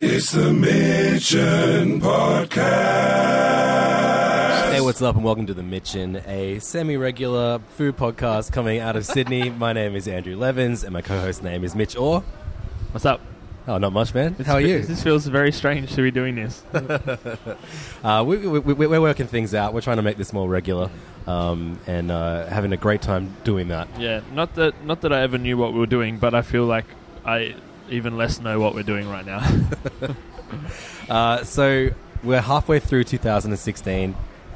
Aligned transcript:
It's 0.00 0.30
the 0.30 0.52
Mitchin 0.52 2.00
Podcast. 2.00 2.62
Hey, 4.72 4.80
what's 4.80 5.02
up, 5.02 5.16
and 5.16 5.24
welcome 5.24 5.44
to 5.46 5.54
the 5.54 5.64
Mitchin, 5.64 6.22
a 6.24 6.60
semi-regular 6.60 7.58
food 7.70 7.96
podcast 7.96 8.52
coming 8.52 8.78
out 8.78 8.94
of 8.94 9.04
Sydney. 9.04 9.50
my 9.58 9.72
name 9.72 9.96
is 9.96 10.06
Andrew 10.06 10.36
Levins, 10.36 10.84
and 10.84 10.92
my 10.92 11.02
co-host 11.02 11.42
name 11.42 11.64
is 11.64 11.74
Mitch 11.74 11.96
Orr. 11.96 12.22
What's 12.92 13.06
up? 13.06 13.20
Oh, 13.66 13.78
not 13.78 13.92
much, 13.92 14.14
man. 14.14 14.36
This 14.38 14.46
How 14.46 14.54
are 14.54 14.60
you? 14.60 14.82
This 14.82 15.02
feels 15.02 15.26
very 15.26 15.50
strange 15.50 15.92
to 15.96 16.02
be 16.02 16.12
doing 16.12 16.36
this. 16.36 16.62
Uh, 18.04 18.22
we, 18.24 18.36
we, 18.36 18.60
we, 18.60 18.86
we're 18.86 19.00
working 19.00 19.26
things 19.26 19.52
out. 19.52 19.74
We're 19.74 19.80
trying 19.80 19.96
to 19.96 20.04
make 20.04 20.16
this 20.16 20.32
more 20.32 20.48
regular, 20.48 20.88
um, 21.26 21.80
and 21.88 22.12
uh, 22.12 22.46
having 22.46 22.72
a 22.72 22.76
great 22.76 23.02
time 23.02 23.34
doing 23.42 23.66
that. 23.68 23.88
yeah, 23.98 24.20
not 24.32 24.54
that 24.54 24.84
not 24.84 25.00
that 25.00 25.12
I 25.12 25.22
ever 25.22 25.38
knew 25.38 25.56
what 25.56 25.72
we 25.72 25.80
were 25.80 25.86
doing, 25.86 26.18
but 26.18 26.34
I 26.34 26.42
feel 26.42 26.64
like 26.66 26.84
I 27.24 27.56
even 27.90 28.16
less 28.16 28.40
know 28.40 28.60
what 28.60 28.74
we're 28.74 28.82
doing 28.82 29.08
right 29.08 29.26
now. 29.26 29.46
Uh, 31.08 31.42
so 31.42 31.88
we're 32.22 32.40
halfway 32.40 32.78
through 32.80 33.04
2016. 33.04 34.14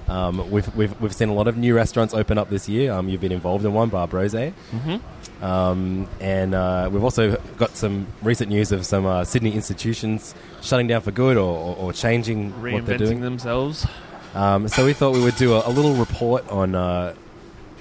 Um, 0.08 0.50
we've, 0.50 0.74
we've, 0.76 1.00
we've 1.00 1.14
seen 1.14 1.28
a 1.28 1.34
lot 1.34 1.48
of 1.48 1.56
new 1.56 1.74
restaurants 1.74 2.12
open 2.12 2.36
up 2.36 2.50
this 2.50 2.68
year. 2.68 2.92
Um, 2.92 3.08
you've 3.08 3.20
been 3.20 3.32
involved 3.32 3.64
in 3.64 3.72
one, 3.72 3.88
Bar 3.88 4.08
Brose. 4.08 4.34
mm-hmm. 4.34 5.44
Um, 5.44 6.08
and 6.20 6.54
uh, 6.54 6.88
we've 6.92 7.02
also 7.02 7.36
got 7.56 7.76
some 7.76 8.06
recent 8.22 8.50
news 8.50 8.70
of 8.70 8.84
some 8.84 9.06
uh, 9.06 9.24
Sydney 9.24 9.54
institutions 9.54 10.34
shutting 10.60 10.86
down 10.86 11.00
for 11.00 11.10
good 11.10 11.36
or, 11.36 11.56
or, 11.56 11.76
or 11.76 11.92
changing 11.92 12.50
what 12.60 12.84
they're 12.86 12.98
doing. 12.98 13.20
themselves. 13.20 13.86
Um, 14.34 14.68
so 14.68 14.84
we 14.84 14.92
thought 14.92 15.12
we 15.14 15.22
would 15.22 15.36
do 15.36 15.54
a, 15.54 15.66
a 15.66 15.70
little 15.70 15.94
report 15.94 16.48
on 16.48 16.74
uh, 16.74 17.14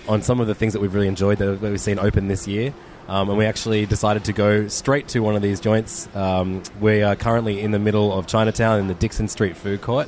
on 0.07 0.21
some 0.21 0.39
of 0.39 0.47
the 0.47 0.55
things 0.55 0.73
that 0.73 0.81
we've 0.81 0.93
really 0.93 1.07
enjoyed 1.07 1.37
that, 1.37 1.61
that 1.61 1.70
we've 1.70 1.79
seen 1.79 1.99
open 1.99 2.27
this 2.27 2.47
year. 2.47 2.73
Um, 3.07 3.29
and 3.29 3.37
we 3.37 3.45
actually 3.45 3.85
decided 3.85 4.25
to 4.25 4.33
go 4.33 4.67
straight 4.67 5.07
to 5.09 5.19
one 5.19 5.35
of 5.35 5.41
these 5.41 5.59
joints. 5.59 6.07
Um, 6.15 6.63
we 6.79 7.01
are 7.01 7.15
currently 7.15 7.59
in 7.59 7.71
the 7.71 7.79
middle 7.79 8.13
of 8.17 8.27
Chinatown 8.27 8.79
in 8.79 8.87
the 8.87 8.93
Dixon 8.93 9.27
Street 9.27 9.57
Food 9.57 9.81
Court, 9.81 10.07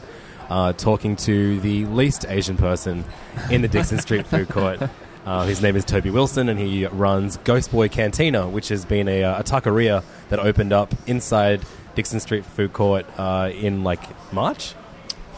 uh, 0.49 0.73
talking 0.73 1.15
to 1.18 1.59
the 1.59 1.85
least 1.85 2.26
Asian 2.29 2.55
person 2.57 3.03
in 3.51 3.62
the 3.62 3.68
Dixon 3.68 3.99
Street 3.99 4.26
Food 4.34 4.49
Court. 4.49 4.81
Uh, 5.26 5.45
his 5.45 5.62
name 5.62 5.76
is 5.76 5.85
Toby 5.85 6.09
Wilson, 6.09 6.49
and 6.49 6.59
he 6.59 6.85
runs 6.87 7.37
Ghost 7.37 7.71
Boy 7.71 7.87
Cantina, 7.87 8.48
which 8.48 8.70
has 8.70 8.85
been 8.85 9.07
a, 9.07 9.23
uh, 9.23 9.40
a 9.40 9.43
taqueria 9.43 10.03
that 10.29 10.40
opened 10.40 10.73
up 10.73 10.93
inside 11.07 11.62
Dixon 11.96 12.20
Street 12.20 12.46
Food 12.46 12.73
Court 12.73 13.05
uh, 13.18 13.49
in 13.53 13.84
like 13.84 14.01
March, 14.34 14.73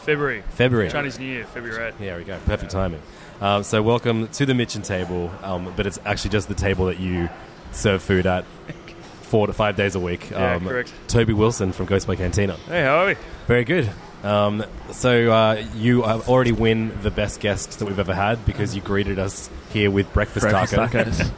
February. 0.05 0.43
February. 0.49 0.89
Chinese 0.89 1.17
New 1.17 1.25
Year, 1.25 1.45
February 1.45 1.91
8th. 1.91 1.99
Yeah, 1.99 2.05
there 2.05 2.17
we 2.17 2.23
go. 2.25 2.37
Perfect 2.45 2.71
timing. 2.71 3.01
Um, 3.41 3.63
so, 3.63 3.81
welcome 3.81 4.27
to 4.27 4.45
the 4.45 4.53
Mitchin 4.53 4.83
table, 4.83 5.31
um, 5.41 5.73
but 5.75 5.87
it's 5.87 5.99
actually 6.05 6.29
just 6.29 6.47
the 6.47 6.53
table 6.53 6.85
that 6.85 6.99
you 6.99 7.27
serve 7.71 8.03
food 8.03 8.27
at 8.27 8.45
four 9.23 9.47
to 9.47 9.53
five 9.53 9.75
days 9.75 9.95
a 9.95 9.99
week. 9.99 10.29
Yeah, 10.29 10.55
um, 10.55 10.67
correct. 10.67 10.93
Toby 11.07 11.33
Wilson 11.33 11.71
from 11.71 11.87
Ghost 11.87 12.05
Boy 12.05 12.17
Cantina. 12.17 12.53
Hey, 12.67 12.83
how 12.83 12.99
are 12.99 13.07
we? 13.07 13.15
Very 13.47 13.63
good. 13.63 13.89
Um, 14.23 14.63
so, 14.91 15.31
uh, 15.31 15.65
you 15.75 16.03
uh, 16.03 16.21
already 16.27 16.51
win 16.51 16.95
the 17.01 17.11
best 17.11 17.39
guest 17.39 17.79
that 17.79 17.85
we've 17.85 17.99
ever 17.99 18.13
had 18.13 18.45
because 18.45 18.75
you 18.75 18.81
greeted 18.81 19.17
us 19.17 19.49
here 19.71 19.89
with 19.89 20.13
breakfast, 20.13 20.43
Breakfast 20.43 20.73
taco. 20.73 21.03
tacos. 21.03 21.31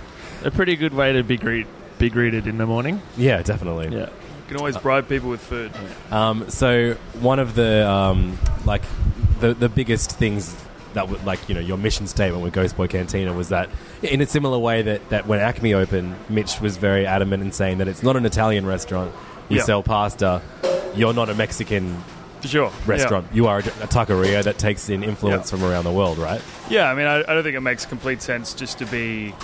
a 0.44 0.50
pretty 0.52 0.76
good 0.76 0.94
way 0.94 1.12
to 1.12 1.24
be 1.24 1.36
greet 1.36 1.66
be 1.98 2.08
greeted 2.08 2.46
in 2.46 2.58
the 2.58 2.66
morning. 2.66 3.02
Yeah, 3.16 3.42
definitely. 3.42 3.96
Yeah. 3.96 4.08
You 4.42 4.48
can 4.48 4.56
always 4.58 4.76
bribe 4.76 5.08
people 5.08 5.30
with 5.30 5.40
food. 5.40 5.72
Um, 6.10 6.48
so 6.50 6.94
one 7.20 7.38
of 7.38 7.54
the 7.54 7.88
um, 7.88 8.38
like 8.64 8.82
the 9.40 9.54
the 9.54 9.68
biggest 9.68 10.12
things 10.18 10.54
that 10.94 11.08
would 11.08 11.24
like 11.24 11.48
you 11.48 11.54
know 11.54 11.60
your 11.60 11.78
mission 11.78 12.06
statement 12.06 12.42
with 12.42 12.52
Ghost 12.52 12.76
Boy 12.76 12.86
Cantina 12.86 13.32
was 13.32 13.48
that 13.48 13.70
in 14.02 14.20
a 14.20 14.26
similar 14.26 14.58
way 14.58 14.82
that, 14.82 15.08
that 15.08 15.26
when 15.26 15.38
Acme 15.40 15.72
opened, 15.74 16.14
Mitch 16.28 16.60
was 16.60 16.76
very 16.76 17.06
adamant 17.06 17.42
in 17.42 17.50
saying 17.52 17.78
that 17.78 17.88
it's 17.88 18.02
not 18.02 18.16
an 18.16 18.26
Italian 18.26 18.66
restaurant. 18.66 19.12
We 19.48 19.56
Yeah. 19.56 19.62
sell 19.62 19.82
pasta. 19.82 20.42
You're 20.94 21.14
not 21.14 21.30
a 21.30 21.34
Mexican 21.34 22.02
For 22.42 22.48
sure. 22.48 22.72
restaurant. 22.84 23.26
You 23.32 23.46
are 23.46 23.58
a, 23.58 23.62
a 23.62 23.86
taqueria 23.86 24.42
that 24.44 24.58
takes 24.58 24.90
in 24.90 25.02
influence 25.02 25.50
Yeah. 25.50 25.58
from 25.58 25.66
around 25.70 25.84
the 25.84 25.92
world, 25.92 26.18
right? 26.18 26.42
Yeah, 26.68 26.82
yeah 26.84 26.90
I 26.90 26.94
mean, 26.94 27.06
I, 27.06 27.20
I 27.20 27.34
don't 27.34 27.42
think 27.42 27.56
it 27.56 27.60
makes 27.60 27.86
complete 27.86 28.20
sense 28.20 28.52
just 28.52 28.78
to 28.78 28.86
be 28.86 29.34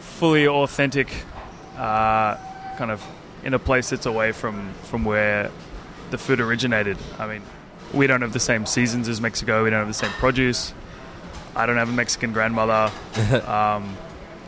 fully 0.00 0.46
authentic, 0.48 1.08
uh, 1.78 2.34
kind 2.76 2.90
of 2.90 3.02
in 3.48 3.54
a 3.54 3.58
place 3.58 3.88
that's 3.88 4.04
away 4.04 4.30
from, 4.30 4.74
from 4.84 5.06
where 5.06 5.50
the 6.10 6.18
food 6.18 6.38
originated. 6.38 6.98
I 7.18 7.26
mean, 7.26 7.42
we 7.94 8.06
don't 8.06 8.20
have 8.20 8.34
the 8.34 8.40
same 8.40 8.66
seasons 8.66 9.08
as 9.08 9.22
Mexico, 9.22 9.64
we 9.64 9.70
don't 9.70 9.78
have 9.78 9.88
the 9.88 9.94
same 9.94 10.10
produce. 10.12 10.74
I 11.56 11.64
don't 11.64 11.78
have 11.78 11.88
a 11.88 11.92
Mexican 11.92 12.34
grandmother. 12.34 12.92
um, 13.46 13.96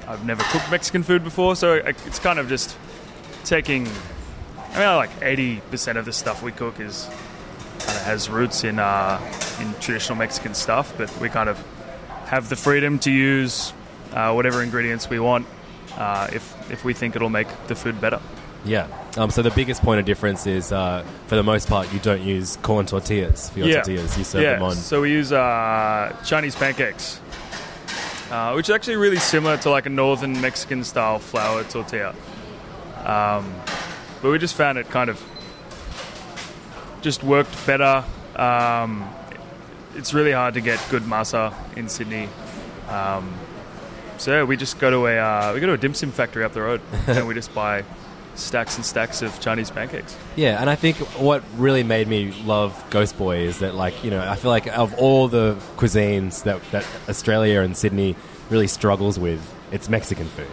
I've 0.07 0.25
never 0.27 0.43
cooked 0.45 0.71
Mexican 0.71 1.03
food 1.03 1.25
before, 1.25 1.57
so 1.57 1.75
it's 1.75 2.19
kind 2.19 2.39
of 2.39 2.49
just 2.49 2.77
taking. 3.45 3.89
I 4.73 4.79
mean, 4.79 4.97
like 4.97 5.11
eighty 5.23 5.61
percent 5.71 5.99
of 5.99 6.05
the 6.05 6.13
stuff 6.13 6.43
we 6.43 6.53
cook 6.53 6.79
is 6.79 7.07
kind 7.79 7.97
of 7.97 8.03
has 8.03 8.29
roots 8.29 8.65
in 8.65 8.79
uh, 8.79 9.19
in 9.61 9.73
traditional 9.81 10.19
Mexican 10.19 10.55
stuff, 10.55 10.93
but 10.99 11.11
we 11.21 11.29
kind 11.29 11.49
of 11.49 11.59
have 12.27 12.49
the 12.49 12.57
freedom 12.57 12.99
to 13.01 13.11
use 13.11 13.73
uh, 14.13 14.33
whatever 14.33 14.63
ingredients 14.63 15.09
we 15.09 15.19
want 15.19 15.47
uh, 15.97 16.29
if 16.33 16.71
if 16.71 16.85
we 16.85 16.93
think 16.93 17.17
it'll 17.17 17.31
make 17.31 17.49
the 17.67 17.75
food 17.75 18.01
better. 18.01 18.21
Yeah. 18.65 18.87
Um, 19.17 19.31
so 19.31 19.43
the 19.43 19.51
biggest 19.51 19.83
point 19.83 20.01
of 20.01 20.07
difference 20.07 20.47
is, 20.47 20.71
uh, 20.73 21.05
for 21.27 21.37
the 21.37 21.43
most 21.43 21.69
part, 21.69 21.93
you 21.93 21.99
don't 22.01 22.23
use 22.23 22.57
corn 22.63 22.87
tortillas 22.87 23.51
for 23.51 23.61
your 23.61 23.69
Yeah. 23.69 23.75
tortillas. 23.83 24.19
You 24.19 24.25
serve 24.25 24.43
yeah, 24.43 24.53
them 24.55 24.63
on. 24.65 24.75
so 24.77 25.01
we 25.01 25.11
use 25.11 25.33
uh, 25.33 26.15
Chinese 26.25 26.55
pancakes, 26.55 27.21
uh, 28.31 28.53
which 28.53 28.69
is 28.69 28.75
actually 28.75 28.97
really 28.97 29.17
similar 29.19 29.57
to 29.59 29.71
like 29.71 29.87
a 29.87 29.91
northern 29.91 30.41
Mexican 30.41 30.85
style 30.85 31.19
flour 31.19 31.65
tortilla. 31.65 32.15
Um, 33.05 33.53
but 34.21 34.31
we 34.31 34.39
just 34.39 34.55
found 34.55 34.77
it 34.79 34.89
kind 34.91 35.09
of 35.09 35.21
just 37.01 37.25
worked 37.25 37.67
better. 37.67 38.05
Um, 38.37 39.09
it's 39.97 40.13
really 40.15 40.33
hard 40.33 40.55
to 40.55 40.61
get 40.61 40.79
good 40.91 41.03
masa 41.05 41.53
in 41.77 41.89
Sydney. 41.89 42.29
Um, 42.89 43.33
so 44.19 44.33
yeah, 44.33 44.43
we 44.45 44.57
just 44.57 44.79
go 44.79 44.91
to 44.91 45.07
a 45.07 45.17
uh, 45.19 45.53
we 45.55 45.61
go 45.61 45.67
to 45.69 45.73
a 45.73 45.79
dim 45.79 45.95
sum 45.95 46.11
factory 46.13 46.45
up 46.45 46.53
the 46.53 46.61
road 46.61 46.81
and 47.07 47.27
we 47.27 47.33
just 47.35 47.55
buy 47.55 47.85
stacks 48.35 48.77
and 48.77 48.85
stacks 48.85 49.23
of 49.23 49.39
Chinese 49.41 49.71
pancakes. 49.71 50.17
Yeah, 50.37 50.61
and 50.61 50.71
I 50.71 50.75
think 50.77 50.97
what 51.19 51.43
really 51.57 51.83
made 51.83 52.09
me 52.09 52.33
love 52.45 52.83
Ghost 52.91 53.19
Boy 53.19 53.39
is 53.39 53.59
that, 53.61 53.75
like, 53.75 54.03
you 54.05 54.11
know, 54.11 54.21
I 54.21 54.37
feel 54.37 54.51
like 54.51 54.67
of 54.69 54.95
all 54.99 55.29
the 55.29 55.57
cuisines 55.77 56.45
that, 56.45 56.61
that 56.71 56.87
Australia 57.09 57.61
and 57.61 57.77
Sydney 57.77 58.17
really 58.49 58.67
struggles 58.67 59.19
with, 59.19 59.41
it's 59.73 59.89
Mexican 59.89 60.27
food. 60.27 60.47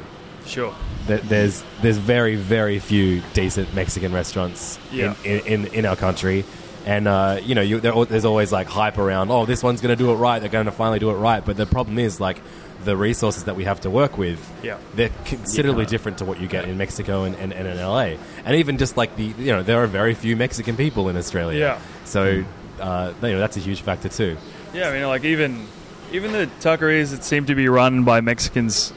Sure. 0.46 0.74
There- 1.08 1.18
There's 1.18 1.64
there's 1.82 1.98
very 1.98 2.36
very 2.36 2.80
few 2.80 3.22
decent 3.34 3.74
Mexican 3.74 4.14
restaurants 4.14 4.80
Yeah. 4.92 5.14
in, 5.26 5.40
in, 5.42 5.66
in, 5.66 5.74
in 5.74 5.86
our 5.86 5.96
country, 5.98 6.46
and 6.86 7.06
uh, 7.08 7.40
you 7.44 7.54
know 7.56 7.62
you, 7.62 7.80
there's 7.82 8.24
always 8.26 8.52
like 8.52 8.68
hype 8.68 8.98
around. 8.98 9.30
Oh, 9.30 9.46
this 9.46 9.62
one's 9.62 9.82
going 9.82 9.98
to 9.98 10.02
do 10.02 10.10
it 10.12 10.16
right. 10.16 10.40
They're 10.40 10.48
going 10.50 10.66
to 10.68 10.72
finally 10.72 11.00
do 11.00 11.10
it 11.10 11.16
right. 11.16 11.44
But 11.44 11.58
the 11.58 11.66
problem 11.66 12.00
is 12.00 12.22
like 12.22 12.40
the 12.84 12.96
resources 12.96 13.46
that 13.46 13.56
we 13.56 13.64
have 13.66 13.82
to 13.82 13.90
work 13.90 14.18
with. 14.18 14.40
Yeah. 14.64 14.78
they're 14.96 15.10
considerably 15.26 15.86
different 15.86 16.20
to 16.20 16.26
what 16.26 16.40
you 16.40 16.48
get 16.48 16.66
in 16.68 16.78
Mexico 16.78 17.24
and, 17.24 17.36
and, 17.36 17.52
and 17.54 17.68
in 17.68 17.78
LA. 17.78 18.16
And 18.46 18.56
even 18.56 18.78
just 18.78 18.98
like 18.98 19.16
the 19.16 19.26
you 19.26 19.52
know 19.54 19.64
there 19.64 19.82
are 19.84 19.88
very 19.88 20.14
few 20.14 20.36
Mexican 20.36 20.76
people 20.78 21.10
in 21.10 21.18
Australia. 21.18 21.60
Yeah. 21.60 21.80
so 22.06 22.44
uh, 22.80 23.14
you 23.22 23.30
know 23.30 23.40
that's 23.40 23.58
a 23.58 23.60
huge 23.62 23.82
factor 23.82 24.10
too. 24.10 24.38
Yeah, 24.74 24.90
I 24.90 24.94
mean, 24.94 25.08
like 25.08 25.24
even 25.24 25.68
even 26.12 26.32
the 26.32 26.50
taquerias 26.62 27.12
that 27.12 27.24
seem 27.24 27.46
to 27.48 27.56
be 27.56 27.68
run 27.68 28.04
by 28.04 28.22
Mexicans 28.22 28.94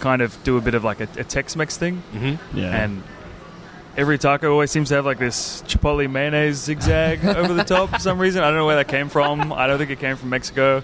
kind 0.00 0.20
of 0.22 0.36
do 0.44 0.56
a 0.56 0.60
bit 0.60 0.74
of 0.74 0.84
like 0.84 1.00
a, 1.00 1.08
a 1.18 1.24
Tex-Mex 1.24 1.76
thing, 1.76 2.02
Mm-hmm. 2.12 2.58
Yeah. 2.58 2.82
and 2.84 3.02
every 3.96 4.18
taco 4.18 4.50
always 4.50 4.70
seems 4.70 4.88
to 4.88 4.94
have 4.96 5.04
like 5.06 5.18
this 5.18 5.62
chipotle 5.62 6.10
mayonnaise 6.10 6.56
zigzag 6.58 7.24
over 7.36 7.52
the 7.54 7.62
top 7.64 7.90
for 7.90 7.98
some 7.98 8.18
reason. 8.18 8.42
I 8.42 8.48
don't 8.48 8.56
know 8.56 8.66
where 8.66 8.76
that 8.76 8.88
came 8.88 9.08
from. 9.08 9.52
I 9.52 9.66
don't 9.66 9.78
think 9.78 9.90
it 9.90 9.98
came 10.00 10.16
from 10.16 10.30
Mexico, 10.30 10.82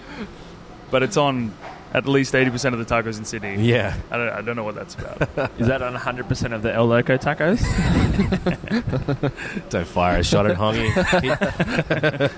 but 0.91 1.03
it's 1.03 1.17
on 1.17 1.53
at 1.93 2.07
least 2.07 2.35
eighty 2.35 2.49
percent 2.49 2.75
of 2.75 2.85
the 2.85 2.93
tacos 2.93 3.17
in 3.17 3.25
Sydney. 3.25 3.67
Yeah, 3.67 3.95
I 4.11 4.17
don't, 4.17 4.29
I 4.29 4.41
don't 4.41 4.55
know 4.55 4.63
what 4.63 4.75
that's 4.75 4.95
about. 4.95 5.51
Is 5.59 5.67
that 5.67 5.81
on 5.81 5.95
100% 5.95 6.53
of 6.53 6.61
the 6.61 6.73
El 6.73 6.87
Loco 6.87 7.17
tacos? 7.17 7.59
don't 9.69 9.87
fire 9.87 10.19
a 10.19 10.23
shot 10.23 10.49
at 10.49 10.57
Hongi. 10.57 10.91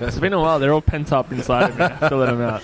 it's 0.00 0.18
been 0.18 0.32
a 0.32 0.40
while. 0.40 0.58
They're 0.58 0.72
all 0.72 0.80
pent 0.80 1.12
up 1.12 1.32
inside 1.32 1.70
of 1.70 1.78
me. 1.78 2.08
Filling 2.08 2.38
them 2.38 2.40
out. 2.40 2.62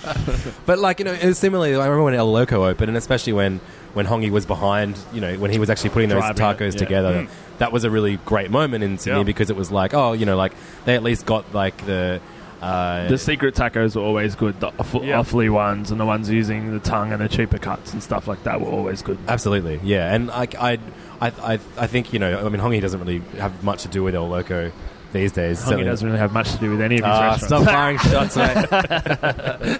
But 0.67 0.79
like 0.79 0.99
you 0.99 1.05
know, 1.05 1.33
similarly, 1.33 1.75
I 1.75 1.85
remember 1.85 2.05
when 2.05 2.15
El 2.15 2.31
Loco 2.31 2.65
opened, 2.65 2.89
and 2.89 2.97
especially 2.97 3.33
when 3.33 3.61
when 3.95 4.07
Hongi 4.07 4.31
was 4.31 4.47
behind, 4.47 4.99
you 5.13 5.21
know, 5.21 5.35
when 5.39 5.51
he 5.51 5.59
was 5.59 5.71
actually 5.71 5.91
putting 5.91 6.09
those 6.09 6.21
Driving 6.21 6.43
tacos 6.43 6.69
it, 6.69 6.75
yeah. 6.75 6.79
together. 6.79 7.13
Mm. 7.23 7.29
That 7.59 7.73
was 7.73 7.85
a 7.85 7.91
really 7.91 8.17
great 8.19 8.51
moment 8.51 8.85
in 8.85 8.99
Sydney 8.99 9.21
Yeah. 9.21 9.25
because 9.25 9.51
it 9.51 9.57
was 9.57 9.73
like, 9.73 9.95
oh, 9.95 10.13
you 10.13 10.27
know, 10.27 10.37
like 10.37 10.53
they 10.85 10.95
at 10.95 11.03
least 11.03 11.27
got 11.27 11.53
like 11.55 11.85
the. 11.87 12.21
Uh, 12.63 13.09
The 13.09 13.19
secret 13.19 13.55
tacos 13.55 13.95
were 13.97 14.03
always 14.03 14.35
good. 14.35 14.59
The 14.61 14.69
awful, 14.79 15.05
Yeah. 15.05 15.19
awfully 15.21 15.49
ones 15.49 15.91
and 15.91 16.01
the 16.01 16.05
ones 16.07 16.29
using 16.31 16.73
the 16.73 16.81
tongue 16.81 17.13
and 17.13 17.21
the 17.23 17.29
cheaper 17.29 17.59
cuts 17.59 17.93
and 17.93 18.03
stuff 18.03 18.27
like 18.27 18.43
that 18.45 18.61
were 18.61 18.69
always 18.69 19.03
good. 19.03 19.19
absolutely, 19.29 19.81
yeah, 19.85 20.13
and 20.15 20.31
I, 20.31 20.49
I, 20.61 20.79
I, 21.21 21.59
I 21.77 21.87
think 21.87 22.13
you 22.13 22.19
know, 22.19 22.45
I 22.45 22.49
mean, 22.49 22.61
Hongi 22.61 22.81
doesn't 22.81 22.99
really 23.01 23.23
have 23.39 23.63
much 23.63 23.83
to 23.83 23.89
do 23.89 24.03
with 24.03 24.15
El 24.15 24.29
Loco 24.29 24.73
these 25.13 25.33
days. 25.33 25.63
Hongi 25.65 25.85
doesn't 25.85 26.07
really 26.07 26.19
have 26.19 26.33
much 26.33 26.51
to 26.53 26.59
do 26.59 26.71
with 26.71 26.81
any 26.81 26.97
of 26.99 27.05
his 27.05 27.15
Ah, 27.15 27.31
restaurants. 27.31 27.47
stop 27.47 27.65
firing 27.65 27.99
shots, 28.11 28.37
mate. 28.37 29.79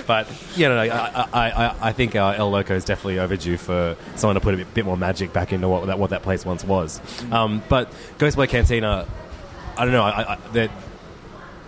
but 0.06 0.26
you 0.56 0.68
no, 0.68 0.76
no, 0.86 0.92
I, 0.94 1.28
I, 1.32 1.50
I, 1.66 1.74
I 1.88 1.92
think 1.92 2.14
uh, 2.16 2.34
El 2.36 2.50
Loco 2.50 2.74
is 2.74 2.84
definitely 2.84 3.18
overdue 3.18 3.56
for 3.56 3.96
someone 4.14 4.34
to 4.34 4.40
put 4.40 4.54
a 4.54 4.58
bit, 4.58 4.74
bit 4.74 4.84
more 4.84 4.96
magic 4.96 5.32
back 5.32 5.52
into 5.52 5.68
what 5.68 5.86
that 5.86 5.98
what 5.98 6.10
that 6.10 6.22
place 6.22 6.44
once 6.44 6.64
was. 6.64 7.00
Um, 7.32 7.62
but 7.68 7.92
Ghost 8.18 8.36
Boy 8.36 8.46
Cantina, 8.46 9.06
I 9.76 9.84
don't 9.84 9.92
know. 9.92 10.02
I, 10.04 10.34
I, 10.34 10.68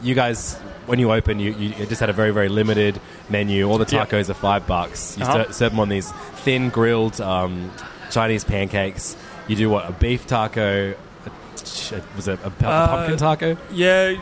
you 0.02 0.14
guys, 0.14 0.54
when 0.86 0.98
you 0.98 1.12
opened, 1.12 1.40
you, 1.40 1.52
you 1.52 1.86
just 1.86 2.00
had 2.00 2.10
a 2.10 2.12
very 2.12 2.30
very 2.30 2.48
limited 2.48 3.00
menu. 3.28 3.68
All 3.68 3.78
the 3.78 3.86
tacos 3.86 4.28
are 4.30 4.34
five 4.34 4.66
bucks. 4.66 5.16
You 5.18 5.24
Uh-huh. 5.24 5.44
ser- 5.46 5.52
serve 5.52 5.72
them 5.72 5.80
on 5.80 5.88
these 5.88 6.10
thin 6.44 6.70
grilled 6.70 7.20
um, 7.20 7.70
Chinese 8.10 8.44
pancakes. 8.44 9.16
You 9.48 9.56
do 9.56 9.70
what 9.70 9.88
a 9.88 9.92
beef 9.92 10.26
taco. 10.26 10.94
a 11.26 11.30
ch- 11.64 11.92
Was 12.16 12.28
it 12.28 12.38
a, 12.44 12.50
pu- 12.50 12.66
Uh, 12.66 12.86
pumpkin 12.88 13.16
taco? 13.18 13.56
Yeah, 13.72 14.14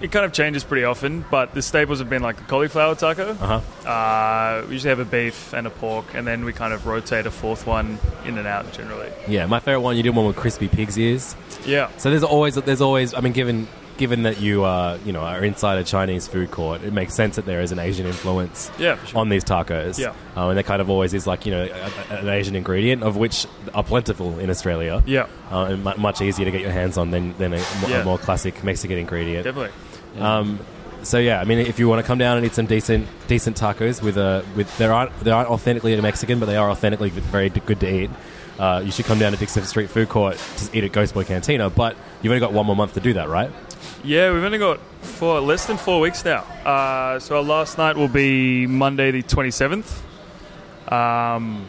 it 0.00 0.10
kind 0.10 0.24
of 0.26 0.32
changes 0.32 0.64
pretty 0.64 0.84
often, 0.84 1.24
but 1.30 1.54
the 1.54 1.62
staples 1.62 1.98
have 2.00 2.10
been 2.10 2.22
like 2.22 2.36
the 2.36 2.44
cauliflower 2.44 2.94
taco. 2.94 3.30
Uh 3.40 3.60
huh. 3.84 3.88
Uh, 3.88 4.64
we 4.66 4.72
usually 4.74 4.90
have 4.90 4.98
a 4.98 5.04
beef 5.04 5.52
and 5.54 5.66
a 5.66 5.70
pork, 5.70 6.06
and 6.14 6.26
then 6.26 6.44
we 6.44 6.52
kind 6.52 6.72
of 6.74 6.86
rotate 6.86 7.26
a 7.26 7.30
fourth 7.30 7.66
one 7.66 7.98
in 8.24 8.36
and 8.38 8.46
out 8.46 8.70
generally. 8.72 9.10
Yeah, 9.28 9.46
my 9.46 9.60
favorite 9.60 9.80
one. 9.80 9.96
You 9.96 10.02
did 10.02 10.14
one 10.16 10.26
with 10.26 10.36
crispy 10.36 10.68
pig's 10.68 10.98
ears. 10.98 11.36
Yeah, 11.64 11.88
So 11.98 12.10
there's 12.10 12.24
always 12.24 12.56
there's 12.56 12.82
always 12.82 13.14
I 13.14 13.20
mean 13.20 13.32
given 13.32 13.68
given 13.96 14.22
that 14.24 14.40
you 14.40 14.64
uh 14.64 14.98
you 15.04 15.12
know 15.12 15.20
are 15.20 15.44
inside 15.44 15.78
a 15.78 15.84
Chinese 15.84 16.26
food 16.26 16.50
court, 16.50 16.82
it 16.82 16.92
makes 16.92 17.14
sense 17.14 17.36
that 17.36 17.46
there 17.46 17.60
is 17.60 17.72
an 17.72 17.78
Asian 17.78 18.06
influence 18.06 18.70
yeah, 18.78 19.02
sure. 19.04 19.20
on 19.20 19.28
these 19.28 19.44
tacos. 19.44 19.98
Yeah. 19.98 20.14
uh, 20.36 20.48
and 20.48 20.56
there 20.56 20.62
kind 20.64 20.80
of 20.82 20.90
always 20.90 21.14
is 21.14 21.26
like 21.26 21.46
you 21.46 21.52
know 21.52 21.64
a, 21.64 22.14
a- 22.14 22.18
an 22.20 22.28
Asian 22.28 22.56
ingredient 22.56 23.02
of 23.02 23.16
which 23.16 23.46
are 23.74 23.84
plentiful 23.84 24.38
in 24.38 24.50
Australia. 24.50 25.02
yeah, 25.06 25.26
Uh, 25.50 25.64
and 25.70 25.84
mu- 25.84 25.96
much 25.98 26.20
easier 26.20 26.44
to 26.44 26.50
get 26.50 26.60
your 26.60 26.72
hands 26.72 26.96
on 26.98 27.10
than, 27.10 27.36
than 27.38 27.52
a, 27.54 27.62
Yeah. 27.88 28.00
a 28.00 28.04
more 28.04 28.18
classic 28.18 28.62
Mexican 28.64 28.98
ingredient. 28.98 29.44
definitely. 29.44 29.72
Um, 30.20 30.60
so 31.02 31.18
yeah, 31.18 31.40
I 31.40 31.44
mean, 31.44 31.58
if 31.58 31.78
you 31.78 31.88
want 31.88 32.00
to 32.02 32.06
come 32.06 32.18
down 32.18 32.36
and 32.38 32.46
eat 32.46 32.54
some 32.54 32.66
decent 32.66 33.06
decent 33.26 33.56
tacos 33.60 34.00
with 34.02 34.16
a 34.16 34.44
with 34.56 34.74
there 34.78 34.92
aren't 34.92 35.12
they 35.20 35.30
aren't 35.30 35.50
authentically 35.50 36.00
Mexican, 36.00 36.40
but 36.40 36.46
they 36.46 36.56
are 36.56 36.70
authentically 36.70 37.10
very 37.10 37.50
good 37.50 37.80
to 37.80 37.88
eat. 38.02 38.10
Uh, 38.58 38.80
you 38.84 38.92
should 38.92 39.04
come 39.04 39.18
down 39.18 39.32
to 39.32 39.36
Dixon 39.38 39.64
Street 39.64 39.90
Food 39.90 40.08
Court 40.08 40.38
to 40.58 40.78
eat 40.78 40.84
at 40.84 40.92
Ghost 40.92 41.12
Boy 41.12 41.24
Cantina. 41.24 41.68
But 41.70 41.96
you've 42.22 42.30
only 42.30 42.38
got 42.40 42.52
one 42.52 42.64
more 42.66 42.76
month 42.76 42.94
to 42.94 43.00
do 43.00 43.12
that, 43.14 43.28
right? 43.28 43.50
Yeah, 44.02 44.32
we've 44.32 44.44
only 44.44 44.58
got 44.58 44.80
four, 45.02 45.40
less 45.40 45.66
than 45.66 45.76
four 45.76 46.00
weeks 46.00 46.24
now. 46.24 46.40
Uh, 46.64 47.18
so 47.18 47.36
our 47.36 47.42
last 47.42 47.78
night 47.78 47.96
will 47.96 48.08
be 48.08 48.66
Monday 48.66 49.10
the 49.10 49.22
27th. 49.22 50.00
Um, 50.92 51.66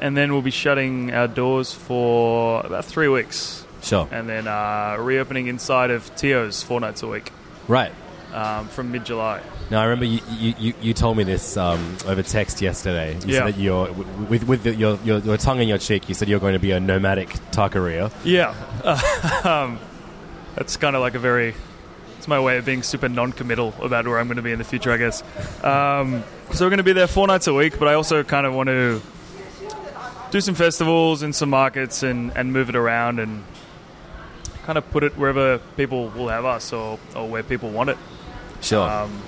and 0.00 0.16
then 0.16 0.32
we'll 0.32 0.42
be 0.42 0.50
shutting 0.50 1.12
our 1.12 1.28
doors 1.28 1.72
for 1.72 2.60
about 2.64 2.84
three 2.84 3.08
weeks. 3.08 3.64
Sure. 3.82 4.08
And 4.10 4.28
then 4.28 4.46
uh, 4.48 4.96
reopening 4.98 5.46
inside 5.46 5.90
of 5.90 6.14
Tio's 6.16 6.62
four 6.62 6.80
nights 6.80 7.02
a 7.02 7.06
week 7.06 7.30
Right. 7.68 7.92
um, 8.32 8.68
from 8.68 8.90
mid 8.90 9.04
July. 9.04 9.40
Now 9.70 9.80
I 9.80 9.84
remember 9.84 10.06
you, 10.06 10.20
you, 10.58 10.74
you, 10.80 10.94
told 10.94 11.16
me 11.16 11.24
this 11.24 11.56
um, 11.56 11.96
over 12.06 12.22
text 12.22 12.60
yesterday. 12.62 13.14
You 13.24 13.34
Yeah. 13.34 13.38
said 13.44 13.54
that 13.54 13.60
you're 13.60 13.92
with 13.92 14.44
with 14.48 14.62
the, 14.64 14.74
your, 14.74 14.98
your 15.04 15.18
your 15.18 15.36
tongue 15.36 15.60
in 15.60 15.68
your 15.68 15.78
cheek. 15.78 16.08
You 16.08 16.14
said 16.14 16.28
you're 16.28 16.40
going 16.40 16.54
to 16.54 16.58
be 16.58 16.70
a 16.72 16.80
nomadic 16.80 17.28
taqueria. 17.52 18.10
Yeah. 18.24 18.54
um, 19.44 19.78
that's 20.58 20.76
kind 20.76 20.94
of 20.96 21.00
like 21.02 21.14
a 21.14 21.18
very. 21.18 21.54
It's 22.18 22.26
my 22.26 22.40
way 22.40 22.58
of 22.58 22.64
being 22.64 22.82
super 22.82 23.08
non 23.08 23.30
committal 23.32 23.72
about 23.80 24.06
where 24.06 24.18
I'm 24.18 24.26
going 24.26 24.36
to 24.36 24.42
be 24.42 24.50
in 24.52 24.58
the 24.58 24.64
future, 24.64 24.90
I 24.90 24.96
guess. 24.96 25.22
Um, 25.64 26.24
so 26.52 26.64
we're 26.64 26.70
going 26.70 26.78
to 26.78 26.82
be 26.82 26.92
there 26.92 27.06
four 27.06 27.28
nights 27.28 27.46
a 27.46 27.54
week, 27.54 27.78
but 27.78 27.86
I 27.86 27.94
also 27.94 28.24
kind 28.24 28.44
of 28.44 28.54
want 28.54 28.66
to 28.68 29.00
do 30.32 30.40
some 30.40 30.56
festivals 30.56 31.22
and 31.22 31.34
some 31.34 31.48
markets 31.50 32.02
and, 32.02 32.32
and 32.36 32.52
move 32.52 32.68
it 32.68 32.76
around 32.76 33.20
and 33.20 33.44
kind 34.64 34.76
of 34.76 34.90
put 34.90 35.04
it 35.04 35.16
wherever 35.16 35.58
people 35.76 36.08
will 36.10 36.28
have 36.28 36.44
us 36.44 36.72
or, 36.72 36.98
or 37.14 37.28
where 37.28 37.42
people 37.44 37.70
want 37.70 37.90
it. 37.90 37.96
Sure. 38.60 38.86
Um, 38.88 39.22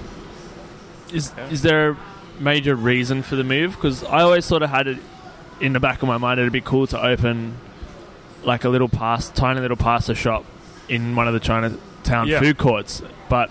Is 1.12 1.32
Yeah. 1.38 1.48
is 1.48 1.62
there 1.62 1.90
a 1.92 1.96
major 2.40 2.74
reason 2.74 3.22
for 3.22 3.36
the 3.36 3.44
move? 3.44 3.76
Because 3.76 4.02
I 4.04 4.22
always 4.22 4.44
sort 4.44 4.62
of 4.62 4.70
had 4.70 4.88
it 4.88 4.98
in 5.60 5.72
the 5.74 5.80
back 5.80 6.02
of 6.02 6.08
my 6.08 6.18
mind. 6.18 6.40
It'd 6.40 6.52
be 6.52 6.60
cool 6.60 6.86
to 6.88 7.00
open 7.02 7.56
like 8.42 8.64
a 8.64 8.68
little 8.68 8.88
past, 8.88 9.34
tiny 9.36 9.60
little 9.60 9.76
pasta 9.76 10.14
shop 10.14 10.44
in 10.90 11.14
one 11.16 11.26
of 11.26 11.32
the 11.34 11.40
Chinatown 11.40 12.26
Yeah. 12.28 12.40
food 12.40 12.58
courts, 12.58 13.00
but 13.28 13.50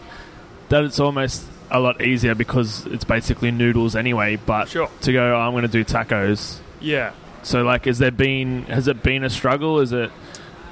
that 0.69 0.83
it's 0.83 0.99
almost 0.99 1.45
a 1.71 1.79
lot 1.79 2.01
easier 2.01 2.35
because 2.35 2.85
it's 2.87 3.03
basically 3.05 3.49
noodles 3.51 3.95
anyway. 3.95 4.35
But 4.45 4.69
Sure. 4.69 4.89
to 5.01 5.13
go, 5.13 5.35
oh, 5.35 5.39
I'm 5.39 5.51
going 5.53 5.63
to 5.63 5.67
do 5.67 5.83
tacos. 5.83 6.57
yeah. 6.79 7.11
So 7.41 7.63
like, 7.63 7.85
has 7.85 7.99
there 7.99 8.11
been 8.11 8.63
has 8.63 8.87
it 8.89 9.01
been 9.01 9.23
a 9.23 9.29
struggle? 9.29 9.79
Is 9.79 9.93
it 9.93 10.11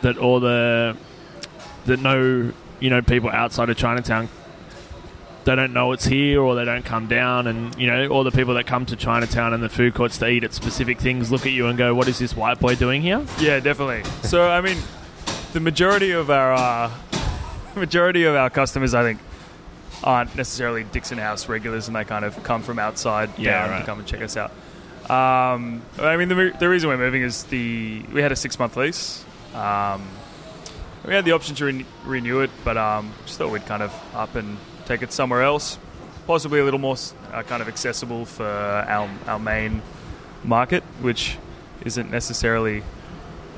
that 0.01 0.17
all 0.17 0.39
the 0.41 0.97
that 1.85 2.01
no 2.01 2.51
you 2.81 2.89
know 2.89 3.01
people 3.01 3.29
outside 3.29 3.69
of 3.69 3.77
Chinatown 3.77 4.27
they 5.45 5.55
don't 5.55 5.71
know 5.71 5.93
it's 5.93 6.03
here 6.05 6.41
or 6.41 6.55
they 6.55 6.65
don't 6.65 6.83
come 6.83 7.07
down 7.07 7.47
and 7.47 7.73
you 7.79 7.87
know 7.87 8.07
all 8.09 8.25
the 8.25 8.31
people 8.31 8.53
that 8.55 8.67
come 8.67 8.85
to 8.85 8.97
Chinatown 8.97 9.53
and 9.53 9.63
the 9.63 9.69
food 9.69 9.93
courts 9.93 10.17
to 10.17 10.27
eat 10.27 10.43
at 10.43 10.53
specific 10.53 10.99
things 10.99 11.31
look 11.31 11.45
at 11.45 11.53
you 11.53 11.67
and 11.67 11.77
go 11.77 11.95
what 11.95 12.09
is 12.09 12.19
this 12.19 12.35
white 12.35 12.59
boy 12.59 12.75
doing 12.75 13.01
here 13.01 13.25
Yeah, 13.39 13.61
definitely. 13.61 14.03
So, 14.23 14.49
I 14.49 14.59
mean, 14.59 14.77
the 15.57 15.61
majority 15.61 16.11
of 16.11 16.29
our 16.29 16.53
uh, 16.53 16.91
majority 17.75 18.25
of 18.25 18.35
our 18.35 18.47
customers, 18.51 18.93
I 18.93 19.01
think, 19.01 19.19
aren't 20.03 20.35
necessarily 20.35 20.83
Dixon 20.83 21.17
House 21.17 21.49
regulars, 21.49 21.87
and 21.87 21.95
they 21.95 22.03
kind 22.03 22.23
of 22.25 22.43
come 22.43 22.61
from 22.61 22.77
outside 22.77 23.31
Yeah, 23.39 23.61
down 23.61 23.69
right. 23.71 23.79
to 23.79 23.85
come 23.87 23.97
and 23.97 24.07
check 24.07 24.21
us 24.21 24.37
out. 24.37 24.51
Um, 25.09 25.81
I 25.97 26.15
mean, 26.15 26.29
the, 26.29 26.53
the 26.59 26.69
reason 26.69 26.89
we're 26.89 26.97
moving 26.97 27.23
is 27.23 27.45
the 27.45 28.03
we 28.13 28.21
had 28.21 28.31
a 28.31 28.35
six 28.35 28.59
month 28.59 28.77
lease. 28.77 29.25
Um, 29.55 30.07
we 31.03 31.15
had 31.15 31.25
the 31.25 31.31
option 31.31 31.55
to 31.55 31.65
re- 31.65 31.85
renew 32.05 32.41
it, 32.41 32.51
but 32.63 32.77
um, 32.77 33.11
just 33.25 33.39
thought 33.39 33.49
we'd 33.51 33.65
kind 33.65 33.81
of 33.81 33.91
up 34.13 34.35
and 34.35 34.59
take 34.85 35.01
it 35.01 35.11
somewhere 35.11 35.41
else, 35.41 35.79
possibly 36.27 36.59
a 36.59 36.63
little 36.65 36.79
more 36.79 36.97
uh, 37.33 37.41
kind 37.41 37.63
of 37.63 37.67
accessible 37.67 38.25
for 38.25 38.45
our 38.45 39.09
our 39.25 39.39
main 39.39 39.81
market, 40.43 40.83
which 41.01 41.35
isn't 41.83 42.11
necessarily 42.11 42.83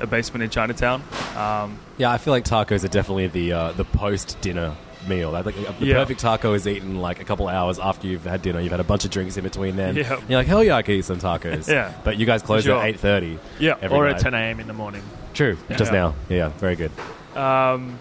a 0.00 0.06
basement 0.06 0.42
in 0.42 0.50
Chinatown. 0.50 1.02
Um, 1.36 1.78
Yeah, 1.98 2.10
I 2.10 2.18
feel 2.18 2.32
like 2.32 2.44
tacos 2.44 2.84
are 2.84 2.88
definitely 2.88 3.26
the 3.28 3.52
uh, 3.52 3.72
the 3.72 3.84
post 3.84 4.40
dinner 4.40 4.74
meal. 5.08 5.34
I 5.34 5.42
think 5.42 5.56
uh, 5.68 5.72
the 5.78 5.86
Yeah. 5.86 5.94
perfect 5.94 6.20
taco 6.20 6.52
is 6.52 6.66
eaten 6.66 7.00
like 7.00 7.20
a 7.20 7.24
couple 7.24 7.48
hours 7.48 7.78
after 7.78 8.06
you've 8.06 8.24
had 8.24 8.42
dinner. 8.42 8.60
You've 8.60 8.70
had 8.70 8.80
a 8.80 8.84
bunch 8.84 9.04
of 9.06 9.10
drinks 9.10 9.36
in 9.38 9.44
between 9.44 9.76
then. 9.76 9.96
Yeah. 9.96 10.20
You're 10.28 10.38
like, 10.40 10.46
hell 10.46 10.62
yeah, 10.62 10.76
I 10.76 10.82
could 10.82 10.94
eat 10.96 11.04
some 11.04 11.18
tacos. 11.18 11.68
Yeah. 11.72 11.92
But 12.04 12.18
you 12.18 12.26
guys 12.26 12.42
close 12.42 12.64
Sure. 12.64 12.78
at 12.78 12.84
eight 12.86 13.00
thirty. 13.00 13.38
yeah. 13.58 13.76
Or 13.90 14.06
night. 14.06 14.16
at 14.16 14.20
10 14.22 14.34
a.m. 14.34 14.60
in 14.60 14.66
the 14.66 14.72
morning 14.74 15.02
True. 15.34 15.56
Just 15.76 15.92
now. 15.92 16.14
Yeah. 16.28 16.48
Very 16.58 16.76
good. 16.76 16.90
Um, 17.36 17.98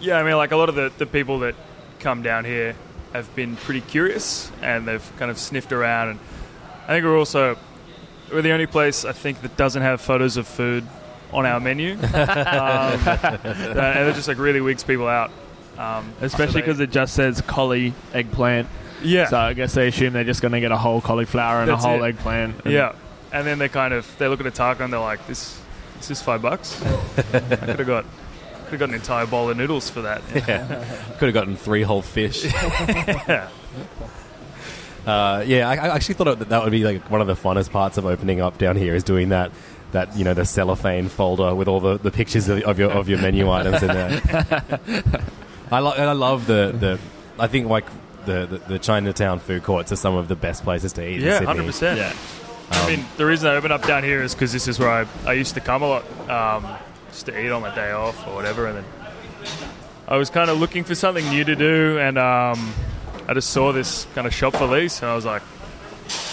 yeah, 0.00 0.18
I 0.18 0.22
mean, 0.22 0.36
like 0.36 0.52
a 0.52 0.56
lot 0.56 0.68
of 0.68 0.76
the, 0.76 0.92
the 0.96 1.06
people 1.06 1.40
that 1.40 1.54
come 2.00 2.22
down 2.22 2.44
here 2.44 2.74
have 3.12 3.34
been 3.34 3.56
pretty 3.56 3.80
curious 3.80 4.50
and 4.62 4.86
they've 4.86 5.12
kind 5.18 5.30
of 5.30 5.38
sniffed 5.38 5.72
around. 5.72 6.10
And 6.10 6.18
I 6.84 6.88
think 6.88 7.04
we're 7.04 7.18
also 7.18 7.56
we're 8.32 8.42
the 8.42 8.52
only 8.52 8.66
place 8.66 9.04
I 9.04 9.12
think 9.12 9.40
that 9.42 9.56
doesn't 9.56 9.82
have 9.82 10.00
photos 10.00 10.36
of 10.36 10.46
food 10.46 10.84
on 11.32 11.46
our 11.46 11.60
menu. 11.60 11.92
um, 11.94 11.98
and 12.02 14.08
it 14.08 14.14
just 14.14 14.28
like 14.28 14.38
really 14.38 14.60
wigs 14.60 14.84
people 14.84 15.08
out. 15.08 15.30
Um, 15.78 16.12
especially 16.20 16.54
so 16.54 16.60
because 16.60 16.80
it 16.80 16.90
just 16.90 17.14
says 17.14 17.40
collie 17.42 17.94
eggplant 18.12 18.68
yeah, 19.02 19.28
so 19.28 19.38
I 19.38 19.52
guess 19.52 19.74
they 19.74 19.88
assume 19.88 20.12
they're 20.12 20.24
just 20.24 20.42
going 20.42 20.52
to 20.52 20.60
get 20.60 20.72
a 20.72 20.76
whole 20.76 21.00
cauliflower 21.00 21.60
and 21.60 21.70
That's 21.70 21.84
a 21.84 21.88
whole 21.88 22.02
it. 22.02 22.08
eggplant 22.08 22.64
and 22.64 22.74
yeah, 22.74 22.94
and 23.32 23.46
then 23.46 23.58
they 23.58 23.68
kind 23.68 23.94
of 23.94 24.10
they 24.18 24.28
look 24.28 24.40
at 24.40 24.46
a 24.46 24.50
taco 24.50 24.84
and 24.84 24.92
they're 24.92 25.00
like, 25.00 25.26
"This, 25.26 25.60
this 25.98 26.10
is 26.10 26.22
five 26.22 26.42
bucks. 26.42 26.80
I 27.16 27.22
could 27.22 27.78
have 27.78 27.86
got, 27.86 28.04
could 28.64 28.70
have 28.70 28.80
got 28.80 28.88
an 28.88 28.94
entire 28.94 29.26
bowl 29.26 29.50
of 29.50 29.56
noodles 29.56 29.90
for 29.90 30.02
that." 30.02 30.22
Yeah. 30.48 30.84
Could 31.18 31.26
have 31.26 31.34
gotten 31.34 31.56
three 31.56 31.82
whole 31.82 32.02
fish. 32.02 32.44
Yeah. 32.44 33.48
Uh, 35.06 35.42
yeah, 35.46 35.68
I, 35.68 35.76
I 35.76 35.94
actually 35.94 36.16
thought 36.16 36.38
that 36.38 36.50
that 36.50 36.62
would 36.62 36.72
be 36.72 36.84
like 36.84 37.10
one 37.10 37.20
of 37.20 37.26
the 37.26 37.34
funnest 37.34 37.70
parts 37.70 37.96
of 37.96 38.04
opening 38.04 38.40
up 38.40 38.58
down 38.58 38.76
here 38.76 38.94
is 38.94 39.04
doing 39.04 39.30
that. 39.30 39.52
That 39.92 40.14
you 40.16 40.24
know 40.24 40.34
the 40.34 40.44
cellophane 40.44 41.08
folder 41.08 41.54
with 41.54 41.66
all 41.66 41.80
the, 41.80 41.96
the 41.98 42.10
pictures 42.10 42.48
of, 42.48 42.62
of 42.62 42.78
your 42.78 42.90
of 42.90 43.08
your 43.08 43.18
menu 43.20 43.50
items 43.58 43.82
in 43.82 43.88
there. 43.88 44.20
I 45.70 45.78
lo- 45.80 45.92
I 45.92 46.12
love 46.12 46.46
the, 46.46 46.74
the 46.78 46.98
I 47.38 47.46
think 47.46 47.68
like 47.68 47.86
the, 48.26 48.46
the, 48.46 48.58
the 48.58 48.78
Chinatown 48.78 49.38
food 49.38 49.62
courts 49.62 49.90
are 49.92 49.96
some 49.96 50.14
of 50.14 50.28
the 50.28 50.36
best 50.36 50.62
places 50.62 50.92
to 50.94 51.06
eat 51.08 51.16
in 51.20 51.22
Yeah, 51.26 51.32
Sydney. 51.34 51.46
hundred 51.46 51.66
percent. 51.66 51.98
yeah 51.98 52.12
I 52.70 52.86
mean, 52.96 53.06
the 53.16 53.24
reason 53.24 53.48
I 53.48 53.54
opened 53.56 53.72
up 53.72 53.86
down 53.86 54.02
here 54.04 54.22
is 54.22 54.34
because 54.34 54.52
this 54.52 54.68
is 54.68 54.78
where 54.78 54.90
I, 54.90 55.06
I 55.24 55.32
used 55.32 55.54
to 55.54 55.60
come 55.60 55.82
a 55.82 55.86
lot, 55.88 56.30
um, 56.30 56.76
just 57.08 57.24
to 57.26 57.38
eat 57.42 57.50
on 57.50 57.62
my 57.62 57.74
day 57.74 57.92
off 57.92 58.26
or 58.28 58.34
whatever. 58.34 58.66
And 58.66 58.76
then 58.76 58.84
I 60.06 60.18
was 60.18 60.28
kind 60.28 60.50
of 60.50 60.58
looking 60.60 60.84
for 60.84 60.94
something 60.94 61.26
new 61.30 61.44
to 61.44 61.56
do, 61.56 61.98
and 61.98 62.18
um, 62.18 62.74
I 63.26 63.32
just 63.32 63.50
saw 63.50 63.72
this 63.72 64.06
kind 64.14 64.26
of 64.26 64.34
shop 64.34 64.54
for 64.54 64.66
lease, 64.66 65.00
and 65.00 65.10
I 65.10 65.14
was 65.14 65.24
like, 65.24 65.40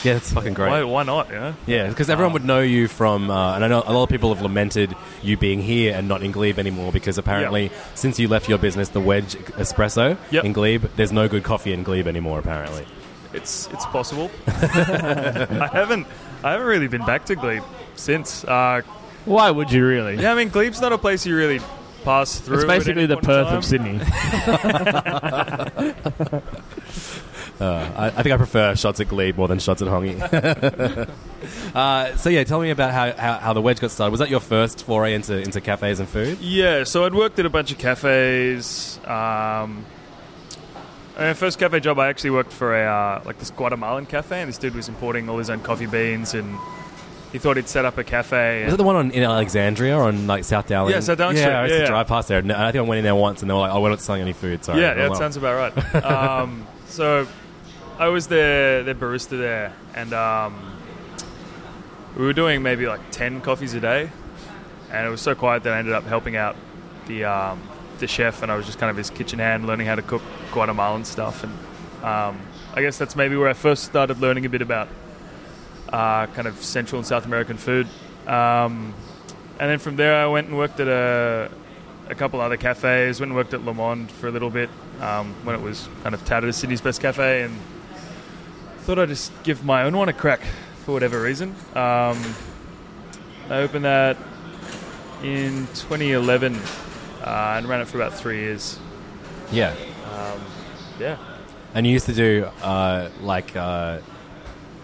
Yeah, 0.05 0.17
it's 0.17 0.31
fucking 0.31 0.53
great. 0.53 0.69
why, 0.69 0.83
why 0.83 1.03
not? 1.03 1.29
You 1.29 1.35
know? 1.35 1.55
Yeah, 1.65 1.87
because 1.89 2.09
everyone 2.09 2.33
would 2.33 2.45
know 2.45 2.61
you 2.61 2.87
from, 2.87 3.29
uh, 3.31 3.55
and 3.55 3.63
I 3.65 3.67
know 3.67 3.83
a 3.85 3.91
lot 3.91 4.03
of 4.03 4.09
people 4.09 4.31
have 4.33 4.41
lamented 4.43 4.95
you 5.23 5.35
being 5.35 5.61
here 5.61 5.95
and 5.95 6.07
not 6.07 6.21
in 6.21 6.31
Glebe 6.31 6.59
anymore 6.59 6.91
because 6.91 7.17
apparently 7.17 7.71
since 7.95 8.19
you 8.19 8.27
left 8.27 8.47
your 8.47 8.59
business, 8.59 8.89
the 8.89 9.01
Wedge 9.01 9.35
Espresso 9.57 10.15
Yep. 10.31 10.43
in 10.45 10.53
Glebe, 10.53 10.83
there's 10.95 11.11
no 11.11 11.27
good 11.27 11.43
coffee 11.43 11.73
in 11.73 11.81
Glebe 11.83 12.07
anymore. 12.07 12.37
Apparently, 12.39 12.85
It's 13.33 13.67
it's 13.73 13.85
possible. 13.87 14.29
I 14.47 15.69
haven't 15.73 16.05
I 16.43 16.51
haven't 16.51 16.67
really 16.67 16.87
been 16.87 17.05
back 17.05 17.25
to 17.25 17.35
Glebe 17.35 17.63
since. 17.95 18.43
Uh, 18.45 18.81
why 19.25 19.49
would 19.49 19.71
you 19.71 19.83
really 19.85 20.15
yeah, 20.21 20.31
I 20.31 20.35
mean, 20.35 20.49
Glebe's 20.49 20.81
not 20.81 20.93
a 20.93 20.97
place 20.99 21.25
you 21.25 21.35
really 21.35 21.59
pass 22.03 22.39
through. 22.39 22.55
It's 22.57 22.63
at 22.65 22.67
basically 22.67 23.03
any 23.03 23.07
the 23.07 23.15
point 23.17 23.25
in 23.25 23.29
Perth 23.31 23.47
time. 23.47 23.57
of 23.57 23.65
Sydney. 23.65 23.99
Uh, 27.59 27.89
I, 27.95 28.05
I 28.07 28.09
think 28.23 28.33
I 28.33 28.37
prefer 28.37 28.75
shots 28.75 28.99
at 28.99 29.07
Glebe 29.07 29.37
more 29.37 29.47
than 29.47 29.59
shots 29.59 29.81
at 29.81 29.87
Hongi. 29.87 30.19
uh, 31.75 32.17
so 32.17 32.29
yeah, 32.29 32.43
tell 32.43 32.59
me 32.59 32.69
about 32.69 32.91
how, 32.91 33.13
how, 33.13 33.39
how 33.39 33.53
the 33.53 33.61
wedge 33.61 33.79
got 33.79 33.91
started. 33.91 34.11
Was 34.11 34.19
that 34.19 34.29
your 34.29 34.39
first 34.41 34.85
foray 34.85 35.13
into 35.13 35.37
into 35.39 35.61
cafes 35.61 35.99
and 35.99 36.09
food? 36.09 36.39
Yeah, 36.39 36.83
so 36.83 37.05
I'd 37.05 37.13
worked 37.13 37.39
at 37.39 37.45
a 37.45 37.49
bunch 37.49 37.71
of 37.71 37.77
cafes. 37.77 38.99
Um, 39.05 39.85
my 41.17 41.33
first 41.33 41.57
cafe 41.59 41.79
job, 41.79 41.97
I 41.97 42.09
actually 42.09 42.31
worked 42.31 42.51
for 42.51 42.75
a 42.75 42.85
uh, 42.85 43.21
like 43.25 43.39
this 43.39 43.51
Guatemalan 43.51 44.05
cafe, 44.07 44.41
and 44.41 44.49
this 44.49 44.57
dude 44.57 44.75
was 44.75 44.89
importing 44.89 45.29
all 45.29 45.37
his 45.37 45.49
own 45.49 45.61
coffee 45.61 45.85
beans, 45.85 46.33
and 46.33 46.57
he 47.31 47.39
thought 47.39 47.55
he'd 47.55 47.69
set 47.69 47.85
up 47.85 47.97
a 47.97 48.03
cafe. 48.03 48.65
Was 48.65 48.73
it 48.73 48.77
the 48.77 48.83
one 48.83 48.97
on, 48.97 49.11
in 49.11 49.23
Alexandria 49.23 49.95
or 49.97 50.03
on 50.03 50.27
like 50.27 50.43
South 50.43 50.67
Dowling? 50.67 50.93
Yeah, 50.93 50.99
South 50.99 51.17
Dowling 51.17 51.37
Yeah, 51.37 51.43
Street. 51.43 51.53
I 51.53 51.61
used 51.63 51.71
Yeah, 51.71 51.77
to 51.77 51.83
yeah. 51.83 51.89
drive 51.89 52.07
past 52.07 52.27
there. 52.27 52.39
and 52.39 52.51
I 52.51 52.71
think 52.73 52.85
I 52.85 52.87
went 52.89 52.97
in 52.97 53.05
there 53.05 53.15
once, 53.15 53.41
and 53.41 53.49
they 53.49 53.53
were 53.53 53.61
like, 53.61 53.73
"Oh, 53.73 53.79
we're 53.81 53.91
not 53.91 54.01
selling 54.01 54.21
any 54.21 54.33
food." 54.33 54.65
Sorry. 54.65 54.81
yeah, 54.81 54.93
yeah, 54.95 55.07
that 55.07 55.15
sounds 55.17 55.37
about 55.37 55.73
right. 55.73 55.95
um, 56.03 56.67
so 56.87 57.25
I 57.97 58.09
was 58.09 58.27
their 58.27 58.83
their 58.83 58.93
barista 58.93 59.37
there, 59.37 59.73
and 59.93 60.13
um, 60.13 60.53
we 62.17 62.25
were 62.25 62.33
doing 62.33 62.61
maybe 62.61 62.87
like 62.87 62.99
ten 63.11 63.39
coffees 63.39 63.73
a 63.73 63.79
day, 63.79 64.09
and 64.91 65.07
it 65.07 65.09
was 65.09 65.21
so 65.21 65.33
quiet 65.33 65.63
that 65.63 65.73
I 65.73 65.79
ended 65.79 65.93
up 65.93 66.03
helping 66.03 66.35
out 66.35 66.57
the 67.07 67.23
um, 67.23 67.61
the 67.99 68.07
chef, 68.07 68.43
and 68.43 68.51
I 68.51 68.57
was 68.57 68.65
just 68.65 68.79
kind 68.79 68.89
of 68.89 68.97
his 68.97 69.09
kitchen 69.09 69.39
hand, 69.39 69.65
learning 69.65 69.87
how 69.87 69.95
to 69.95 70.01
cook 70.01 70.21
Guatemalan 70.51 71.05
stuff, 71.05 71.45
and 71.45 71.53
um, 72.03 72.41
I 72.73 72.81
guess 72.81 72.97
that's 72.97 73.15
maybe 73.15 73.37
where 73.37 73.47
I 73.47 73.53
first 73.53 73.85
started 73.85 74.19
learning 74.19 74.45
a 74.45 74.49
bit 74.49 74.61
about 74.61 74.89
uh, 75.87 76.27
kind 76.27 76.49
of 76.49 76.61
Central 76.61 76.99
and 76.99 77.07
South 77.07 77.25
American 77.25 77.55
food. 77.55 77.87
Um, 78.27 78.93
and 79.57 79.69
then 79.69 79.79
from 79.79 79.95
there, 79.95 80.15
I 80.15 80.27
went 80.27 80.47
and 80.47 80.57
worked 80.57 80.81
at 80.81 80.89
a, 80.89 81.49
a 82.09 82.15
couple 82.15 82.41
other 82.41 82.57
cafes. 82.57 83.21
Went 83.21 83.29
and 83.29 83.37
worked 83.37 83.53
at 83.53 83.63
Le 83.63 83.73
Monde 83.73 84.11
for 84.11 84.27
a 84.27 84.31
little 84.31 84.49
bit 84.49 84.69
um, 84.99 85.33
when 85.45 85.55
it 85.55 85.61
was 85.61 85.87
kind 86.03 86.13
of 86.13 86.25
touted 86.25 86.49
as 86.49 86.57
Sydney's 86.57 86.81
best 86.81 86.99
cafe, 86.99 87.43
and 87.43 87.57
thought 88.85 88.99
I'd 88.99 89.09
just 89.09 89.31
give 89.43 89.63
my 89.65 89.83
own 89.83 89.97
one 89.97 90.09
a 90.09 90.13
crack 90.13 90.41
for 90.85 90.93
whatever 90.93 91.21
reason. 91.21 91.49
Um, 91.75 92.19
I 93.49 93.57
opened 93.57 93.85
that 93.85 94.17
in 95.23 95.67
2011 95.73 96.55
uh, 96.55 97.53
and 97.57 97.67
ran 97.67 97.81
it 97.81 97.87
for 97.87 97.97
about 97.97 98.13
three 98.13 98.39
years. 98.39 98.79
Yeah, 99.51 99.73
Um, 100.13 100.41
yeah. 100.99 101.17
and 101.73 101.85
you 101.85 101.93
used 101.93 102.05
to 102.07 102.13
do 102.13 102.45
uh, 102.61 103.09
like 103.21 103.55
uh, 103.55 103.99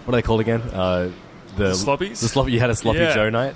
what 0.06 0.14
are 0.14 0.18
they 0.18 0.22
called 0.22 0.42
again? 0.42 0.62
Uh, 0.62 1.12
the, 1.58 1.66
The 1.66 1.72
sloppies? 1.74 2.22
The 2.22 2.28
sloppy. 2.28 2.52
You 2.54 2.60
had 2.60 2.70
a 2.70 2.76
sloppy 2.76 3.00
Yeah. 3.00 3.14
Joe 3.14 3.30
night. 3.30 3.56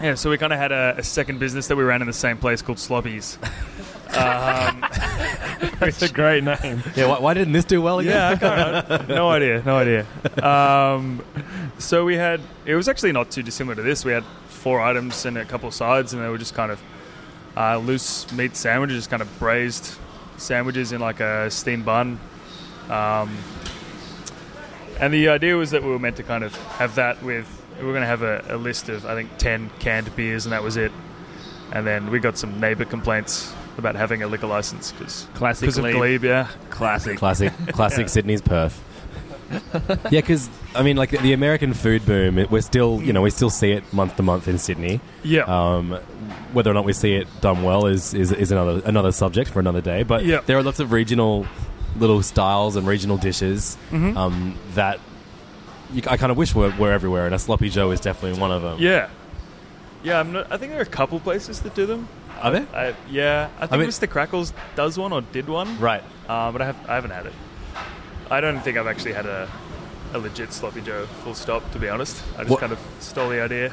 Yeah, 0.00 0.14
so 0.14 0.30
we 0.30 0.38
kind 0.38 0.52
of 0.52 0.58
had 0.58 0.72
a, 0.72 0.94
a 0.98 1.02
second 1.02 1.38
business 1.40 1.66
that 1.68 1.76
we 1.76 1.84
ran 1.84 2.00
in 2.00 2.06
the 2.06 2.12
same 2.12 2.38
place 2.38 2.62
called 2.62 2.78
Sloppies. 2.78 3.36
um, 4.16 4.84
It's 5.82 6.02
a 6.02 6.12
great 6.12 6.44
name. 6.44 6.82
Yeah. 6.94 7.06
Why, 7.06 7.18
why 7.20 7.34
didn't 7.34 7.52
this 7.52 7.64
do 7.64 7.80
well 7.80 8.00
again? 8.00 8.12
Yeah, 8.12 8.28
I 8.28 8.84
can't, 8.84 9.08
no 9.08 9.28
idea, 9.30 9.62
no 9.64 9.76
idea. 9.76 10.06
Um, 10.42 11.22
so 11.78 12.04
we 12.04 12.16
had 12.16 12.40
it 12.66 12.74
was 12.74 12.88
actually 12.88 13.12
not 13.12 13.30
too 13.30 13.42
dissimilar 13.42 13.74
to 13.76 13.82
this. 13.82 14.04
We 14.04 14.12
had 14.12 14.24
four 14.48 14.80
items 14.80 15.24
and 15.24 15.38
a 15.38 15.44
couple 15.44 15.68
of 15.68 15.74
sides, 15.74 16.12
and 16.12 16.22
they 16.22 16.28
were 16.28 16.38
just 16.38 16.54
kind 16.54 16.70
of 16.70 16.82
uh, 17.56 17.78
loose 17.78 18.30
meat 18.32 18.56
sandwiches, 18.56 18.96
just 18.96 19.10
kind 19.10 19.22
of 19.22 19.38
braised 19.38 19.94
sandwiches 20.36 20.92
in 20.92 21.00
like 21.00 21.20
a 21.20 21.50
steamed 21.50 21.84
bun. 21.84 22.20
Um, 22.88 23.36
and 24.98 25.14
the 25.14 25.28
idea 25.28 25.56
was 25.56 25.70
that 25.70 25.82
we 25.82 25.88
were 25.88 25.98
meant 25.98 26.16
to 26.16 26.22
kind 26.22 26.44
of 26.44 26.54
have 26.72 26.94
that 26.96 27.22
with 27.22 27.46
we 27.78 27.86
were 27.86 27.92
going 27.92 28.02
to 28.02 28.06
have 28.06 28.22
a, 28.22 28.44
a 28.50 28.56
list 28.56 28.90
of 28.90 29.06
I 29.06 29.14
think 29.14 29.38
ten 29.38 29.70
canned 29.78 30.14
beers, 30.14 30.44
and 30.44 30.52
that 30.52 30.62
was 30.62 30.76
it. 30.76 30.92
And 31.72 31.86
then 31.86 32.10
we 32.10 32.18
got 32.18 32.36
some 32.36 32.58
neighbour 32.60 32.84
complaints 32.84 33.54
about 33.78 33.94
having 33.96 34.22
a 34.22 34.26
liquor 34.26 34.46
license 34.46 34.92
because 34.92 35.26
Classic 35.34 35.68
of 35.68 35.74
Glebe. 35.76 35.94
Glebe, 35.94 36.24
yeah. 36.24 36.48
Classic. 36.70 37.16
Classic, 37.18 37.52
classic 37.72 38.08
Sydney's 38.08 38.42
Perth. 38.42 38.82
yeah, 40.10 40.20
because 40.20 40.48
I 40.76 40.82
mean, 40.84 40.96
like 40.96 41.10
the 41.10 41.32
American 41.32 41.74
food 41.74 42.06
boom, 42.06 42.38
it, 42.38 42.50
we're 42.52 42.60
still, 42.60 43.02
you 43.02 43.12
know, 43.12 43.22
we 43.22 43.30
still 43.30 43.50
see 43.50 43.72
it 43.72 43.90
month 43.92 44.16
to 44.16 44.22
month 44.22 44.46
in 44.46 44.58
Sydney. 44.58 45.00
Yeah. 45.24 45.42
Um, 45.42 45.92
whether 46.52 46.70
or 46.70 46.74
not 46.74 46.84
we 46.84 46.92
see 46.92 47.14
it 47.14 47.26
done 47.40 47.64
well 47.64 47.86
is, 47.86 48.14
is, 48.14 48.30
is 48.30 48.52
another 48.52 48.80
another 48.84 49.10
subject 49.10 49.50
for 49.50 49.58
another 49.58 49.80
day. 49.80 50.04
But 50.04 50.24
Yep. 50.24 50.46
there 50.46 50.56
are 50.58 50.62
lots 50.62 50.78
of 50.78 50.92
regional 50.92 51.46
little 51.96 52.22
styles 52.22 52.76
and 52.76 52.86
regional 52.86 53.16
dishes 53.16 53.76
Mhm. 53.90 54.16
um, 54.16 54.56
that 54.74 55.00
you, 55.92 56.02
I 56.06 56.16
kind 56.16 56.30
of 56.30 56.38
wish 56.38 56.54
were, 56.54 56.70
were 56.78 56.92
everywhere, 56.92 57.26
and 57.26 57.34
a 57.34 57.38
sloppy 57.40 57.70
Joe 57.70 57.90
is 57.90 57.98
definitely 57.98 58.38
one 58.40 58.52
of 58.52 58.62
them. 58.62 58.76
Yeah, 58.78 59.08
yeah. 60.04 60.20
I'm 60.20 60.30
not, 60.32 60.46
I 60.52 60.56
think 60.58 60.70
there 60.70 60.78
are 60.78 60.84
a 60.84 60.86
couple 60.86 61.18
places 61.18 61.60
that 61.62 61.74
do 61.74 61.86
them. 61.86 62.06
Are 62.42 62.50
there? 62.50 62.66
I, 62.74 62.94
yeah, 63.10 63.48
I 63.58 63.66
think 63.66 63.80
mean- 63.80 63.88
Mr. 63.90 64.08
Crackles 64.08 64.52
does 64.76 64.98
one 64.98 65.12
or 65.12 65.20
did 65.20 65.48
one, 65.48 65.78
Right. 65.78 66.02
uh, 66.28 66.50
but 66.52 66.62
I 66.62 66.66
have 66.66 66.76
I 66.90 66.94
haven't 66.94 67.10
had 67.12 67.26
it. 67.26 67.32
I 68.30 68.40
don't 68.40 68.60
think 68.60 68.76
I've 68.78 68.86
actually 68.86 69.12
had 69.12 69.26
a, 69.26 69.48
a 70.14 70.18
legit 70.18 70.52
sloppy 70.52 70.80
Joe. 70.80 71.06
Full 71.24 71.34
stop. 71.34 71.70
To 71.72 71.78
be 71.78 71.88
honest, 71.88 72.22
I 72.36 72.38
just 72.42 72.50
What- 72.50 72.60
kind 72.60 72.72
of 72.72 72.78
stole 73.00 73.28
the 73.30 73.40
idea. 73.42 73.72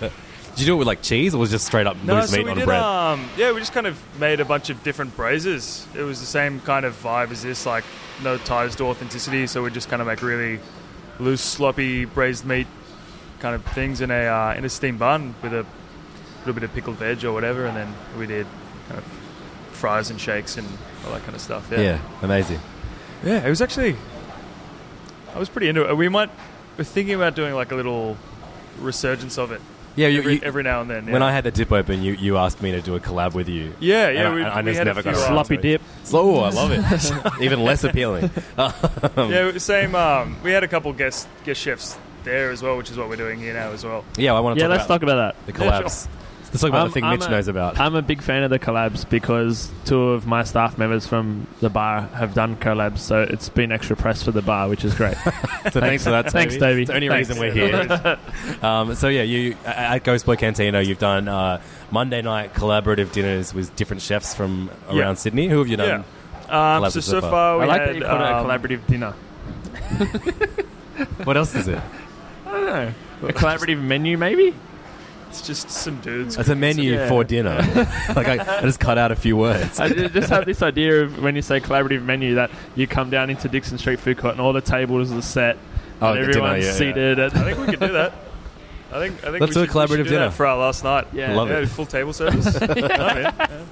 Did 0.56 0.60
you 0.62 0.66
do 0.66 0.74
it 0.74 0.78
with 0.78 0.88
like 0.88 1.00
cheese, 1.00 1.32
or 1.34 1.38
was 1.38 1.50
it 1.50 1.54
just 1.54 1.66
straight 1.66 1.86
up 1.86 1.96
No, 2.02 2.16
loose 2.16 2.30
so 2.30 2.36
meat 2.38 2.44
we 2.44 2.50
on 2.50 2.56
did. 2.58 2.66
bread? 2.66 2.82
Um, 2.82 3.28
yeah, 3.36 3.52
we 3.52 3.60
just 3.60 3.72
kind 3.72 3.86
of 3.86 3.96
made 4.18 4.40
a 4.40 4.44
bunch 4.44 4.68
of 4.68 4.82
different 4.82 5.14
braises. 5.16 5.86
It 5.96 6.02
was 6.02 6.18
the 6.20 6.26
same 6.26 6.60
kind 6.62 6.84
of 6.84 7.00
vibe 7.00 7.30
as 7.30 7.42
this, 7.42 7.66
like 7.66 7.84
no 8.24 8.36
ties 8.36 8.74
to 8.76 8.84
authenticity. 8.86 9.46
So 9.46 9.62
we 9.62 9.70
just 9.70 9.88
kind 9.88 10.02
of 10.02 10.08
make 10.08 10.22
really 10.22 10.58
loose, 11.20 11.40
sloppy 11.40 12.04
braised 12.04 12.44
meat 12.44 12.66
kind 13.38 13.54
of 13.54 13.64
things 13.66 14.00
in 14.00 14.10
a 14.10 14.26
uh, 14.26 14.54
in 14.58 14.64
a 14.64 14.68
steamed 14.68 14.98
bun 14.98 15.34
with 15.40 15.54
a 15.54 15.64
little 16.40 16.54
bit 16.54 16.62
of 16.64 16.72
pickled 16.74 16.96
veg 16.96 17.24
or 17.24 17.32
whatever, 17.32 17.66
and 17.66 17.76
then 17.76 17.94
we 18.18 18.26
did 18.26 18.46
kind 18.88 18.98
of 18.98 19.04
fries 19.72 20.10
and 20.10 20.20
shakes 20.20 20.56
and 20.56 20.66
all 21.06 21.12
that 21.12 21.22
kind 21.22 21.34
of 21.34 21.40
stuff. 21.40 21.68
Yeah, 21.70 21.80
yeah, 21.80 21.98
amazing. 22.22 22.60
yeah. 23.24 23.44
It 23.46 23.48
was 23.48 23.62
actually. 23.62 23.96
I 25.34 25.38
was 25.38 25.48
pretty 25.48 25.68
into 25.68 25.88
it. 25.88 25.96
We 25.96 26.08
might. 26.08 26.30
We're 26.76 26.84
thinking 26.84 27.14
about 27.14 27.34
doing 27.36 27.54
like 27.54 27.72
a 27.72 27.76
little 27.76 28.16
resurgence 28.78 29.36
of 29.36 29.52
it 29.52 29.60
Yeah, 29.96 30.08
you, 30.08 30.18
every, 30.20 30.34
you- 30.34 30.40
every 30.42 30.62
now 30.62 30.80
and 30.80 30.88
then. 30.90 31.06
when. 31.06 31.22
I 31.22 31.30
had 31.32 31.44
the 31.44 31.50
dip 31.50 31.70
open, 31.72 32.02
you, 32.02 32.14
you 32.14 32.36
asked 32.38 32.62
me 32.62 32.70
to 32.72 32.80
do 32.80 32.94
a 32.94 33.00
collab 33.00 33.34
with 33.34 33.48
you. 33.48 33.74
Yeah, 33.80 34.06
And 34.08 34.16
yeah. 34.16 34.28
I- 34.30 34.34
we, 34.34 34.42
I 34.44 34.60
we 34.62 34.70
just 34.70 34.78
had 34.78 34.86
never 34.86 35.00
a 35.00 35.02
got 35.02 35.14
few, 35.14 35.22
around 35.24 35.32
Sloppy 35.46 35.56
dip. 35.58 35.82
So, 36.04 36.18
oh, 36.18 36.40
I 36.40 36.50
love 36.50 36.70
it. 36.72 37.22
Even 37.42 37.62
less 37.62 37.84
appealing. 37.84 38.30
Um, 38.56 38.72
Yeah, 39.30 39.56
same. 39.58 39.94
Um, 39.94 40.36
we 40.42 40.50
had 40.52 40.64
a 40.64 40.68
couple 40.68 40.92
guest 40.94 41.28
guest 41.44 41.60
chefs 41.60 41.98
there 42.24 42.50
as 42.50 42.62
well, 42.62 42.76
which 42.76 42.90
is 42.90 42.96
what 42.96 43.08
we're 43.08 43.16
doing 43.16 43.38
here 43.38 43.52
now 43.54 43.70
as 43.72 43.84
well. 43.84 44.04
yeah, 44.16 44.32
I 44.34 44.40
want 44.40 44.56
to 44.58 44.62
Yeah, 44.62 44.68
talk 44.68 44.76
let's 44.78 44.86
about 44.86 44.94
talk 44.94 45.02
about 45.02 45.36
that. 45.46 45.52
the 45.58 45.64
Yeah, 45.64 45.80
collabs. 45.82 46.08
Let's 46.52 46.62
talk 46.62 46.70
about 46.70 46.78
I'm- 46.80 46.88
the 46.88 46.92
thing 46.94 47.04
I'm 47.04 47.18
Mitch 47.18 47.28
a- 47.28 47.30
knows 47.30 47.46
about. 47.48 47.78
I'm 47.78 47.94
a 47.94 48.02
big 48.02 48.22
fan 48.22 48.42
of 48.42 48.50
the 48.50 48.58
collabs 48.58 49.08
because 49.08 49.70
two 49.84 50.00
of 50.10 50.26
my 50.26 50.42
staff 50.42 50.76
members 50.78 51.06
from 51.06 51.46
the 51.60 51.70
bar 51.70 52.08
have 52.14 52.34
done 52.34 52.56
collabs, 52.56 52.98
so 52.98 53.22
it's 53.22 53.48
been 53.48 53.70
extra 53.70 53.94
press 53.94 54.22
for 54.24 54.32
the 54.32 54.42
bar, 54.42 54.68
which 54.68 54.84
is 54.84 54.92
great. 54.94 55.16
so 55.70 55.80
thanks 55.80 56.02
for 56.02 56.10
that, 56.10 56.22
Toby. 56.26 56.32
Thanks, 56.32 56.56
Toby. 56.56 56.82
It's 56.82 56.88
the 56.90 56.94
only 56.96 57.08
Thanks. 57.08 57.28
reason 57.28 57.40
we're 57.40 57.52
here. 57.52 58.18
um, 58.62 58.94
so 58.96 59.06
yeah, 59.08 59.22
you 59.22 59.56
at 59.64 60.02
Ghost 60.02 60.26
Boy 60.26 60.34
Cantina, 60.36 60.80
you've 60.82 60.98
done 60.98 61.28
uh, 61.28 61.60
Monday 61.92 62.20
night 62.22 62.52
collaborative 62.54 63.12
dinners 63.12 63.54
with 63.54 63.74
different 63.76 64.02
chefs 64.02 64.34
from 64.34 64.70
around 64.88 64.96
Yeah. 64.96 65.14
Sydney. 65.14 65.48
Who 65.48 65.58
have 65.60 65.68
you 65.68 65.76
done? 65.76 66.04
Yeah. 66.48 66.76
Um, 66.76 66.82
so 66.90 66.98
so 66.98 67.00
so 67.00 67.20
far. 67.20 67.30
far 67.30 67.58
we 67.58 67.64
I 67.64 67.66
like 67.68 67.80
had 67.82 67.88
that 67.90 67.94
you 67.96 68.02
called 68.02 68.22
um, 68.22 68.26
it 68.26 68.32
a 68.32 68.58
collaborative 68.78 68.86
dinner. 68.88 69.14
What 71.24 71.36
else 71.36 71.54
is 71.54 71.68
it? 71.68 71.78
I 72.46 72.50
don't 72.50 72.66
know. 72.66 73.28
A 73.28 73.32
collaborative 73.32 73.80
menu, 73.80 74.18
maybe? 74.18 74.54
It's 75.30 75.46
just 75.46 75.70
some 75.70 76.00
dudes. 76.00 76.36
It's 76.36 76.48
a 76.48 76.54
menu 76.56 76.92
Yeah. 76.94 77.08
for 77.08 77.24
dinner. 77.24 77.56
like 78.16 78.26
I, 78.28 78.58
I 78.58 78.62
just 78.62 78.80
cut 78.80 78.98
out 78.98 79.12
a 79.12 79.16
few 79.16 79.36
words. 79.36 79.78
I 79.80 79.88
just 79.88 80.28
have 80.30 80.44
this 80.44 80.60
idea 80.60 81.02
of 81.04 81.22
when 81.22 81.36
you 81.36 81.42
say 81.42 81.60
collaborative 81.60 82.02
menu 82.02 82.34
that 82.34 82.50
you 82.74 82.86
come 82.86 83.10
down 83.10 83.30
into 83.30 83.48
Dixon 83.48 83.78
Street 83.78 84.00
Food 84.00 84.18
Court 84.18 84.32
and 84.32 84.40
all 84.40 84.52
the 84.52 84.60
tables 84.60 85.12
are 85.12 85.22
set 85.22 85.56
Oh, 86.02 86.12
and 86.14 86.18
the 86.28 86.32
dinner, 86.32 86.46
everyone's 86.46 86.64
yeah, 86.64 86.70
yeah. 86.70 86.76
seated. 86.78 87.18
And 87.18 87.32
I 87.38 87.44
think 87.44 87.58
we 87.58 87.66
could 87.66 87.80
do 87.80 87.92
that. 87.92 88.12
I 88.92 88.98
think 88.98 89.18
I 89.24 89.30
think 89.30 89.40
Let's 89.40 89.50
we 89.50 89.54
do 89.54 89.60
a 89.62 89.66
should, 89.66 89.74
we 89.74 89.80
collaborative 89.80 89.96
do 90.04 90.10
dinner. 90.10 90.18
that 90.26 90.34
for 90.34 90.46
our 90.46 90.58
last 90.58 90.82
night. 90.82 91.06
Yeah. 91.12 91.34
Love 91.36 91.48
yeah, 91.48 91.58
it. 91.58 91.66
full 91.68 91.86
table 91.86 92.12
service. 92.12 92.60
I'm 92.62 92.76
yeah. 92.78 93.64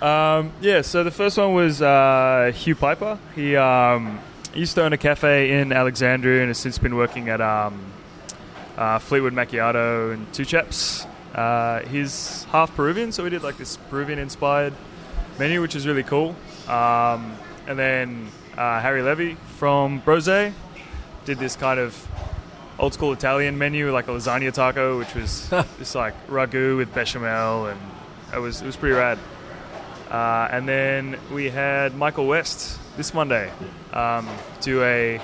Um, 0.00 0.52
yeah, 0.62 0.80
so 0.80 1.04
the 1.04 1.10
first 1.10 1.36
one 1.36 1.52
was 1.54 1.82
uh, 1.82 2.52
Hugh 2.54 2.74
Piper. 2.74 3.18
He 3.34 3.56
um, 3.56 4.18
used 4.54 4.74
to 4.76 4.84
own 4.84 4.92
a 4.94 4.98
cafe 4.98 5.60
in 5.60 5.72
Alexandria 5.72 6.40
and 6.40 6.48
has 6.48 6.58
since 6.58 6.78
been 6.78 6.96
working 6.96 7.28
at 7.28 7.40
um, 7.42 7.89
uh, 8.80 8.98
Fleetwood 8.98 9.34
Macchiato 9.34 10.12
and 10.12 10.32
Two 10.32 10.44
Chaps. 10.44 11.06
Uh, 11.34 11.80
he's 11.82 12.44
half 12.44 12.74
Peruvian, 12.74 13.12
so 13.12 13.22
we 13.22 13.30
did 13.30 13.42
like 13.42 13.58
this 13.58 13.76
Peruvian-inspired 13.76 14.72
menu, 15.38 15.60
which 15.60 15.76
is 15.76 15.86
really 15.86 16.02
cool. 16.02 16.34
Um, 16.66 17.36
and 17.68 17.78
then 17.78 18.28
uh, 18.56 18.80
Harry 18.80 19.02
Levy 19.02 19.34
from 19.58 20.00
Brose 20.00 20.52
did 21.24 21.38
this 21.38 21.54
kind 21.56 21.78
of 21.78 22.08
old 22.78 22.94
school 22.94 23.12
Italian 23.12 23.58
menu, 23.58 23.92
like 23.92 24.08
a 24.08 24.10
lasagna 24.10 24.52
taco, 24.52 24.98
which 24.98 25.14
was 25.14 25.48
this 25.78 25.94
like 25.94 26.14
ragu 26.26 26.78
with 26.78 26.92
bechamel, 26.94 27.66
and 27.66 27.80
it 28.34 28.38
was 28.38 28.62
it 28.62 28.66
was 28.66 28.76
pretty 28.76 28.94
rad. 28.94 29.18
Uh, 30.10 30.48
and 30.50 30.66
then 30.66 31.16
we 31.32 31.50
had 31.50 31.94
Michael 31.94 32.26
West 32.26 32.80
this 32.96 33.14
Monday 33.14 33.52
um, 33.92 34.28
do 34.60 34.82
a 34.82 35.20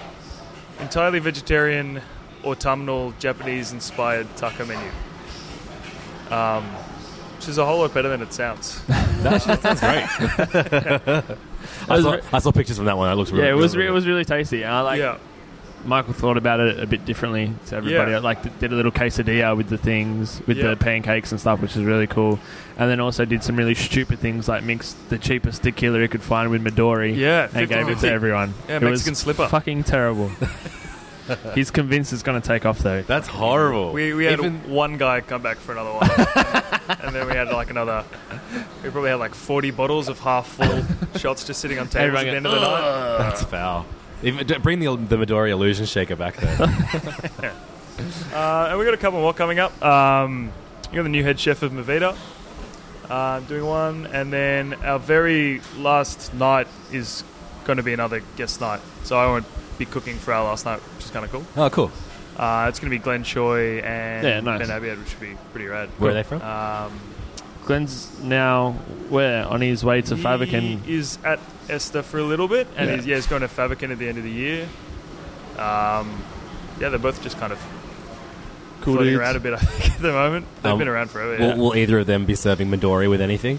entirely 0.78 1.18
vegetarian 1.18 2.00
autumnal 2.46 3.12
Japanese 3.18 3.72
inspired 3.72 4.26
taco 4.36 4.64
menu. 4.64 4.90
Um, 6.30 6.64
which 7.36 7.48
is 7.48 7.58
a 7.58 7.66
whole 7.66 7.80
lot 7.80 7.92
better 7.94 8.08
than 8.08 8.22
it 8.22 8.32
sounds. 8.32 8.80
That 9.16 9.42
sounds 9.42 9.80
great. 9.80 11.38
I, 11.88 12.00
saw, 12.00 12.18
I 12.32 12.38
saw 12.38 12.52
pictures 12.52 12.76
from 12.76 12.86
that 12.86 12.96
one. 12.96 13.10
It 13.10 13.16
looks 13.16 13.30
really 13.32 13.44
yeah, 13.44 13.50
it 13.50 13.56
was 13.56 13.74
really 13.76 13.88
it 13.88 13.92
was 13.92 14.06
really 14.06 14.24
tasty. 14.24 14.62
And 14.62 14.72
I 14.72 14.80
like 14.82 14.98
yeah, 15.00 15.18
Michael 15.84 16.12
thought 16.12 16.36
about 16.36 16.60
it 16.60 16.78
a 16.78 16.86
bit 16.86 17.04
differently 17.04 17.52
to 17.66 17.76
everybody. 17.76 18.12
Yeah. 18.12 18.18
Like 18.18 18.58
did 18.60 18.72
a 18.72 18.76
little 18.76 18.92
quesadilla 18.92 19.56
with 19.56 19.68
the 19.68 19.78
things, 19.78 20.40
with 20.46 20.58
Yeah. 20.58 20.70
the 20.70 20.76
pancakes 20.76 21.32
and 21.32 21.40
stuff, 21.40 21.60
which 21.60 21.76
is 21.76 21.82
really 21.82 22.06
cool. 22.06 22.38
And 22.78 22.90
then 22.90 23.00
also 23.00 23.24
did 23.24 23.42
some 23.42 23.56
really 23.56 23.74
stupid 23.74 24.18
things 24.20 24.48
like 24.48 24.62
mixed 24.62 25.08
the 25.10 25.18
cheapest 25.18 25.62
tequila 25.62 26.00
he 26.00 26.08
could 26.08 26.22
find 26.22 26.50
with 26.50 26.62
Midori. 26.62 27.16
yeah. 27.16 27.48
and 27.52 27.68
gave 27.68 27.88
it 27.88 27.98
to 28.00 28.10
everyone. 28.10 28.54
Yeah, 28.68 28.76
it 28.76 28.82
was 28.82 28.90
Mexican 29.00 29.14
slipper. 29.16 29.48
Fucking 29.48 29.84
terrible. 29.84 30.30
He's 31.54 31.70
convinced 31.70 32.12
it's 32.12 32.22
going 32.22 32.40
to 32.40 32.46
take 32.46 32.64
off 32.66 32.78
though. 32.80 33.02
That's 33.02 33.26
horrible. 33.28 33.92
We, 33.92 34.14
we 34.14 34.24
had 34.24 34.38
Even- 34.38 34.70
one 34.70 34.96
guy 34.98 35.20
come 35.20 35.42
back 35.42 35.56
for 35.58 35.72
another 35.72 35.92
one, 35.92 36.10
and 37.00 37.14
then 37.14 37.26
we 37.26 37.32
had 37.34 37.48
like 37.48 37.70
another. 37.70 38.04
We 38.82 38.90
probably 38.90 39.10
had 39.10 39.18
like 39.18 39.34
forty 39.34 39.70
bottles 39.70 40.08
of 40.08 40.20
half 40.20 40.46
full 40.48 40.84
shots 41.18 41.44
just 41.44 41.60
sitting 41.60 41.78
on 41.78 41.88
tables 41.88 42.18
at 42.20 42.24
the 42.24 42.36
end 42.36 42.46
of 42.46 42.52
the 42.52 42.60
night. 42.60 43.18
That's 43.18 43.42
foul. 43.44 43.86
Even, 44.22 44.46
d- 44.46 44.58
bring 44.58 44.78
the 44.78 44.94
the 44.96 45.16
Midori 45.16 45.50
illusion 45.50 45.86
shaker 45.86 46.16
back 46.16 46.36
there. 46.36 47.52
Uh, 48.32 48.66
and 48.70 48.78
we 48.78 48.84
got 48.84 48.94
a 48.94 48.98
couple 48.98 49.20
more 49.20 49.32
coming 49.34 49.58
up. 49.58 49.82
Um, 49.84 50.52
you 50.90 50.96
got 50.96 51.02
the 51.04 51.08
new 51.08 51.22
head 51.24 51.40
chef 51.40 51.62
of 51.62 51.72
Mavita 51.72 52.16
uh, 53.08 53.40
doing 53.40 53.64
one, 53.64 54.06
and 54.06 54.32
then 54.32 54.74
our 54.84 54.98
very 54.98 55.60
last 55.76 56.32
night 56.34 56.68
is 56.92 57.24
going 57.64 57.78
to 57.78 57.82
be 57.82 57.92
another 57.92 58.22
guest 58.36 58.60
night. 58.60 58.80
So 59.04 59.18
I 59.18 59.26
won't 59.26 59.46
be 59.78 59.84
cooking 59.86 60.16
for 60.16 60.32
our 60.32 60.44
last 60.44 60.64
night, 60.64 60.78
which 60.96 61.04
is 61.06 61.10
kind 61.10 61.24
of 61.24 61.30
cool. 61.32 61.44
oh, 61.56 61.70
cool. 61.70 61.90
Uh, 62.36 62.66
it's 62.68 62.78
going 62.80 62.90
to 62.90 62.96
be 62.98 63.02
Glenn 63.02 63.22
Choi 63.24 63.78
and 63.80 64.26
Yeah, 64.26 64.40
nice. 64.40 64.66
Ben 64.66 64.70
Abiad, 64.76 64.98
which 64.98 65.08
should 65.08 65.20
be 65.20 65.36
pretty 65.52 65.66
rad. 65.68 65.88
Where 65.98 66.10
are 66.10 66.14
they 66.14 66.22
from? 66.22 66.42
Um, 66.42 66.92
Glenn's 67.64 68.10
now 68.22 68.72
where 69.08 69.44
on 69.46 69.60
his 69.60 69.84
way 69.84 70.02
to 70.02 70.14
Faviken. 70.16 70.82
He 70.82 70.94
is 70.96 71.18
at 71.24 71.40
Ester 71.68 72.02
for 72.02 72.18
a 72.18 72.22
little 72.22 72.46
bit, 72.46 72.68
and 72.76 72.88
Yeah. 72.90 72.96
he's, 72.96 73.06
yeah, 73.06 73.14
he's 73.16 73.26
going 73.26 73.40
to 73.42 73.48
Faviken 73.48 73.90
at 73.90 73.98
the 73.98 74.08
end 74.08 74.18
of 74.18 74.24
the 74.24 74.30
year. 74.30 74.68
Um, 75.58 76.22
yeah, 76.78 76.90
they're 76.90 76.98
both 76.98 77.22
just 77.22 77.38
kind 77.38 77.52
of 77.52 77.58
Cool 78.82 78.94
floating 78.96 79.14
dudes. 79.14 79.20
around 79.20 79.36
a 79.36 79.40
bit, 79.40 79.52
I 79.54 79.56
think, 79.56 79.94
at 79.94 80.02
the 80.02 80.12
moment. 80.12 80.46
They've 80.62 80.72
Um, 80.72 80.78
been 80.78 80.88
around 80.88 81.10
forever. 81.10 81.32
Will, 81.38 81.48
Yeah. 81.48 81.54
will 81.56 81.74
either 81.76 81.98
of 82.00 82.06
them 82.06 82.26
be 82.26 82.34
serving 82.34 82.70
Midori 82.70 83.08
with 83.08 83.20
anything? 83.22 83.58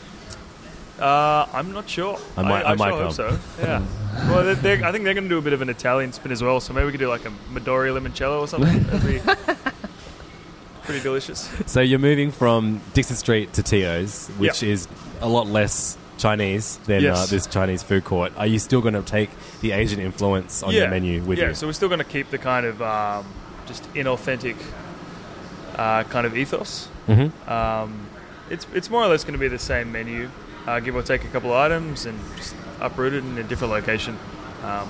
Uh, 0.99 1.45
I'm 1.53 1.73
not 1.73 1.89
sure. 1.89 2.17
I 2.37 2.43
might- 2.43 2.65
I 2.65 2.75
might 2.75 2.89
sure 2.89 2.91
hope 2.91 3.01
come. 3.01 3.11
so. 3.11 3.39
Yeah. 3.61 3.81
well, 4.29 4.43
they're, 4.43 4.55
they're, 4.55 4.85
I 4.85 4.91
think 4.91 5.03
they're 5.03 5.13
going 5.13 5.25
to 5.25 5.29
do 5.29 5.37
a 5.37 5.41
bit 5.41 5.53
of 5.53 5.61
an 5.61 5.69
Italian 5.69 6.11
spin 6.13 6.31
as 6.31 6.41
well. 6.43 6.59
So 6.59 6.73
maybe 6.73 6.85
we 6.85 6.91
could 6.91 6.99
do 6.99 7.09
like 7.09 7.25
a 7.25 7.31
Midori 7.53 7.91
limoncello 7.97 8.39
or 8.41 8.47
something. 8.47 8.83
That'd 8.83 9.05
be 9.05 9.19
pretty 10.83 11.01
delicious. 11.01 11.49
So 11.65 11.81
you're 11.81 11.99
moving 11.99 12.31
from 12.31 12.81
Dixon 12.93 13.15
Street 13.15 13.53
to 13.53 13.63
Tio's, 13.63 14.27
which 14.37 14.63
is 14.63 14.87
a 15.21 15.27
lot 15.29 15.47
less 15.47 15.97
Chinese 16.17 16.77
than 16.85 17.03
Yes. 17.03 17.17
uh, 17.17 17.25
this 17.27 17.45
Chinese 17.47 17.83
food 17.83 18.03
court. 18.03 18.33
Are 18.37 18.47
you 18.47 18.59
still 18.59 18.81
going 18.81 18.95
to 18.95 19.01
take 19.03 19.29
the 19.61 19.71
Asian 19.71 19.99
influence 19.99 20.63
on 20.63 20.73
yeah. 20.73 20.81
your 20.81 20.89
menu 20.89 21.21
with 21.23 21.37
yeah. 21.37 21.45
you? 21.45 21.49
Yeah, 21.51 21.55
so 21.55 21.67
we're 21.67 21.73
still 21.73 21.89
going 21.89 21.99
to 21.99 22.05
keep 22.05 22.29
the 22.31 22.37
kind 22.39 22.65
of 22.65 22.81
um, 22.81 23.25
just 23.67 23.83
inauthentic 23.93 24.55
uh, 25.75 26.03
kind 26.05 26.25
of 26.25 26.35
ethos. 26.35 26.87
hmm 27.05 27.27
Um, 27.49 28.07
it's 28.49 28.65
it's 28.73 28.89
more 28.89 29.03
or 29.03 29.07
less 29.07 29.23
going 29.23 29.33
to 29.33 29.39
be 29.39 29.49
the 29.49 29.59
same 29.59 29.91
menu, 29.91 30.29
uh, 30.67 30.79
give 30.79 30.95
or 30.95 31.01
take 31.01 31.23
a 31.23 31.27
couple 31.29 31.51
of 31.51 31.57
items, 31.57 32.05
and 32.05 32.19
just 32.35 32.55
uprooted 32.79 33.23
in 33.25 33.37
a 33.37 33.43
different 33.43 33.73
location. 33.73 34.15
Um, 34.63 34.87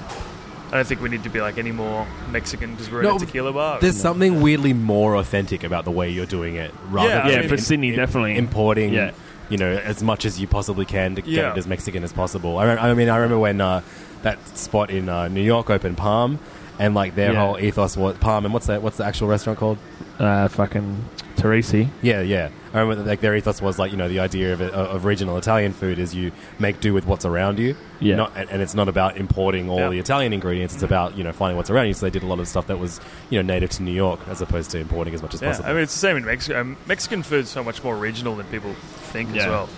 I 0.69 0.71
don't 0.71 0.85
think 0.87 0.99
we 1.01 1.07
need 1.07 1.23
to 1.23 1.29
be 1.29 1.39
like 1.39 1.57
any 1.57 1.71
more 1.71 2.05
Mexican 2.29 2.71
because 2.71 2.91
we're 2.91 3.01
No, 3.03 3.15
in 3.15 3.23
a 3.23 3.25
tequila 3.25 3.53
bar. 3.53 3.79
There's 3.79 3.95
something 3.99 4.41
weirdly 4.41 4.73
more 4.73 5.15
authentic 5.15 5.63
about 5.63 5.85
the 5.85 5.91
way 5.91 6.09
you're 6.09 6.25
doing 6.25 6.55
it, 6.55 6.73
rather 6.89 7.07
Yeah, 7.09 7.19
I 7.19 7.21
than 7.23 7.31
Yeah, 7.31 7.39
mean- 7.41 7.49
for 7.49 7.57
Sydney, 7.57 7.95
definitely. 7.95 8.37
importing. 8.37 8.93
Yeah. 8.93 9.11
You 9.49 9.55
know, 9.57 9.71
as 9.71 10.03
much 10.03 10.25
as 10.25 10.41
you 10.41 10.45
possibly 10.45 10.83
can 10.83 11.15
to 11.15 11.21
get 11.21 11.53
it 11.53 11.57
as 11.57 11.67
Mexican 11.67 12.03
as 12.03 12.11
possible. 12.11 12.57
I, 12.57 12.65
re- 12.65 12.77
I 12.79 12.93
mean, 12.95 13.07
I 13.07 13.15
remember 13.15 13.39
when 13.39 13.61
uh, 13.61 13.81
that 14.23 14.45
spot 14.57 14.89
in 14.89 15.07
uh, 15.07 15.29
New 15.29 15.41
York 15.41 15.69
opened, 15.69 15.95
Parm, 15.95 16.37
and 16.79 16.93
like 16.93 17.15
their 17.15 17.31
Yeah. 17.31 17.39
whole 17.45 17.57
ethos 17.57 17.95
was 17.95 18.17
Parm. 18.17 18.43
And 18.43 18.53
what's 18.53 18.65
that? 18.67 18.81
What's 18.81 18.97
the 18.97 19.05
actual 19.05 19.29
restaurant 19.29 19.57
called? 19.57 19.77
Uh, 20.19 20.49
fucking 20.49 21.05
Torrisi. 21.37 21.89
Yeah, 22.01 22.21
yeah. 22.21 22.49
I 22.73 22.79
remember 22.79 23.03
that, 23.03 23.09
like 23.09 23.21
their 23.21 23.35
ethos 23.35 23.61
was 23.61 23.79
like 23.79 23.91
you 23.91 23.97
know 23.97 24.09
the 24.09 24.19
idea 24.19 24.53
of, 24.53 24.61
of 24.61 25.05
regional 25.05 25.37
Italian 25.37 25.71
food 25.73 25.99
is 25.99 26.13
you 26.13 26.31
make 26.59 26.79
do 26.81 26.93
with 26.93 27.05
what's 27.05 27.25
around 27.25 27.59
you. 27.59 27.75
Yeah. 27.99 28.15
Not, 28.15 28.33
and, 28.35 28.49
and 28.49 28.61
it's 28.61 28.75
not 28.75 28.87
about 28.89 29.17
importing 29.17 29.69
all 29.69 29.79
Yeah. 29.79 29.89
the 29.89 29.99
Italian 29.99 30.33
ingredients. 30.33 30.73
It's 30.73 30.83
about 30.83 31.17
you 31.17 31.23
know 31.23 31.31
finding 31.31 31.55
what's 31.57 31.69
around 31.69 31.87
you. 31.87 31.93
So 31.93 32.05
they 32.05 32.09
did 32.09 32.23
a 32.23 32.27
lot 32.27 32.39
of 32.39 32.47
stuff 32.47 32.67
that 32.67 32.77
was 32.79 32.99
you 33.29 33.41
know 33.41 33.53
native 33.53 33.69
to 33.71 33.83
New 33.83 33.93
York 33.93 34.19
as 34.27 34.41
opposed 34.41 34.71
to 34.71 34.79
importing 34.79 35.13
as 35.13 35.21
much 35.21 35.33
as 35.33 35.41
yeah, 35.41 35.49
possible. 35.49 35.69
I 35.69 35.73
mean 35.73 35.83
it's 35.83 35.93
the 35.93 35.99
same 35.99 36.17
in 36.17 36.25
Mexico. 36.25 36.59
Um, 36.61 36.77
Mexican 36.87 37.23
food's 37.23 37.49
so 37.49 37.63
much 37.63 37.83
more 37.83 37.95
regional 37.95 38.35
than 38.35 38.45
people 38.47 38.73
think 38.73 39.35
as 39.35 39.45
well. 39.45 39.69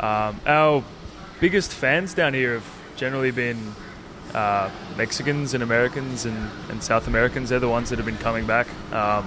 Um, 0.00 0.40
our 0.46 0.84
biggest 1.40 1.72
fans 1.72 2.14
down 2.14 2.34
here 2.34 2.54
have 2.54 2.66
generally 2.96 3.30
been 3.30 3.74
uh, 4.34 4.70
Mexicans 4.96 5.54
and 5.54 5.62
Americans 5.62 6.24
and, 6.24 6.50
and 6.68 6.82
South 6.82 7.06
Americans. 7.08 7.48
They're 7.48 7.58
the 7.58 7.68
ones 7.68 7.90
that 7.90 7.96
have 7.98 8.06
been 8.06 8.18
coming 8.18 8.46
back, 8.46 8.66
um, 8.92 9.24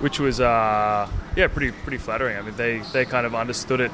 which 0.00 0.18
was 0.18 0.40
uh, 0.40 1.08
yeah 1.36 1.46
pretty 1.48 1.72
pretty 1.72 1.98
flattering. 1.98 2.36
I 2.36 2.42
mean 2.42 2.56
they 2.56 2.78
they 2.92 3.04
kind 3.04 3.26
of 3.26 3.34
understood 3.34 3.80
it 3.80 3.90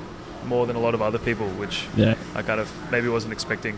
more 0.46 0.66
than 0.66 0.76
a 0.76 0.80
lot 0.80 0.94
of 0.94 1.02
other 1.02 1.18
people, 1.18 1.48
which 1.50 1.86
Yeah. 1.96 2.14
I 2.34 2.42
kind 2.42 2.60
of 2.60 2.70
maybe 2.92 3.08
wasn't 3.08 3.32
expecting. 3.32 3.74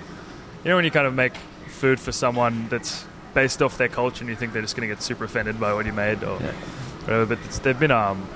You 0.65 0.69
know, 0.71 0.77
when 0.77 0.85
you 0.85 0.91
kind 0.91 1.07
of 1.07 1.15
make 1.15 1.35
food 1.69 1.99
for 2.01 2.13
someone 2.13 2.69
that's 2.69 3.07
based 3.35 3.63
off 3.63 3.79
their 3.79 3.89
culture, 3.89 4.23
and 4.23 4.29
you 4.29 4.37
think 4.37 4.53
they're 4.53 4.63
just 4.63 4.77
going 4.77 4.89
to 4.89 4.95
get 4.95 5.03
super 5.03 5.25
offended 5.25 5.59
by 5.61 5.73
what 5.73 5.87
you 5.87 5.93
made 5.93 6.23
or 6.25 6.39
Yeah. 6.41 6.53
whatever, 7.05 7.27
but 7.27 7.39
it's, 7.47 7.59
they've 7.61 7.79
been 7.79 7.91
um, 7.93 8.29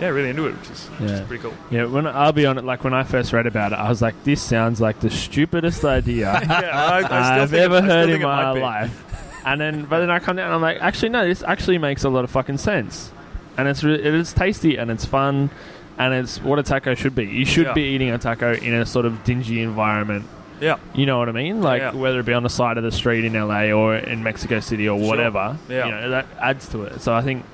yeah, 0.00 0.08
really 0.08 0.30
into 0.30 0.46
it, 0.46 0.56
which 0.58 0.70
is, 0.70 0.86
which 0.86 1.10
is 1.10 1.20
pretty 1.22 1.42
cool. 1.42 1.52
Yeah, 1.70 1.84
when 1.84 2.06
I'll 2.06 2.32
be 2.32 2.46
on 2.46 2.56
it, 2.58 2.64
like 2.64 2.82
when 2.82 2.94
I 2.94 3.04
first 3.04 3.32
read 3.34 3.46
about 3.46 3.72
it, 3.72 3.76
I 3.78 3.88
was 3.88 4.00
like, 4.00 4.24
"This 4.24 4.40
sounds 4.42 4.80
like 4.80 4.98
the 5.00 5.10
stupidest 5.10 5.84
idea 5.84 6.40
Yeah, 6.48 6.70
I, 6.72 7.02
I 7.02 7.40
I've 7.42 7.50
think 7.50 7.60
it- 7.60 7.64
ever 7.64 7.82
heard 7.82 8.08
in 8.08 8.22
my 8.22 8.50
life." 8.52 9.04
And 9.46 9.60
then, 9.60 9.84
but 9.84 10.00
then 10.00 10.10
I 10.10 10.18
come 10.18 10.36
down 10.36 10.46
and 10.46 10.54
I'm 10.54 10.62
like, 10.62 10.78
"Actually, 10.80 11.10
no, 11.10 11.26
this 11.26 11.42
actually 11.46 11.78
makes 11.78 12.02
a 12.04 12.08
lot 12.08 12.24
of 12.24 12.30
fucking 12.30 12.58
sense, 12.58 13.12
and 13.56 13.68
it's 13.68 13.82
re- 13.84 13.94
it 13.94 14.14
is 14.14 14.32
tasty 14.32 14.76
and 14.76 14.90
it's 14.90 15.04
fun, 15.04 15.50
and 15.98 16.14
it's 16.14 16.40
what 16.42 16.58
a 16.58 16.62
taco 16.62 16.94
should 16.94 17.14
be. 17.14 17.24
You 17.26 17.44
should 17.44 17.66
Yeah. 17.66 17.72
be 17.74 17.82
eating 17.82 18.10
a 18.10 18.18
taco 18.18 18.54
in 18.54 18.74
a 18.74 18.86
sort 18.86 19.06
of 19.06 19.24
dingy 19.24 19.62
environment." 19.62 20.24
Yeah, 20.60 20.76
You 20.94 21.06
know 21.06 21.18
what 21.18 21.30
I 21.30 21.32
mean? 21.32 21.62
Like 21.62 21.80
Yeah. 21.80 21.92
whether 21.92 22.20
it 22.20 22.26
be 22.26 22.34
on 22.34 22.42
the 22.42 22.50
side 22.50 22.76
of 22.76 22.84
the 22.84 22.92
street 22.92 23.24
in 23.24 23.34
LA 23.34 23.72
or 23.72 23.96
in 23.96 24.22
Mexico 24.22 24.60
City 24.60 24.86
or 24.90 24.98
Sure. 24.98 25.08
whatever. 25.08 25.56
Yeah. 25.70 25.86
You 25.86 25.90
know, 25.92 26.10
that 26.10 26.26
adds 26.38 26.68
to 26.68 26.82
it. 26.82 27.00
So 27.00 27.14
I 27.14 27.22
think 27.22 27.44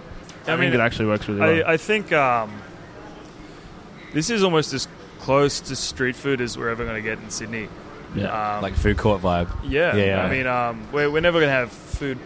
I, 0.48 0.54
I 0.54 0.56
think 0.56 0.72
mean, 0.72 0.74
it 0.74 0.80
actually 0.82 1.06
works 1.06 1.28
really 1.28 1.40
well. 1.40 1.68
I, 1.68 1.74
I 1.74 1.76
think 1.76 2.12
um, 2.12 2.50
this 4.12 4.28
is 4.30 4.42
almost 4.42 4.72
as 4.72 4.88
close 5.20 5.60
to 5.60 5.76
street 5.76 6.16
food 6.16 6.40
as 6.40 6.56
we're 6.58 6.68
ever 6.68 6.84
going 6.84 6.96
to 6.96 7.02
get 7.02 7.18
in 7.18 7.30
Sydney. 7.30 7.68
yeah. 8.14 8.56
Um, 8.56 8.62
like 8.62 8.74
food 8.74 8.96
court 8.96 9.22
vibe. 9.22 9.48
yeah, 9.68 9.94
Yeah. 9.94 10.24
I 10.24 10.30
mean, 10.30 10.46
um, 10.46 10.80
we're, 10.92 11.10
we're 11.10 11.20
never 11.20 11.38
going 11.38 11.48
to 11.50 11.54
have 11.54 11.70
food 11.70 12.18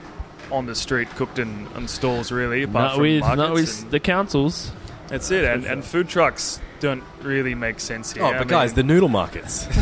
on 0.50 0.66
the 0.66 0.74
street 0.74 1.08
cooked 1.10 1.38
in 1.38 1.66
on 1.74 1.88
stalls 1.88 2.30
really, 2.32 2.62
apart 2.64 2.82
not 2.84 2.92
from 2.94 3.02
with 3.02 3.20
markets. 3.20 3.38
not 3.38 3.52
with 3.52 3.90
the 3.90 4.00
councils. 4.00 4.72
that's 5.08 5.30
it, 5.30 5.44
and, 5.44 5.64
and 5.64 5.84
food 5.84 6.08
trucks 6.08 6.60
don't 6.80 7.04
really 7.22 7.54
make 7.54 7.78
sense 7.80 8.12
here. 8.12 8.22
Oh, 8.24 8.28
I 8.28 8.38
but 8.38 8.48
guys, 8.48 8.72
the 8.74 8.82
noodle 8.82 9.08
markets. 9.08 9.68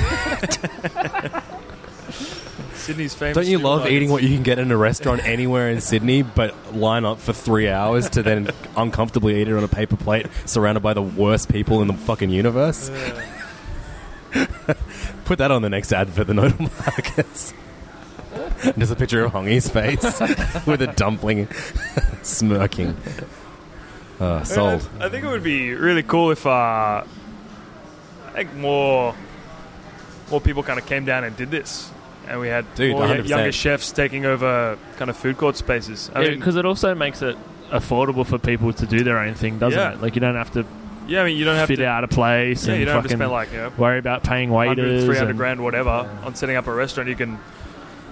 Sydney's 2.75 3.15
famous. 3.15 3.35
Don't 3.35 3.47
you 3.47 3.59
love 3.59 3.81
markets. 3.81 3.93
eating 3.93 4.11
what 4.11 4.23
you 4.23 4.31
can 4.35 4.43
get 4.43 4.59
in 4.59 4.71
a 4.71 4.77
restaurant 4.77 5.25
anywhere 5.27 5.69
in 5.71 5.81
Sydney, 5.81 6.23
but 6.23 6.75
line 6.75 7.05
up 7.05 7.19
for 7.19 7.33
three 7.33 7.69
hours 7.69 8.09
to 8.11 8.23
then 8.23 8.51
uncomfortably 8.77 9.41
eat 9.41 9.49
it 9.49 9.55
on 9.57 9.65
a 9.65 9.69
paper 9.69 9.97
plate, 9.97 10.27
surrounded 10.47 10.81
by 10.81 10.95
the 10.95 11.03
worst 11.03 11.51
people 11.51 11.83
in 11.83 11.89
the 11.89 11.95
fucking 11.95 12.31
universe? 12.31 12.91
Put 15.25 15.39
that 15.39 15.51
on 15.51 15.63
the 15.63 15.69
next 15.71 15.93
ad 15.93 16.11
for 16.11 16.25
the 16.25 16.35
noodle 16.35 16.71
markets. 16.87 17.53
There's 18.77 18.91
a 18.91 18.97
picture 18.97 19.25
of 19.25 19.33
Hongi's 19.33 19.69
face 19.69 20.03
with 20.67 20.83
a 20.83 20.93
dumpling 20.97 21.49
smirking. 22.23 22.97
Uh, 24.21 24.43
sold. 24.45 24.89
I 25.01 25.09
think 25.09 25.25
it 25.25 25.29
would 25.29 25.45
be 25.45 25.73
really 25.75 26.03
cool 26.03 26.31
if 26.33 26.45
uh, 26.45 27.05
I 28.27 28.31
think 28.33 28.55
more 28.55 29.15
more 30.31 30.41
people 30.41 30.63
kind 30.63 30.79
of 30.79 30.87
came 30.87 31.05
down 31.05 31.25
and 31.25 31.37
did 31.37 31.51
this, 31.51 31.91
and 32.27 32.41
we 32.41 32.49
had 32.49 32.67
Dude, 32.75 32.93
more 32.93 33.03
100%. 33.07 33.29
younger 33.29 33.53
chefs 33.53 33.93
taking 33.93 34.27
over 34.27 34.77
kind 34.97 35.09
of 35.11 35.17
food 35.17 35.39
court 35.39 35.57
spaces. 35.57 36.11
I 36.15 36.21
mean, 36.23 36.39
because 36.39 36.57
it 36.57 36.67
also 36.67 36.95
makes 36.95 37.23
it 37.23 37.37
affordable 37.71 38.27
for 38.27 38.39
people 38.39 38.73
to 38.73 38.87
do 38.87 39.05
their 39.05 39.19
own 39.19 39.35
thing, 39.35 39.59
doesn't 39.59 39.79
Yeah. 39.79 39.93
it? 39.93 40.03
Like 40.03 40.15
you 40.17 40.21
don't 40.21 40.35
have 40.35 40.51
to 40.53 40.65
yeah, 41.07 41.23
I 41.23 41.25
mean, 41.25 41.39
you 41.39 41.45
don't 41.47 41.57
have 41.57 41.69
fit 41.69 41.77
to. 41.77 41.87
out 41.87 42.05
a 42.05 42.09
place 42.09 42.67
Yeah, 42.67 42.73
and 42.73 42.81
you 42.81 42.87
don't 42.87 42.97
have 42.97 43.05
to 43.05 43.09
spend 43.17 43.31
like 43.31 43.51
you 43.53 43.59
know, 43.59 43.73
worry 43.79 43.99
about 43.99 44.25
paying 44.25 44.51
100, 44.51 44.85
waiters. 44.85 45.05
300 45.07 45.37
grand, 45.39 45.63
whatever, 45.63 45.91
on 46.23 46.35
setting 46.35 46.57
up 46.57 46.67
a 46.67 46.73
restaurant. 46.75 47.09
You 47.09 47.17
can 47.17 47.39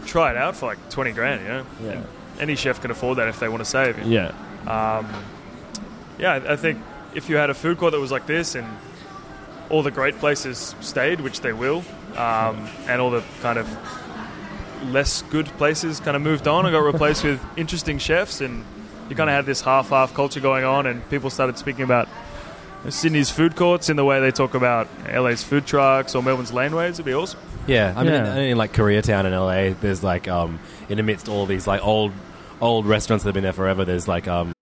try 0.07 0.31
it 0.31 0.37
out 0.37 0.57
for 0.57 0.67
like 0.67 0.79
20 0.91 1.13
grand. 1.13 1.43
You 1.43 1.49
know, 1.49 1.67
Yeah, 1.85 2.03
any 2.41 2.55
chef 2.57 2.81
can 2.81 2.91
afford 2.91 3.19
that 3.19 3.29
if 3.29 3.39
they 3.41 3.49
want 3.49 3.61
to 3.61 3.69
save. 3.69 3.99
yeah, 4.07 4.33
Um, 4.67 5.07
yeah, 6.19 6.33
I 6.33 6.53
I 6.53 6.57
think 6.57 6.79
if 7.15 7.29
you 7.29 7.37
had 7.37 7.51
a 7.51 7.55
food 7.55 7.79
court 7.79 7.93
that 7.93 8.01
was 8.01 8.11
like 8.13 8.27
this 8.27 8.55
and 8.55 8.67
all 9.71 9.83
the 9.83 9.91
great 9.91 10.19
places 10.19 10.75
stayed, 10.81 11.21
which 11.21 11.41
they 11.41 11.53
will, 11.53 11.83
um, 12.17 12.69
and 12.89 13.01
all 13.01 13.11
the 13.11 13.23
kind 13.43 13.59
of 13.59 13.67
less 14.93 15.23
good 15.31 15.47
places 15.59 15.99
kind 16.01 16.17
of 16.17 16.23
moved 16.23 16.47
on 16.47 16.67
and 16.67 16.73
got 16.73 16.81
replaced 16.85 17.25
with 17.29 17.41
interesting 17.57 17.99
chefs, 17.99 18.41
and 18.41 18.65
you 19.09 19.17
kind 19.17 19.29
of 19.31 19.35
had 19.37 19.47
this 19.47 19.61
half-half 19.63 20.15
culture 20.15 20.41
going 20.41 20.65
on, 20.65 20.87
and 20.87 21.09
people 21.11 21.31
started 21.31 21.59
speaking 21.59 21.83
about 21.85 22.09
Sydney's 22.91 23.31
food 23.31 23.57
courts 23.57 23.89
in 23.89 23.97
the 23.97 24.05
way 24.05 24.21
they 24.21 24.31
talk 24.31 24.55
about 24.55 24.89
LA's 25.13 25.43
food 25.43 25.67
trucks 25.67 26.15
or 26.15 26.23
Melbourne's 26.23 26.53
laneways. 26.53 26.91
It'd 26.91 27.05
be 27.05 27.15
awesome. 27.15 27.41
Yeah, 27.67 27.93
I 27.97 28.05
mean, 28.05 28.13
Yeah. 28.13 28.35
in, 28.37 28.43
in 28.51 28.57
like 28.59 28.73
Koreatown 28.73 29.25
in 29.25 29.33
LA, 29.33 29.75
there's 29.81 30.03
like 30.03 30.29
um, 30.29 30.59
in 30.89 30.99
amidst 30.99 31.29
all 31.29 31.47
these 31.47 31.67
like 31.67 31.85
old 31.85 32.13
old 32.61 32.87
restaurants 32.87 33.25
that 33.25 33.29
have 33.29 33.35
been 33.35 33.43
there 33.45 33.53
forever. 33.53 33.85
There's 33.85 34.07
like 34.09 34.29
um, 34.29 34.53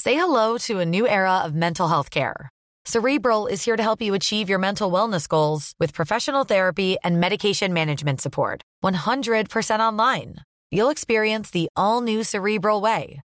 Say 0.00 0.14
hello 0.14 0.58
to 0.58 0.80
a 0.80 0.84
new 0.84 1.08
era 1.08 1.38
of 1.38 1.54
mental 1.54 1.88
health 1.88 2.10
care. 2.10 2.50
Cerebral 2.84 3.46
is 3.46 3.64
here 3.64 3.76
to 3.76 3.82
help 3.82 4.02
you 4.02 4.12
achieve 4.12 4.50
your 4.50 4.58
mental 4.58 4.90
wellness 4.92 5.26
goals 5.26 5.72
with 5.80 5.94
professional 5.94 6.44
therapy 6.44 6.98
and 7.02 7.18
medication 7.18 7.72
management 7.72 8.20
support. 8.20 8.60
100% 8.84 9.78
online. 9.80 10.36
You'll 10.70 10.90
experience 10.90 11.50
the 11.50 11.68
all 11.76 12.02
new 12.02 12.22
Cerebral 12.22 12.82
Way, 12.82 13.22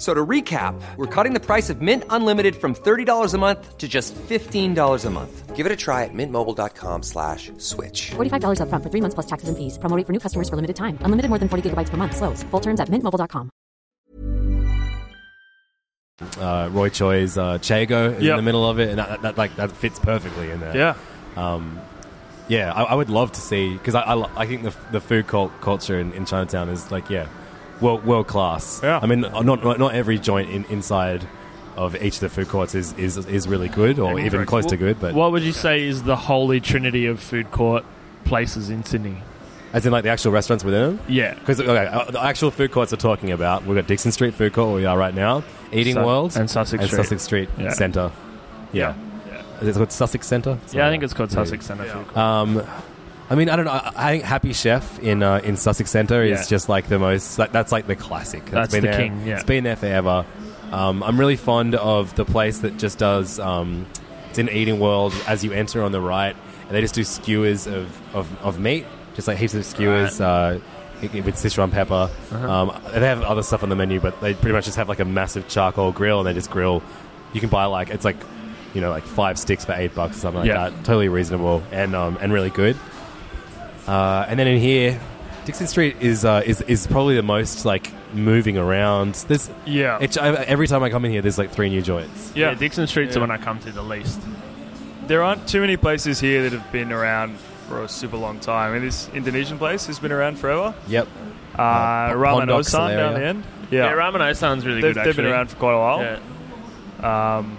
F- 0.00 0.04
So 0.04 0.14
to 0.14 0.24
recap, 0.26 0.80
we're 0.96 1.06
cutting 1.06 1.34
the 1.34 1.40
price 1.40 1.68
of 1.68 1.82
Mint 1.82 2.04
Unlimited 2.08 2.56
from 2.56 2.74
$30 2.74 3.34
a 3.34 3.38
month 3.38 3.76
to 3.76 3.86
just 3.86 4.14
$15 4.14 5.04
a 5.04 5.10
month. 5.10 5.54
Give 5.54 5.66
it 5.66 5.72
a 5.72 5.76
try 5.76 6.04
at 6.04 6.14
mintmobile.com 6.14 7.02
slash 7.02 7.52
switch. 7.58 8.12
$45 8.16 8.60
upfront 8.60 8.82
for 8.82 8.88
three 8.88 9.02
months 9.02 9.14
plus 9.14 9.26
taxes 9.26 9.50
and 9.50 9.58
fees. 9.58 9.76
Promo 9.76 10.02
for 10.06 10.12
new 10.12 10.18
customers 10.18 10.48
for 10.48 10.56
limited 10.56 10.76
time. 10.76 10.96
Unlimited 11.02 11.28
more 11.28 11.38
than 11.38 11.50
40 11.50 11.68
gigabytes 11.68 11.90
per 11.90 11.98
month. 11.98 12.16
Slows. 12.16 12.42
Full 12.50 12.60
terms 12.60 12.80
at 12.80 12.88
mintmobile.com. 12.88 13.50
uh, 16.38 16.68
Roy 16.72 16.88
Choi's 16.90 17.36
uh, 17.36 17.58
Chego 17.58 18.16
is 18.16 18.26
in 18.26 18.36
the 18.36 18.42
middle 18.42 18.64
of 18.68 18.78
it, 18.78 18.88
and 18.90 18.98
that, 18.98 19.08
that, 19.08 19.22
that, 19.22 19.38
like 19.38 19.56
that 19.56 19.70
fits 19.72 19.98
perfectly 19.98 20.50
in 20.50 20.60
there. 20.60 20.76
Yeah. 20.76 20.94
Um, 21.36 21.78
yeah, 22.48 22.72
I, 22.72 22.82
I 22.92 22.94
would 22.94 23.10
love 23.10 23.32
to 23.32 23.40
see 23.40 23.72
because 23.74 23.94
I, 23.94 24.00
I, 24.02 24.42
I 24.42 24.46
think 24.46 24.62
the, 24.64 24.74
the 24.92 25.00
food 25.00 25.26
cult 25.26 25.52
culture 25.60 25.98
in, 26.00 26.12
in 26.12 26.24
Chinatown 26.26 26.68
is 26.68 26.90
like 26.90 27.08
yeah, 27.10 27.26
world 27.80 28.04
world 28.04 28.26
class. 28.26 28.80
Yeah. 28.82 29.00
I 29.02 29.06
mean, 29.06 29.20
not 29.20 29.44
not, 29.44 29.78
not 29.78 29.94
every 29.94 30.18
joint 30.18 30.50
in, 30.50 30.64
inside 30.66 31.26
of 31.76 31.94
each 32.02 32.14
of 32.16 32.20
the 32.20 32.28
food 32.28 32.48
courts 32.48 32.74
is 32.74 32.92
is, 32.98 33.16
is 33.16 33.46
really 33.48 33.68
good 33.68 33.98
or 33.98 34.18
Yeah, 34.18 34.26
even 34.26 34.38
correct. 34.38 34.48
close 34.50 34.66
to 34.66 34.76
good, 34.76 35.00
but 35.00 35.14
What 35.14 35.32
would 35.32 35.42
you 35.42 35.52
say 35.52 35.82
is 35.82 36.02
the 36.02 36.16
holy 36.16 36.60
trinity 36.60 37.06
of 37.06 37.20
food 37.20 37.50
court 37.50 37.84
places 38.24 38.70
in 38.70 38.84
Sydney? 38.84 39.22
as 39.72 39.86
in 39.86 39.92
like 39.92 40.02
the 40.02 40.10
actual 40.10 40.32
restaurants 40.32 40.64
within 40.64 40.82
them. 40.96 41.00
Yeah. 41.08 41.34
Because 41.34 41.60
okay, 41.60 41.86
uh, 41.86 42.10
the 42.10 42.20
actual 42.20 42.50
food 42.50 42.72
courts 42.72 42.92
are 42.92 42.96
talking 42.96 43.30
about 43.30 43.64
we've 43.64 43.76
got 43.76 43.86
Dixon 43.86 44.10
Street 44.10 44.34
Food 44.34 44.52
Court 44.52 44.66
where 44.66 44.76
we 44.76 44.84
are 44.84 44.98
right 44.98 45.14
now, 45.14 45.44
Eating 45.72 45.94
Su- 45.94 46.02
World 46.04 46.36
and 46.36 46.50
Sussex 46.50 46.80
and 46.82 46.88
Street. 46.90 46.96
Sussex 47.04 47.22
Street 47.22 47.48
Yeah. 47.56 47.70
Centre. 47.70 48.10
Yeah. 48.72 48.94
Is 49.60 49.68
it 49.68 49.74
called 49.76 49.92
Sussex 49.92 50.26
Centre? 50.26 50.58
Yeah, 50.72 50.88
I 50.88 50.90
think 50.90 51.04
it's 51.04 51.14
called 51.14 51.30
Sussex 51.30 51.66
Centre 51.66 51.84
Food 51.84 52.04
Court. 52.08 52.16
Um, 52.16 52.62
I 53.30 53.36
mean, 53.36 53.48
I 53.48 53.54
don't 53.56 53.64
know. 53.64 53.70
I 53.70 53.92
I 53.94 54.10
think 54.12 54.24
Happy 54.24 54.52
Chef 54.52 54.98
in 55.00 55.22
uh, 55.22 55.40
in 55.44 55.56
Sussex 55.56 55.90
Centre 55.90 56.22
is 56.22 56.40
Yeah. 56.40 56.46
just 56.48 56.68
like 56.68 56.88
the 56.88 56.98
most. 56.98 57.38
Like, 57.38 57.52
that's 57.52 57.70
like 57.72 57.86
the 57.86 57.94
classic. 57.96 58.44
That's 58.46 58.72
been 58.72 58.82
the 58.82 58.88
there, 58.90 58.98
king, 59.00 59.26
yeah. 59.26 59.34
it's 59.36 59.44
been 59.44 59.62
there 59.64 59.76
forever. 59.76 60.26
Um, 60.72 61.02
I'm 61.02 61.18
really 61.18 61.36
fond 61.36 61.74
of 61.76 62.14
the 62.16 62.24
place 62.24 62.58
that 62.60 62.76
just 62.76 62.98
does. 62.98 63.38
Um, 63.38 63.86
it's 64.28 64.38
in 64.38 64.48
Eating 64.48 64.78
World 64.80 65.12
as 65.26 65.42
you 65.44 65.52
enter 65.52 65.82
on 65.82 65.92
the 65.92 66.00
right, 66.00 66.34
and 66.66 66.70
they 66.70 66.80
just 66.80 66.94
do 66.94 67.02
skewers 67.04 67.66
of, 67.66 67.86
of, 68.14 68.28
of 68.44 68.60
meat, 68.60 68.84
just 69.14 69.26
like 69.26 69.38
heaps 69.38 69.54
of 69.54 69.64
skewers. 69.64 70.20
Uh, 70.20 70.60
with 71.02 71.34
Sichuan 71.34 71.70
pepper, 71.72 72.10
Uh-huh. 72.30 72.50
um, 72.52 72.82
they 72.92 73.00
have 73.06 73.22
other 73.22 73.42
stuff 73.42 73.62
on 73.62 73.68
the 73.70 73.74
menu, 73.74 74.00
but 74.00 74.20
they 74.20 74.34
pretty 74.34 74.52
much 74.52 74.66
just 74.66 74.76
have 74.76 74.88
like 74.88 75.00
a 75.00 75.04
massive 75.04 75.48
charcoal 75.48 75.92
grill, 75.92 76.18
and 76.20 76.26
they 76.28 76.34
just 76.34 76.50
grill. 76.50 76.82
You 77.32 77.40
can 77.40 77.48
buy 77.48 77.64
like 77.64 77.88
it's 77.90 78.04
like, 78.04 78.18
you 78.74 78.80
know, 78.82 78.90
like 78.90 79.04
five 79.04 79.38
sticks 79.38 79.64
for 79.64 79.72
eight 79.72 79.94
bucks 79.94 80.16
or 80.18 80.20
something 80.20 80.40
like 80.40 80.48
Yeah. 80.48 80.68
that. 80.70 80.84
Totally 80.84 81.08
reasonable 81.08 81.62
and 81.72 81.94
um, 81.96 82.18
and 82.20 82.32
really 82.32 82.50
good. 82.50 82.76
Uh, 83.90 84.24
and 84.28 84.38
then 84.38 84.46
in 84.46 84.60
here, 84.60 85.00
Dixon 85.46 85.66
Street 85.66 85.96
is 86.00 86.24
uh, 86.24 86.42
is 86.46 86.60
is 86.62 86.86
probably 86.86 87.16
the 87.16 87.22
most 87.22 87.64
like 87.64 87.90
moving 88.14 88.56
around. 88.56 89.14
There's 89.28 89.50
Yeah. 89.66 89.98
it's, 90.00 90.16
I, 90.16 90.32
every 90.34 90.66
time 90.68 90.82
I 90.82 90.90
come 90.90 91.04
in 91.04 91.10
here, 91.12 91.22
there's 91.22 91.38
like 91.38 91.50
three 91.50 91.68
new 91.70 91.82
joints. 91.82 92.32
Yeah, 92.34 92.50
Yeah. 92.50 92.54
Dixon 92.54 92.86
Street's 92.86 93.14
the 93.14 93.20
Yeah. 93.20 93.26
one 93.26 93.30
I 93.30 93.38
come 93.38 93.58
to 93.60 93.72
the 93.72 93.82
least. 93.82 94.20
There 95.06 95.22
aren't 95.24 95.48
too 95.48 95.60
many 95.60 95.76
places 95.76 96.20
here 96.20 96.42
that 96.44 96.52
have 96.52 96.70
been 96.72 96.92
around 96.92 97.36
for 97.68 97.82
a 97.82 97.88
super 97.88 98.16
long 98.16 98.38
time. 98.38 98.70
I 98.70 98.74
mean, 98.74 98.82
this 98.82 99.08
Indonesian 99.14 99.58
place 99.58 99.86
has 99.86 99.98
been 99.98 100.12
around 100.12 100.38
forever. 100.38 100.72
Yep. 100.88 101.08
Uh, 101.58 101.62
Uh, 101.62 102.10
Ramen 102.14 102.46
Pondok 102.46 102.60
Osan 102.60 102.96
down 102.96 103.14
Solaria. 103.14 103.18
the 103.18 103.24
end. 103.26 103.44
Yeah, 103.72 103.84
Yeah, 103.86 103.92
Ramen 103.94 104.20
Osan's 104.20 104.64
really 104.66 104.80
they've, 104.82 104.94
good. 104.94 105.04
they've 105.04 105.16
been 105.16 105.24
actually. 105.26 105.32
around 105.32 105.50
for 105.50 105.56
quite 105.56 105.74
a 105.74 105.78
while. 105.78 106.00
Yeah. 107.02 107.36
Um, 107.38 107.56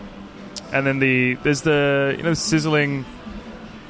and 0.73 0.85
then 0.87 0.99
the 0.99 1.35
there's 1.43 1.61
the 1.61 2.13
you 2.17 2.23
know 2.23 2.29
the 2.31 2.35
sizzling 2.35 3.05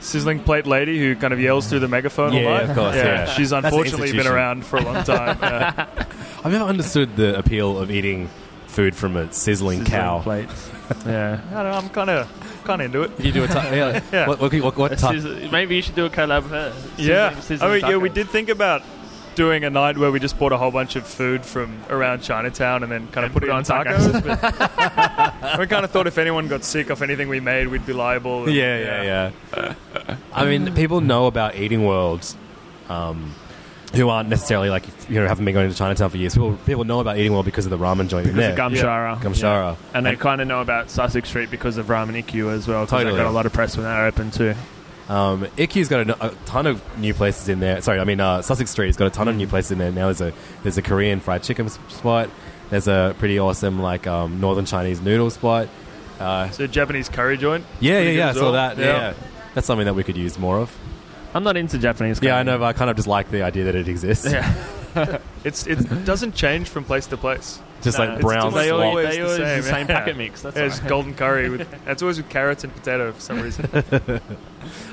sizzling 0.02 0.40
plate 0.44 0.68
lady 0.68 1.00
who 1.00 1.16
kind 1.16 1.34
of 1.34 1.40
yells 1.40 1.68
through 1.68 1.80
the 1.80 1.88
megaphone 1.88 2.34
Yeah, 2.34 2.44
all 2.44 2.50
night. 2.52 2.70
of 2.70 2.76
course, 2.76 2.96
yeah. 2.96 3.26
she's 3.26 3.52
That's 3.52 3.60
an 3.64 3.66
unfortunately 3.66 4.08
been 4.12 4.18
institution. 4.18 4.34
around 4.36 4.66
for 4.66 4.78
a 4.78 4.82
long 4.82 5.04
time. 5.04 5.38
Yeah. 5.42 6.06
I've 6.44 6.52
never 6.52 6.66
understood 6.66 7.16
the 7.16 7.38
appeal 7.38 7.78
of 7.78 7.92
eating 7.92 8.28
food 8.68 8.96
from 8.96 9.16
a 9.16 9.32
sizzling, 9.32 9.80
Sizzling 9.80 9.86
cow. 9.86 10.20
plates. 10.22 10.70
yeah. 11.06 11.40
I 11.52 11.54
don't 11.54 11.64
know, 11.72 11.78
I'm 11.78 11.90
kind 11.90 12.10
of 12.10 12.62
kind 12.66 12.82
of 12.82 12.86
into 12.86 13.02
it. 13.04 13.12
You 13.24 13.32
do 13.32 13.44
a 13.44 13.48
t- 13.48 13.54
yeah. 13.54 14.02
Yeah. 14.12 14.28
What, 14.28 14.40
what, 14.40 14.54
what, 14.54 14.78
what 14.78 14.92
A 14.94 14.96
ti- 14.96 15.20
sizz- 15.22 15.52
maybe 15.52 15.76
you 15.76 15.82
should 15.82 15.96
do 15.96 16.06
a 16.06 16.10
collab 16.10 16.44
with 16.44 16.52
her. 16.52 16.74
Yeah, 16.98 17.30
Sizzling- 17.30 17.42
sizzling 17.60 17.72
I 17.72 17.74
mean, 17.76 17.92
yeah, 17.92 17.98
we 17.98 18.10
tacos. 18.10 18.14
did 18.14 18.30
think 18.30 18.50
about 18.50 18.82
doing 19.36 19.64
a 19.64 19.70
night 19.70 19.98
where 19.98 20.12
we 20.12 20.20
just 20.20 20.38
bought 20.38 20.52
a 20.52 20.58
whole 20.58 20.72
bunch 20.72 20.96
of 20.96 21.06
food 21.08 21.46
from 21.46 21.80
around 21.90 22.22
Chinatown 22.22 22.84
and 22.84 22.92
then 22.92 23.08
kind 23.08 23.26
of 23.26 23.32
And 23.32 23.34
put, 23.34 23.42
put 23.42 23.44
it 23.44 23.48
it 23.48 23.52
on 23.52 23.78
on 23.80 23.86
tacos. 23.86 25.60
we 25.60 25.68
kind 25.68 25.86
of 25.86 25.92
thought 25.92 26.08
if 26.08 26.18
anyone 26.18 26.48
got 26.48 26.64
sick 26.64 26.92
off 26.92 27.02
anything 27.02 27.30
we 27.30 27.40
made, 27.40 27.68
we'd 27.68 27.86
be 27.86 27.94
liable. 27.94 28.44
and- 28.46 28.54
Yeah, 28.54 28.78
yeah, 29.04 29.32
yeah. 29.56 30.16
I 30.34 30.46
mean, 30.46 30.74
people 30.76 31.02
know 31.02 31.28
about 31.28 31.56
Eating 31.56 31.86
World, 31.86 32.26
um, 32.90 33.34
who 33.94 34.08
aren't 34.08 34.30
necessarily 34.30 34.70
like 34.70 34.86
you 35.10 35.20
know 35.20 35.28
haven't 35.28 35.44
been 35.44 35.54
going 35.54 35.70
to 35.70 35.76
Chinatown 35.76 36.10
for 36.10 36.16
years. 36.18 36.34
People 36.34 36.58
people 36.66 36.84
know 36.86 37.02
about 37.02 37.18
Eating 37.18 37.34
World 37.34 37.44
because 37.46 37.66
of 37.66 37.72
the 37.72 37.78
ramen 37.78 38.08
joint 38.08 38.26
in 38.28 38.36
Because 38.36 38.56
there. 38.56 38.66
of 38.66 39.20
Gumshara. 39.20 39.20
Gumshara. 39.22 39.76
And 39.94 40.06
they 40.06 40.16
kind 40.16 40.40
of 40.40 40.48
know 40.48 40.62
about 40.62 40.90
Sussex 40.90 41.28
Street 41.28 41.52
because 41.52 41.76
of 41.78 41.88
Ramen 41.88 42.22
Ikkyu 42.24 42.54
as 42.54 42.68
well. 42.70 42.86
Because 42.86 43.00
Totally. 43.02 43.12
they 43.18 43.18
got 43.24 43.30
a 43.30 43.32
lot 43.32 43.46
of 43.46 43.52
press 43.54 43.76
when 43.76 43.86
they 43.86 43.92
were 43.92 44.06
open 44.06 44.32
too. 44.32 44.56
Um, 45.12 45.46
IKEA's 45.58 45.90
got 45.90 46.10
a, 46.10 46.28
a 46.28 46.30
ton 46.46 46.66
of 46.68 46.82
new 46.98 47.14
places 47.14 47.50
in 47.50 47.60
there. 47.60 47.82
Sorry, 47.82 48.00
I 48.00 48.06
mean 48.06 48.22
uh, 48.22 48.42
Sussex 48.42 48.72
Street's 48.72 48.96
got 48.96 49.08
a 49.08 49.10
ton 49.10 49.28
of 49.28 49.36
new 49.36 49.48
places 49.48 49.72
in 49.72 49.78
there 49.78 49.92
now. 49.92 50.06
There's 50.12 50.22
a 50.22 50.34
there's 50.64 50.78
a 50.78 50.82
Korean 50.82 51.20
fried 51.20 51.44
chicken 51.44 51.68
spot. 51.68 52.30
There's 52.70 52.88
a 52.88 53.14
pretty 53.20 53.38
awesome 53.38 53.82
like 53.82 54.08
um, 54.08 54.40
northern 54.40 54.66
Chinese 54.66 55.02
noodle 55.02 55.30
spot. 55.30 55.68
Uh, 56.20 56.50
So 56.52 56.66
Japanese 56.66 57.10
curry 57.10 57.38
joint. 57.38 57.66
yeah, 57.82 58.00
yeah, 58.00 58.10
yeah. 58.12 58.30
I 58.30 58.34
saw 58.34 58.42
well. 58.44 58.52
that. 58.54 58.78
Yeah. 58.78 59.14
that's 59.54 59.68
something 59.68 59.86
that 59.86 59.96
we 59.96 60.04
could 60.04 60.16
use 60.16 60.40
more 60.40 60.60
of. 60.60 60.76
I'm 61.34 61.44
not 61.44 61.58
into 61.58 61.78
Japanese. 61.78 62.22
Yeah, 62.22 62.38
I 62.38 62.44
know, 62.44 62.58
but 62.60 62.66
I 62.66 62.74
kind 62.74 62.90
of 62.90 62.96
just 62.96 63.08
like 63.08 63.32
the 63.32 63.44
idea 63.44 63.66
that 63.66 63.76
it 63.76 63.88
exists. 63.88 64.26
Yeah. 64.32 64.54
It's 65.44 65.66
it 65.68 66.06
doesn't 66.06 66.36
change 66.36 66.70
from 66.70 66.84
place 66.84 67.08
to 67.08 67.18
place. 67.18 67.60
Just 67.82 67.98
No, 67.98 68.06
like 68.06 68.14
it's 68.16 68.22
brown 68.22 68.42
just- 68.44 68.56
They 68.56 68.62
It's 68.64 68.72
always, 68.72 68.86
always 68.88 69.08
they 69.10 69.18
the 69.18 69.24
always 69.24 69.38
same, 69.38 69.58
the 69.58 69.64
same 69.64 69.88
yeah. 69.90 70.00
packet 70.00 70.18
mix. 70.18 70.42
That's 70.42 70.56
Yeah, 70.58 70.64
it's 70.66 70.82
why. 70.82 70.88
golden 70.90 71.14
curry. 71.16 71.50
With, 71.50 71.68
it's 71.88 72.02
always 72.02 72.18
with 72.18 72.30
carrots 72.30 72.64
and 72.64 72.74
potato 72.76 73.12
for 73.12 73.22
some 73.22 73.42
reason. 73.42 73.70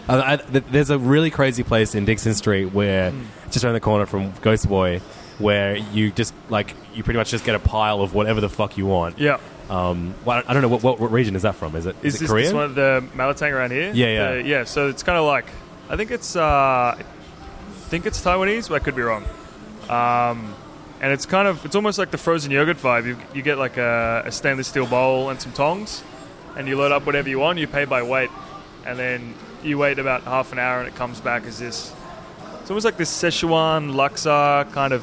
Uh, 0.09 0.22
I, 0.24 0.37
th- 0.37 0.64
there's 0.70 0.88
a 0.88 0.98
really 0.98 1.31
crazy 1.31 1.62
place 1.62 1.94
in 1.94 2.07
Dixon 2.07 2.33
Street 2.35 2.72
where 2.72 3.11
Hmm. 3.11 3.22
just 3.51 3.62
around 3.64 3.74
the 3.74 3.81
corner 3.81 4.07
from 4.07 4.33
Ghost 4.40 4.66
Boy, 4.66 5.01
where 5.38 5.77
you 5.77 6.11
just 6.11 6.33
like 6.48 6.74
you 6.94 7.03
pretty 7.05 7.18
much 7.18 7.31
just 7.31 7.44
get 7.44 7.55
a 7.55 7.59
pile 7.59 8.01
of 8.01 8.14
whatever 8.14 8.40
the 8.40 8.48
fuck 8.48 8.79
you 8.79 8.87
want. 8.87 9.18
yeah. 9.18 9.38
Um, 9.68 10.14
well, 10.24 10.42
I 10.48 10.55
don't 10.55 10.62
know 10.62 10.68
what, 10.68 10.83
what, 10.83 10.98
what 10.98 11.12
region 11.12 11.37
is 11.37 11.42
that 11.42 11.55
from. 11.57 11.77
Is 11.77 11.85
it 11.85 11.94
is, 12.03 12.14
Is 12.14 12.14
it 12.14 12.18
this, 12.24 12.31
Korean? 12.31 12.46
this 12.46 12.55
one 12.55 12.64
of 12.64 12.74
the 12.74 13.05
Malatang 13.14 13.53
around 13.53 13.70
here? 13.72 13.92
Yeah, 13.92 14.07
yeah. 14.07 14.33
The- 14.37 14.42
yeah. 14.44 14.64
So 14.64 14.88
it's 14.88 15.03
kind 15.03 15.18
of 15.18 15.27
like 15.27 15.44
I 15.90 15.96
think 15.96 16.11
it's 16.11 16.35
uh, 16.35 16.40
I 16.96 17.05
think 17.90 18.07
it's 18.07 18.18
Taiwanese, 18.24 18.70
but 18.70 18.77
I 18.77 18.79
could 18.79 18.96
be 18.96 19.03
wrong. 19.03 19.24
Um, 19.90 20.55
and 21.00 21.12
it's 21.12 21.26
kind 21.26 21.46
of 21.48 21.64
it's 21.64 21.74
almost 21.76 21.98
like 21.98 22.11
the 22.11 22.18
frozen 22.18 22.50
yogurt 22.50 22.76
vibe. 22.78 23.06
You, 23.06 23.16
you 23.34 23.42
get 23.42 23.58
like 23.58 23.76
a, 23.76 24.22
a 24.26 24.32
stainless 24.32 24.68
steel 24.68 24.87
bowl 24.87 25.30
and 25.30 25.40
some 25.40 25.52
tongs, 25.52 26.02
and 26.56 26.66
you 26.68 26.76
load 26.76 26.92
up 26.92 27.06
whatever 27.06 27.28
you 27.28 27.38
want. 27.38 27.58
You 27.58 27.66
pay 27.68 27.84
by 27.84 28.02
weight, 28.02 28.30
and 28.87 28.98
then 28.98 29.34
you 29.62 29.78
wait 29.78 29.98
about 29.98 30.22
half 30.24 30.52
an 30.52 30.58
hour, 30.58 30.78
and 30.80 30.88
it 30.88 30.94
comes 30.94 31.20
back 31.20 31.44
as 31.44 31.58
this. 31.58 31.92
It's 32.61 32.70
almost 32.70 32.84
like 32.84 32.96
this 32.96 33.11
Szechuan 33.11 33.92
laksa 33.94 34.70
kind 34.72 34.92
of 34.92 35.02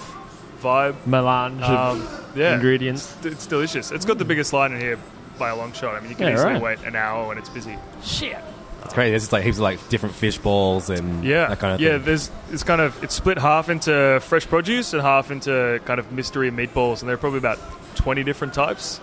vibe. 0.61 0.95
Melange 1.07 1.61
Um, 1.63 2.01
of 2.01 2.37
yeah, 2.37 2.55
ingredients. 2.55 3.15
It's, 3.17 3.25
it's 3.25 3.47
delicious. 3.47 3.91
It's 3.91 4.05
got 4.05 4.17
the 4.17 4.25
biggest 4.25 4.53
line 4.53 4.71
in 4.73 4.79
here 4.79 4.99
by 5.39 5.49
a 5.49 5.55
long 5.55 5.73
shot. 5.73 5.95
I 5.95 5.99
mean, 5.99 6.09
you 6.11 6.15
can 6.15 6.27
Yeah, 6.27 6.33
easily 6.35 6.53
right. 6.53 6.61
wait 6.61 6.79
an 6.85 6.95
hour 6.95 7.27
when 7.27 7.37
it's 7.37 7.49
busy. 7.49 7.77
Shit. 8.03 8.37
It's 8.85 8.93
crazy. 8.93 9.09
There's 9.11 9.23
just 9.23 9.33
like 9.33 9.43
heaps 9.43 9.57
of 9.57 9.63
like 9.63 9.89
different 9.89 10.15
fish 10.15 10.37
balls 10.37 10.89
and 10.89 11.23
Yeah, 11.23 11.47
that 11.47 11.59
kind 11.59 11.73
of 11.73 11.81
yeah. 11.81 11.93
thing. 11.97 12.03
There's 12.05 12.31
it's 12.51 12.63
kind 12.63 12.79
of 12.81 13.03
it's 13.03 13.13
split 13.15 13.37
half 13.37 13.67
into 13.69 14.19
fresh 14.21 14.47
produce 14.47 14.93
and 14.93 15.01
half 15.01 15.31
into 15.31 15.81
kind 15.85 15.99
of 15.99 16.11
mystery 16.11 16.51
meatballs, 16.51 17.01
and 17.01 17.09
there 17.09 17.15
are 17.15 17.17
probably 17.19 17.39
about 17.39 17.59
twenty 17.95 18.23
different 18.23 18.53
types. 18.53 18.97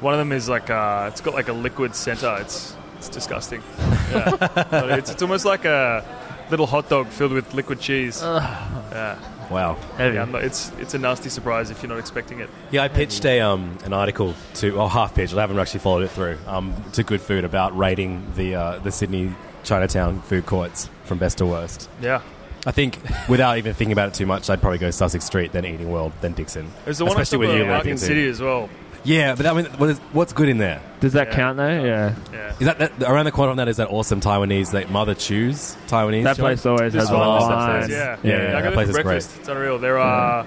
One 0.00 0.14
of 0.14 0.18
them 0.18 0.32
is 0.32 0.48
like 0.48 0.70
uh, 0.70 1.10
it's 1.12 1.20
got 1.20 1.34
like 1.34 1.48
a 1.48 1.52
liquid 1.52 1.94
center. 1.94 2.36
It's 2.40 2.74
it's 2.96 3.08
disgusting. 3.08 3.62
Yeah, 4.10 4.36
it's 4.96 5.10
it's 5.10 5.22
almost 5.22 5.44
like 5.44 5.64
a 5.64 6.04
little 6.50 6.66
hot 6.66 6.88
dog 6.88 7.08
filled 7.08 7.32
with 7.32 7.52
liquid 7.54 7.80
cheese. 7.80 8.20
Yeah, 8.22 9.18
Wow. 9.50 9.74
Heavy. 9.96 10.16
yeah. 10.16 10.24
Not- 10.24 10.44
It's 10.44 10.70
it's 10.78 10.94
a 10.94 10.98
nasty 10.98 11.28
surprise 11.30 11.70
if 11.70 11.82
you're 11.82 11.88
not 11.90 11.98
expecting 11.98 12.40
it. 12.40 12.50
Yeah, 12.70 12.82
I 12.82 12.88
pitched 12.88 13.24
a 13.24 13.40
um, 13.40 13.78
an 13.84 13.92
article 13.92 14.34
to, 14.54 14.76
well, 14.76 14.88
half 14.88 15.14
pitched. 15.14 15.34
I 15.34 15.40
haven't 15.40 15.58
actually 15.58 15.80
followed 15.80 16.02
it 16.04 16.10
through. 16.10 16.38
Um, 16.46 16.74
to 16.92 17.02
Good 17.02 17.20
Food 17.20 17.44
about 17.44 17.76
rating 17.76 18.24
the 18.36 18.54
uh, 18.54 18.78
the 18.80 18.90
Sydney 18.92 19.32
Chinatown 19.64 20.20
food 20.22 20.46
courts 20.46 20.90
from 21.04 21.18
best 21.18 21.38
to 21.38 21.46
worst. 21.46 21.88
Yeah. 22.00 22.20
I 22.66 22.72
think 22.72 22.98
without 23.28 23.56
even 23.56 23.72
thinking 23.72 23.92
about 23.92 24.08
it 24.08 24.14
too 24.14 24.26
much, 24.26 24.50
I'd 24.50 24.60
probably 24.60 24.78
go 24.78 24.90
Sussex 24.90 25.24
Street, 25.24 25.52
then 25.52 25.64
Eating 25.64 25.90
World, 25.90 26.12
then 26.20 26.32
Dixon. 26.32 26.70
There's 26.84 26.98
the 26.98 27.04
one 27.04 27.18
Especially 27.18 27.46
I 27.46 27.48
with 27.50 27.58
you 27.58 27.64
saw 27.64 27.80
in 27.80 27.88
it 27.94 27.98
City 27.98 28.28
as 28.28 28.40
well. 28.42 28.68
Yeah, 29.04 29.34
but 29.36 29.46
I 29.46 29.52
mean, 29.54 29.66
what 29.76 29.90
is, 29.90 29.98
what's 30.12 30.32
good 30.32 30.48
in 30.48 30.58
there? 30.58 30.82
Does 31.00 31.12
that 31.14 31.28
Yeah. 31.28 31.34
count 31.34 31.56
though? 31.56 31.68
Yeah. 31.84 32.14
Yeah. 32.32 32.52
Is 32.58 32.66
that, 32.66 32.78
that 32.78 33.02
around 33.02 33.24
the 33.26 33.32
corner 33.32 33.50
from 33.52 33.56
that 33.58 33.68
is 33.68 33.76
that 33.78 33.88
awesome 33.90 34.20
Taiwanese, 34.20 34.72
like 34.72 34.90
Mother 34.90 35.14
Chu's 35.14 35.76
Taiwanese? 35.86 36.24
That 36.24 36.36
joint? 36.36 36.60
place 36.60 36.66
always 36.66 36.92
This 36.92 37.02
has 37.04 37.10
one 37.10 37.22
a 37.22 37.28
was 37.30 37.42
line. 37.44 37.76
upstairs. 37.82 37.90
Yeah, 37.90 38.30
Yeah, 38.30 38.36
yeah, 38.42 38.48
I 38.48 38.50
that 38.50 38.52
got 38.52 38.62
there 38.62 38.72
place 38.72 38.84
for 38.86 38.90
is 38.90 38.94
great. 38.96 39.04
breakfast. 39.04 39.36
It's 39.38 39.48
unreal. 39.48 39.78
There 39.78 39.98
are 39.98 40.46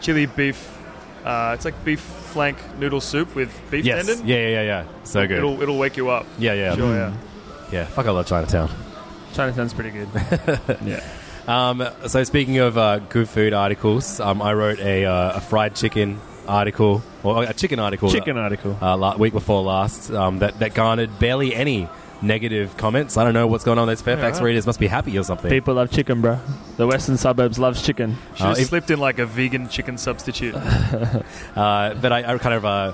chili 0.00 0.26
beef. 0.26 0.70
Uh, 1.24 1.52
it's 1.54 1.64
like 1.64 1.82
beef 1.84 2.00
flank 2.00 2.58
noodle 2.78 3.00
soup 3.00 3.34
with 3.34 3.50
beef 3.70 3.84
Yes. 3.84 4.06
tendon. 4.06 4.26
Yeah, 4.26 4.36
yeah, 4.36 4.48
yeah, 4.48 4.62
yeah. 4.62 4.84
So 5.04 5.26
good. 5.26 5.38
It'll 5.38 5.62
it'll 5.62 5.78
wake 5.78 5.96
you 5.96 6.10
up. 6.10 6.26
yeah, 6.38 6.52
yeah. 6.54 6.74
Sure, 6.74 6.94
yeah. 6.94 7.12
Yeah, 7.72 7.84
fuck, 7.86 8.06
I 8.06 8.10
love 8.10 8.26
Chinatown. 8.26 8.68
Chinatown's 9.32 9.72
pretty 9.72 9.90
good. 9.90 10.08
yeah. 10.84 11.00
Um, 11.46 11.86
so 12.08 12.24
speaking 12.24 12.58
of 12.58 12.76
uh, 12.76 12.98
good 12.98 13.28
food 13.28 13.52
articles, 13.52 14.20
um, 14.20 14.40
I 14.42 14.52
wrote 14.54 14.78
a, 14.80 15.04
uh, 15.04 15.36
a 15.36 15.40
fried 15.40 15.74
chicken 15.74 16.20
article, 16.46 17.02
or 17.22 17.44
a 17.44 17.52
chicken 17.52 17.78
article, 17.78 18.10
Chicken 18.10 18.36
article. 18.38 18.76
uh, 18.80 18.96
la- 18.96 19.16
week 19.16 19.32
before 19.32 19.62
last 19.62 20.10
um, 20.10 20.38
that 20.40 20.58
that 20.60 20.74
garnered 20.74 21.18
barely 21.18 21.54
any 21.54 21.88
negative 22.22 22.76
comments. 22.78 23.16
I 23.18 23.24
don't 23.24 23.34
know 23.34 23.46
what's 23.46 23.64
going 23.64 23.78
on. 23.78 23.86
Those 23.86 24.00
Fairfax 24.00 24.38
right. 24.38 24.46
readers 24.46 24.66
must 24.66 24.80
be 24.80 24.86
happy 24.86 25.18
or 25.18 25.22
something. 25.24 25.50
People 25.50 25.74
love 25.74 25.90
chicken, 25.90 26.20
bro. 26.22 26.38
The 26.78 26.86
western 26.86 27.16
suburbs 27.18 27.58
loves 27.58 27.82
chicken. 27.82 28.16
Should 28.34 28.44
Uh, 28.44 28.48
have 28.50 28.58
if- 28.58 28.68
slipped 28.68 28.90
in 28.90 28.98
like 28.98 29.18
a 29.18 29.26
vegan 29.26 29.68
chicken 29.68 29.98
substitute. 29.98 30.54
Uh, 31.54 31.94
but 31.94 32.12
I, 32.12 32.34
I 32.34 32.38
kind 32.38 32.54
of 32.54 32.64
uh, 32.64 32.92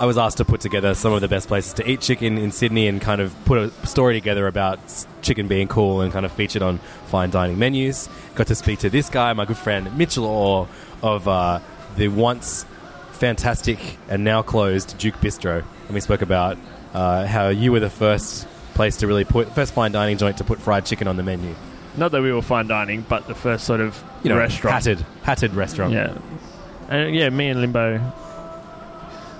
I 0.00 0.06
was 0.06 0.18
asked 0.18 0.38
to 0.38 0.44
put 0.44 0.60
together 0.60 0.94
some 0.94 1.12
of 1.12 1.20
the 1.20 1.28
best 1.28 1.48
places 1.48 1.72
to 1.74 1.88
eat 1.88 2.00
chicken 2.00 2.38
in 2.38 2.50
Sydney 2.50 2.88
and 2.88 3.00
kind 3.00 3.20
of 3.20 3.32
put 3.44 3.58
a 3.58 3.86
story 3.86 4.14
together 4.14 4.46
about 4.46 4.78
s- 4.84 5.06
chicken 5.22 5.46
being 5.48 5.68
cool 5.68 6.00
and 6.00 6.12
kind 6.12 6.26
of 6.26 6.32
featured 6.32 6.62
on 6.62 6.78
fine 7.06 7.30
dining 7.30 7.58
menus. 7.58 8.08
Got 8.34 8.48
to 8.48 8.54
speak 8.54 8.80
to 8.80 8.90
this 8.90 9.08
guy, 9.10 9.32
my 9.34 9.44
good 9.44 9.56
friend 9.58 9.96
Mitchell 9.96 10.24
Orr 10.24 10.68
of 11.02 11.28
uh, 11.28 11.60
the 11.96 12.08
once 12.08 12.64
fantastic 13.12 13.78
and 14.08 14.24
now 14.24 14.42
closed 14.42 14.96
Duke 14.98 15.16
Bistro, 15.16 15.64
and 15.86 15.94
we 15.94 16.00
spoke 16.00 16.22
about 16.22 16.58
uh, 16.92 17.26
how 17.26 17.48
you 17.48 17.72
were 17.72 17.80
the 17.80 17.90
first 17.90 18.46
place 18.74 18.96
to 18.98 19.06
really 19.06 19.24
put 19.24 19.48
first 19.54 19.72
fine 19.72 19.92
dining 19.92 20.18
joint 20.18 20.38
to 20.38 20.44
put 20.44 20.60
fried 20.60 20.84
chicken 20.84 21.06
on 21.08 21.16
the 21.16 21.22
menu. 21.22 21.54
Not 21.96 22.10
that 22.12 22.22
we 22.22 22.32
were 22.32 22.42
fine 22.42 22.66
dining, 22.66 23.02
but 23.08 23.28
the 23.28 23.34
first 23.36 23.64
sort 23.64 23.80
of 23.80 24.02
You 24.24 24.30
know, 24.30 24.36
restaurant. 24.38 24.74
hatted 24.74 25.06
hatted 25.22 25.54
restaurant. 25.54 25.92
Yeah, 25.92 26.16
and 26.88 27.14
yeah, 27.14 27.30
me 27.30 27.48
and 27.48 27.60
Limbo. 27.60 28.00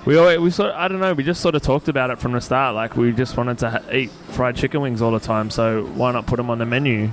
We 0.05 0.17
always, 0.17 0.37
we 0.37 0.51
sort 0.51 0.69
of, 0.69 0.75
I 0.75 0.87
don't 0.87 0.99
know 0.99 1.13
we 1.13 1.23
just 1.23 1.41
sort 1.41 1.55
of 1.55 1.63
talked 1.63 1.87
about 1.87 2.11
it 2.11 2.19
from 2.19 2.33
the 2.33 2.39
start 2.39 2.75
like 2.75 2.95
we 2.95 3.11
just 3.11 3.35
wanted 3.37 3.57
to 3.59 3.69
ha- 3.71 3.91
eat 3.91 4.11
fried 4.29 4.55
chicken 4.55 4.81
wings 4.81 5.01
all 5.01 5.09
the 5.09 5.19
time 5.19 5.49
so 5.49 5.83
why 5.95 6.11
not 6.11 6.27
put 6.27 6.35
them 6.37 6.51
on 6.51 6.59
the 6.59 6.65
menu 6.65 7.09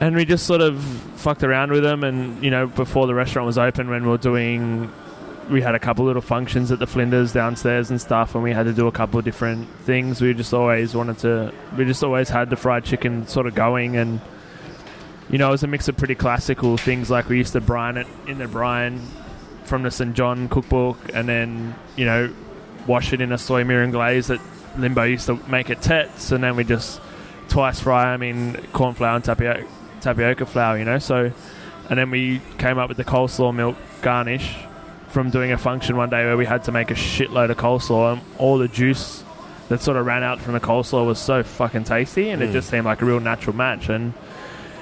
and 0.00 0.16
we 0.16 0.24
just 0.24 0.46
sort 0.46 0.60
of 0.60 0.82
fucked 0.82 1.44
around 1.44 1.70
with 1.70 1.82
them 1.82 2.04
and 2.04 2.42
you 2.42 2.50
know 2.50 2.66
before 2.66 3.06
the 3.06 3.14
restaurant 3.14 3.46
was 3.46 3.58
open 3.58 3.88
when 3.88 4.02
we 4.02 4.08
were 4.08 4.18
doing 4.18 4.90
we 5.50 5.60
had 5.60 5.74
a 5.74 5.78
couple 5.78 6.04
little 6.04 6.22
functions 6.22 6.70
at 6.70 6.78
the 6.78 6.86
Flinders 6.86 7.32
downstairs 7.32 7.90
and 7.90 8.00
stuff 8.00 8.34
and 8.34 8.42
we 8.42 8.52
had 8.52 8.64
to 8.64 8.72
do 8.72 8.86
a 8.86 8.92
couple 8.92 9.18
of 9.18 9.24
different 9.24 9.68
things 9.80 10.20
we 10.20 10.32
just 10.34 10.54
always 10.54 10.94
wanted 10.94 11.18
to 11.18 11.52
we 11.76 11.84
just 11.84 12.02
always 12.02 12.28
had 12.28 12.50
the 12.50 12.56
fried 12.56 12.84
chicken 12.84 13.26
sort 13.26 13.46
of 13.46 13.54
going 13.54 13.96
and 13.96 14.20
you 15.32 15.38
know, 15.38 15.48
it 15.48 15.52
was 15.52 15.62
a 15.62 15.66
mix 15.66 15.88
of 15.88 15.96
pretty 15.96 16.14
classical 16.14 16.76
things 16.76 17.10
like 17.10 17.28
we 17.30 17.38
used 17.38 17.54
to 17.54 17.60
brine 17.60 17.96
it 17.96 18.06
in 18.26 18.38
the 18.38 18.46
brine 18.46 19.00
from 19.64 19.82
the 19.82 19.90
St. 19.90 20.14
John 20.14 20.48
cookbook 20.48 20.98
and 21.14 21.26
then, 21.26 21.74
you 21.96 22.04
know, 22.04 22.32
wash 22.86 23.14
it 23.14 23.22
in 23.22 23.32
a 23.32 23.38
soy 23.38 23.64
mirin 23.64 23.92
glaze 23.92 24.26
that 24.26 24.40
Limbo 24.76 25.04
used 25.04 25.26
to 25.26 25.36
make 25.48 25.70
at 25.70 25.80
Tets 25.80 26.32
and 26.32 26.44
then 26.44 26.54
we 26.54 26.64
just 26.64 27.00
twice 27.48 27.80
fry 27.80 28.12
them 28.12 28.22
in 28.22 28.62
corn 28.74 28.94
flour 28.94 29.16
and 29.16 29.24
tapioca, 29.24 29.66
tapioca 30.02 30.46
flour, 30.46 30.78
you 30.78 30.84
know. 30.84 30.98
So, 30.98 31.32
and 31.88 31.98
then 31.98 32.10
we 32.10 32.40
came 32.58 32.78
up 32.78 32.88
with 32.88 32.96
the 32.98 33.04
coleslaw 33.04 33.54
milk 33.54 33.76
garnish 34.02 34.54
from 35.08 35.30
doing 35.30 35.52
a 35.52 35.58
function 35.58 35.96
one 35.96 36.10
day 36.10 36.24
where 36.24 36.36
we 36.36 36.46
had 36.46 36.64
to 36.64 36.72
make 36.72 36.90
a 36.90 36.94
shitload 36.94 37.50
of 37.50 37.56
coleslaw 37.58 38.14
and 38.14 38.22
all 38.38 38.58
the 38.58 38.68
juice 38.68 39.22
that 39.68 39.80
sort 39.80 39.96
of 39.96 40.04
ran 40.06 40.22
out 40.22 40.40
from 40.40 40.54
the 40.54 40.60
coleslaw 40.60 41.06
was 41.06 41.18
so 41.18 41.42
fucking 41.42 41.84
tasty 41.84 42.30
and 42.30 42.42
it 42.42 42.48
Mm. 42.50 42.52
just 42.52 42.70
seemed 42.70 42.84
like 42.84 43.00
a 43.02 43.04
real 43.04 43.20
natural 43.20 43.54
match 43.54 43.88
and 43.88 44.12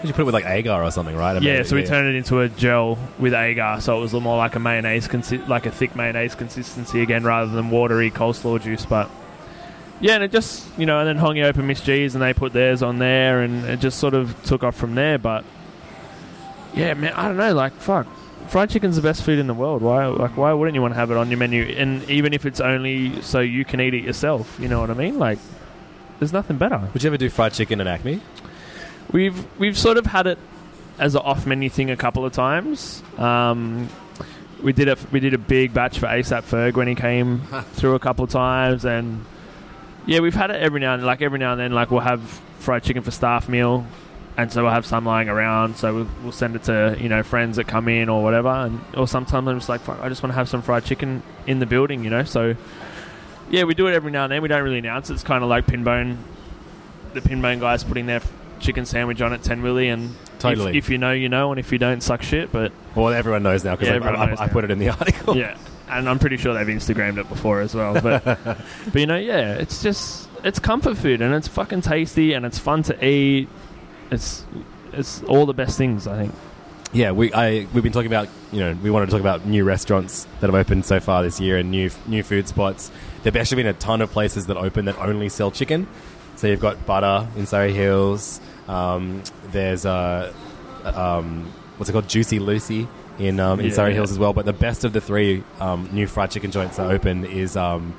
You 0.02 0.12
put 0.12 0.20
it 0.22 0.24
with 0.24 0.34
like 0.34 0.46
agar 0.46 0.82
or 0.82 0.90
something, 0.90 1.14
right? 1.16 1.36
I 1.36 1.40
yeah, 1.40 1.62
so 1.62 1.76
we 1.76 1.84
turned 1.84 2.08
it 2.08 2.14
into 2.16 2.40
a 2.40 2.48
gel 2.48 2.96
with 3.18 3.34
agar, 3.34 3.80
so 3.80 3.98
it 3.98 4.00
was 4.00 4.12
more 4.14 4.38
like 4.38 4.54
a 4.56 4.58
mayonnaise, 4.58 5.06
consi- 5.08 5.46
like 5.48 5.66
a 5.66 5.70
thick 5.70 5.94
mayonnaise 5.94 6.34
consistency 6.34 7.02
again, 7.02 7.22
rather 7.24 7.50
than 7.50 7.68
watery 7.70 8.10
coleslaw 8.10 8.62
juice. 8.62 8.86
But 8.86 9.10
yeah, 10.00 10.14
and 10.14 10.24
it 10.24 10.32
just 10.32 10.66
you 10.78 10.86
know, 10.86 10.98
and 10.98 11.08
then 11.08 11.24
Hongi 11.24 11.44
opened 11.44 11.68
Miss 11.68 11.80
G's, 11.80 12.14
and 12.14 12.22
they 12.22 12.32
put 12.32 12.52
theirs 12.52 12.82
on 12.82 12.98
there, 12.98 13.42
and 13.42 13.64
it 13.64 13.80
just 13.80 13.98
sort 13.98 14.14
of 14.14 14.40
took 14.44 14.64
off 14.64 14.76
from 14.76 14.94
there. 14.94 15.18
But 15.18 15.44
yeah, 16.74 16.94
man, 16.94 17.12
I 17.12 17.28
don't 17.28 17.36
know, 17.36 17.54
like 17.54 17.72
fuck. 17.74 18.06
Fried 18.48 18.70
chicken's 18.70 18.96
the 18.96 19.02
best 19.02 19.22
food 19.22 19.38
in 19.38 19.46
the 19.46 19.54
world. 19.54 19.80
Why, 19.80 20.06
like, 20.06 20.36
why 20.36 20.52
wouldn't 20.52 20.74
you 20.74 20.82
want 20.82 20.94
to 20.94 20.98
have 20.98 21.12
it 21.12 21.16
on 21.16 21.30
your 21.30 21.38
menu? 21.38 21.62
And 21.62 22.08
even 22.10 22.32
if 22.32 22.46
it's 22.46 22.60
only 22.60 23.22
so 23.22 23.38
you 23.38 23.64
can 23.64 23.80
eat 23.80 23.94
it 23.94 24.02
yourself, 24.02 24.58
you 24.58 24.66
know 24.66 24.80
what 24.80 24.90
I 24.90 24.94
mean? 24.94 25.20
Like, 25.20 25.38
there's 26.18 26.32
nothing 26.32 26.56
better. 26.56 26.80
Would 26.92 27.02
you 27.02 27.08
ever 27.08 27.16
do 27.16 27.28
fried 27.28 27.52
chicken 27.52 27.80
at 27.80 27.86
Acme? 27.86 28.20
We've 29.12 29.46
we've 29.58 29.78
sort 29.78 29.98
of 29.98 30.06
had 30.06 30.26
it 30.26 30.38
as 30.98 31.14
an 31.14 31.22
off 31.22 31.46
menu 31.46 31.68
thing 31.68 31.90
a 31.90 31.96
couple 31.96 32.24
of 32.24 32.32
times. 32.32 33.02
Um, 33.18 33.88
we 34.62 34.72
did 34.72 34.88
a 34.88 34.96
we 35.12 35.20
did 35.20 35.34
a 35.34 35.38
big 35.38 35.72
batch 35.72 35.98
for 35.98 36.06
ASAP 36.06 36.42
Ferg 36.42 36.74
when 36.74 36.88
he 36.88 36.94
came 36.94 37.40
through 37.72 37.94
a 37.94 37.98
couple 37.98 38.24
of 38.24 38.30
times, 38.30 38.84
and 38.84 39.24
yeah, 40.06 40.20
we've 40.20 40.34
had 40.34 40.50
it 40.50 40.56
every 40.60 40.80
now 40.80 40.94
and 40.94 41.04
like 41.04 41.22
every 41.22 41.38
now 41.38 41.52
and 41.52 41.60
then. 41.60 41.72
Like 41.72 41.90
we'll 41.90 42.00
have 42.00 42.20
fried 42.58 42.82
chicken 42.82 43.02
for 43.02 43.10
staff 43.10 43.48
meal, 43.48 43.86
and 44.36 44.52
so 44.52 44.62
we'll 44.64 44.72
have 44.72 44.86
some 44.86 45.04
lying 45.04 45.28
around. 45.28 45.76
So 45.76 45.94
we'll, 45.94 46.08
we'll 46.22 46.32
send 46.32 46.56
it 46.56 46.64
to 46.64 46.96
you 47.00 47.08
know 47.08 47.22
friends 47.22 47.56
that 47.56 47.66
come 47.66 47.88
in 47.88 48.08
or 48.08 48.22
whatever, 48.22 48.48
and 48.48 48.80
or 48.96 49.06
sometimes 49.08 49.48
I'm 49.48 49.56
just 49.58 49.68
like 49.68 49.86
I 49.88 50.08
just 50.08 50.22
want 50.22 50.32
to 50.32 50.36
have 50.36 50.48
some 50.48 50.62
fried 50.62 50.84
chicken 50.84 51.22
in 51.46 51.58
the 51.58 51.66
building, 51.66 52.04
you 52.04 52.10
know. 52.10 52.24
So 52.24 52.56
yeah, 53.50 53.64
we 53.64 53.74
do 53.74 53.86
it 53.88 53.94
every 53.94 54.10
now 54.12 54.24
and 54.24 54.32
then. 54.32 54.42
We 54.42 54.48
don't 54.48 54.62
really 54.62 54.78
announce 54.78 55.10
it. 55.10 55.14
It's 55.14 55.22
kind 55.24 55.42
of 55.42 55.50
like 55.50 55.66
Pinbone. 55.66 56.16
The 57.14 57.20
Pinbone 57.20 57.58
guys 57.60 57.82
putting 57.82 58.06
their 58.06 58.20
chicken 58.60 58.84
sandwich 58.86 59.20
on 59.22 59.32
at 59.32 59.42
10 59.42 59.62
Willy 59.62 59.88
and 59.88 60.14
Totally. 60.38 60.70
if, 60.76 60.84
if 60.84 60.90
you 60.90 60.98
know 60.98 61.12
you 61.12 61.30
know 61.30 61.50
and 61.50 61.58
if 61.58 61.72
you 61.72 61.78
don't 61.78 62.02
suck 62.02 62.20
shit 62.22 62.52
but 62.52 62.72
Well, 62.94 63.08
everyone 63.08 63.42
knows 63.42 63.64
now 63.64 63.74
because 63.74 63.88
Yeah, 63.88 64.06
I, 64.06 64.32
I, 64.34 64.44
I 64.44 64.48
put 64.48 64.64
it 64.64 64.70
in 64.70 64.78
the 64.78 64.90
article. 65.00 65.34
yeah 65.34 65.56
and 65.90 66.08
i'm 66.08 66.18
pretty 66.18 66.36
sure 66.36 66.54
they've 66.54 66.74
instagrammed 66.74 67.18
it 67.18 67.28
before 67.28 67.60
as 67.60 67.74
well 67.74 67.94
but 68.00 68.24
but 68.44 68.94
you 68.94 69.06
know 69.06 69.16
yeah 69.16 69.54
it's 69.54 69.82
just 69.82 70.28
it's 70.44 70.58
comfort 70.58 70.96
food 70.96 71.20
and 71.20 71.34
it's 71.34 71.48
fucking 71.48 71.80
tasty 71.80 72.32
and 72.32 72.46
it's 72.46 72.58
fun 72.58 72.82
to 72.82 73.04
eat 73.04 73.48
it's 74.10 74.44
it's 74.92 75.22
all 75.24 75.46
the 75.46 75.54
best 75.54 75.76
things 75.78 76.06
i 76.06 76.16
think 76.16 76.34
Yeah, 76.92 77.12
we 77.12 77.32
I 77.32 77.68
we've 77.72 77.84
been 77.84 77.92
talking 77.92 78.10
about 78.10 78.26
you 78.50 78.58
know 78.58 78.76
we 78.82 78.90
wanted 78.90 79.06
to 79.06 79.12
talk 79.12 79.20
about 79.20 79.46
new 79.46 79.62
restaurants 79.62 80.26
that 80.40 80.48
have 80.50 80.56
opened 80.56 80.84
so 80.84 80.98
far 80.98 81.22
this 81.22 81.38
year 81.38 81.56
and 81.56 81.70
new 81.70 81.88
new 82.08 82.24
food 82.24 82.48
spots. 82.48 82.90
There've 83.22 83.36
actually 83.36 83.62
been 83.62 83.70
a 83.70 83.78
ton 83.78 84.00
of 84.02 84.10
places 84.10 84.46
that 84.46 84.56
open 84.56 84.86
that 84.86 84.98
only 84.98 85.28
sell 85.28 85.52
chicken. 85.52 85.86
So 86.34 86.48
you've 86.48 86.58
got 86.58 86.84
Butter 86.86 87.28
in 87.36 87.46
Surry 87.46 87.72
Hills. 87.72 88.40
Um, 88.66 89.22
there's 89.52 89.86
uh, 89.86 90.32
um, 90.82 91.52
what's 91.76 91.88
it 91.90 91.92
called, 91.92 92.08
Juicy 92.08 92.40
Lucy 92.40 92.88
in 93.20 93.38
um, 93.38 93.60
in 93.60 93.66
Yeah. 93.66 93.72
Surry 93.72 93.94
Hills 93.94 94.10
as 94.10 94.18
well. 94.18 94.32
But 94.32 94.46
the 94.46 94.52
best 94.52 94.84
of 94.84 94.92
the 94.92 95.00
three 95.00 95.44
um, 95.60 95.88
new 95.92 96.06
fried 96.06 96.30
chicken 96.30 96.50
joints 96.50 96.76
that 96.78 96.90
open 96.90 97.24
is 97.24 97.56
um, 97.56 97.94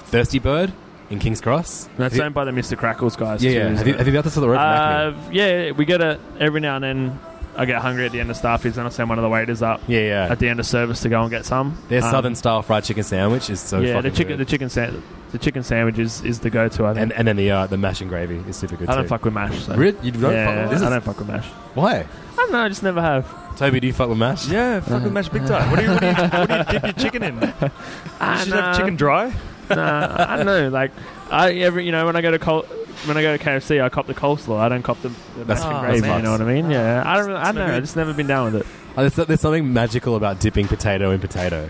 Thirsty 0.00 0.38
Bird 0.38 0.72
in 1.10 1.18
Kings 1.18 1.40
Cross. 1.40 1.86
And 1.86 1.96
that's 1.98 2.12
Have 2.14 2.18
you- 2.18 2.24
owned 2.24 2.34
by 2.34 2.44
the 2.44 2.50
mr 2.50 2.76
crackles 2.76 3.14
guys 3.16 3.42
yeah, 3.44 3.50
too, 3.50 3.56
yeah. 3.58 3.64
isn't 3.66 3.76
Have 3.76 3.86
you, 3.86 3.94
it? 3.94 3.98
have 3.98 4.06
you 4.06 4.12
got 4.12 4.24
this 4.24 4.36
on 4.36 4.40
the 4.42 4.48
road? 4.48 4.56
from 4.56 4.64
Acme? 4.64 5.26
uh, 5.28 5.30
yeah 5.32 5.70
we 5.72 5.84
get 5.84 6.00
it 6.00 6.18
every 6.40 6.60
now 6.60 6.76
and 6.76 6.84
then 6.84 7.20
i 7.56 7.66
get 7.66 7.82
hungry 7.82 8.06
at 8.06 8.10
the 8.12 8.18
end 8.20 8.30
of 8.30 8.36
staffies 8.38 8.72
and 8.72 8.80
i'll 8.80 8.90
send 8.90 9.08
one 9.10 9.18
of 9.18 9.22
the 9.22 9.28
waiters 9.28 9.60
up 9.62 9.82
yeah, 9.86 10.00
yeah. 10.00 10.28
at 10.32 10.38
the 10.38 10.48
end 10.48 10.58
of 10.60 10.66
service 10.66 11.02
to 11.02 11.08
go 11.10 11.20
and 11.20 11.30
get 11.30 11.44
some 11.44 11.76
Their 11.90 12.02
Um, 12.02 12.10
southern 12.10 12.34
style 12.34 12.62
fried 12.62 12.84
chicken 12.84 13.02
sandwich 13.04 13.50
is 13.50 13.60
so 13.60 13.80
yeah, 13.80 13.94
fucking 13.94 14.10
the 14.10 14.16
chicken, 14.16 14.36
good. 14.38 14.46
the 14.46 14.50
chicken, 14.50 14.68
sa- 14.70 14.90
The 15.32 15.38
chicken 15.38 15.62
sandwich 15.62 15.98
is, 15.98 16.22
is 16.24 16.38
the 16.40 16.48
go-to. 16.48 16.86
I 16.86 16.94
think. 16.94 17.02
And 17.02 17.12
and 17.12 17.26
then 17.28 17.36
the 17.36 17.50
uh, 17.50 17.66
the 17.66 17.76
mash 17.76 18.00
and 18.00 18.08
gravy 18.08 18.36
is 18.48 18.56
super 18.56 18.76
good 18.76 18.88
I 18.88 18.92
too. 18.94 18.98
don't 19.00 19.08
fuck 19.08 19.24
with 19.24 19.34
mash. 19.34 19.64
So. 19.66 19.74
Really? 19.74 19.98
You 20.02 20.12
don't 20.12 20.32
yeah, 20.32 20.46
fuck 20.46 20.70
with 20.70 20.78
this? 20.78 20.86
I 20.86 20.90
don't 20.90 21.02
fuck 21.04 21.18
with 21.18 21.26
mash. 21.28 21.46
Why? 21.74 22.06
I. 22.54 22.64
I 22.66 22.68
just 22.68 22.82
never 22.82 23.00
have. 23.00 23.56
Toby, 23.56 23.80
do 23.80 23.86
you 23.86 23.92
fuck 23.92 24.08
with 24.08 24.18
mash? 24.18 24.48
Yeah, 24.48 24.80
fucking 24.80 25.12
mash 25.12 25.28
big 25.28 25.46
time. 25.46 25.70
What 25.70 25.78
do 25.78 25.84
you, 25.86 25.90
what 25.92 26.00
do 26.00 26.06
you, 26.06 26.12
what 26.14 26.48
do 26.48 26.54
you 26.56 26.64
dip 26.64 26.82
your 26.82 26.92
chicken 26.92 27.22
in? 27.22 27.34
You 27.64 27.70
Ah, 28.20 28.40
should 28.42 28.50
nah. 28.54 28.62
have 28.68 28.76
chicken 28.76 28.96
dry. 28.96 29.32
nah, 29.70 30.16
I 30.28 30.36
don't 30.36 30.46
know. 30.46 30.68
Like 30.68 30.90
I 31.30 31.52
every 31.54 31.84
you 31.86 31.92
know 31.92 32.04
when 32.06 32.16
I 32.16 32.20
go 32.22 32.30
to 32.30 32.38
Col- 32.38 32.62
when 33.06 33.16
I 33.16 33.22
go 33.22 33.36
to 33.36 33.42
KFC, 33.42 33.82
I 33.82 33.88
cop 33.90 34.06
the 34.06 34.14
coleslaw. 34.14 34.58
I 34.58 34.68
don't 34.68 34.82
cop 34.82 35.00
the, 35.02 35.08
the 35.08 35.44
That's- 35.44 35.60
mash 35.64 35.74
oh, 35.74 35.80
gravy. 35.80 36.00
that's 36.00 36.16
You 36.16 36.22
know 36.22 36.30
what 36.32 36.40
I 36.40 36.44
mean? 36.54 36.70
Yeah. 36.70 37.02
I 37.04 37.16
don't. 37.16 37.26
really- 37.26 37.38
I 37.40 37.52
don't 37.52 37.68
know. 37.68 37.76
I 37.76 37.80
just 37.80 37.96
never 37.96 38.12
been 38.12 38.26
down 38.26 38.52
with 38.52 38.62
it. 38.62 38.66
Oh, 38.96 39.06
there's, 39.08 39.26
there's 39.26 39.40
something 39.40 39.72
magical 39.72 40.16
about 40.16 40.40
dipping 40.40 40.68
potato 40.68 41.10
in 41.10 41.20
potato. 41.20 41.68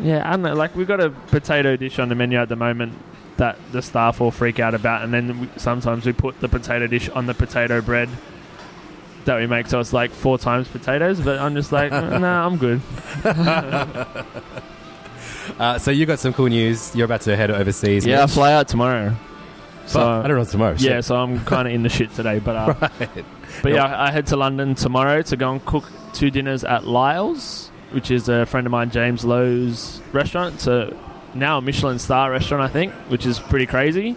Yeah, 0.00 0.26
I 0.26 0.32
don't 0.32 0.42
know. 0.42 0.54
Like 0.54 0.74
we've 0.76 0.86
got 0.86 1.00
a 1.00 1.10
potato 1.10 1.76
dish 1.76 1.98
on 1.98 2.08
the 2.10 2.14
menu 2.14 2.38
at 2.38 2.48
the 2.48 2.56
moment 2.56 2.92
that 3.38 3.56
the 3.72 3.82
staff 3.82 4.20
all 4.20 4.30
freak 4.30 4.60
out 4.60 4.74
about, 4.74 5.02
and 5.02 5.12
then 5.12 5.40
we, 5.40 5.48
sometimes 5.56 6.04
we 6.06 6.12
put 6.12 6.38
the 6.40 6.48
potato 6.48 6.86
dish 6.86 7.08
on 7.10 7.26
the 7.26 7.34
potato 7.34 7.80
bread 7.80 8.08
that 9.26 9.38
we 9.38 9.46
make, 9.46 9.66
so 9.66 9.78
it's 9.80 9.92
like 9.92 10.10
four 10.10 10.38
times 10.38 10.66
potatoes. 10.68 11.20
But 11.20 11.38
I'm 11.38 11.54
just 11.54 11.70
like, 11.72 11.92
"Uh, 11.92 12.18
nah, 12.18 12.46
I'm 12.46 12.56
good. 12.56 12.80
Uh, 15.58 15.78
so 15.78 15.90
you 15.90 16.04
got 16.06 16.18
some 16.18 16.32
cool 16.32 16.46
news. 16.48 16.94
You're 16.94 17.04
about 17.04 17.22
to 17.22 17.36
head 17.36 17.50
overseas. 17.50 18.04
Yeah, 18.04 18.24
I 18.24 18.26
fly 18.26 18.52
out 18.52 18.68
tomorrow. 18.68 19.14
So 19.86 20.00
Fuck, 20.00 20.24
I 20.24 20.28
don't 20.28 20.36
know 20.38 20.44
tomorrow. 20.44 20.74
yeah, 20.78 21.00
so 21.00 21.16
I'm 21.16 21.44
kind 21.44 21.68
of 21.68 21.72
in 21.74 21.82
the 21.84 21.88
shit 21.88 22.12
today, 22.14 22.40
but 22.40 22.56
uh, 22.56 22.74
Right. 23.00 23.24
But 23.62 23.72
yeah, 23.72 24.02
I 24.02 24.10
head 24.10 24.26
to 24.28 24.36
London 24.36 24.74
tomorrow 24.74 25.22
to 25.22 25.36
go 25.36 25.52
and 25.52 25.64
cook 25.64 25.84
two 26.12 26.30
dinners 26.30 26.64
at 26.64 26.84
Lyle's, 26.84 27.68
which 27.92 28.10
is 28.10 28.28
a 28.28 28.44
friend 28.44 28.66
of 28.66 28.70
mine, 28.72 28.90
James 28.90 29.24
Lowe's 29.24 30.02
restaurant. 30.12 30.56
It's 30.56 30.66
a, 30.66 30.94
now 31.32 31.58
a 31.58 31.62
Michelin 31.62 32.00
star 32.00 32.30
restaurant, 32.32 32.62
I 32.64 32.68
think, 32.68 32.92
which 33.08 33.24
is 33.24 33.38
pretty 33.38 33.66
crazy. 33.66 34.16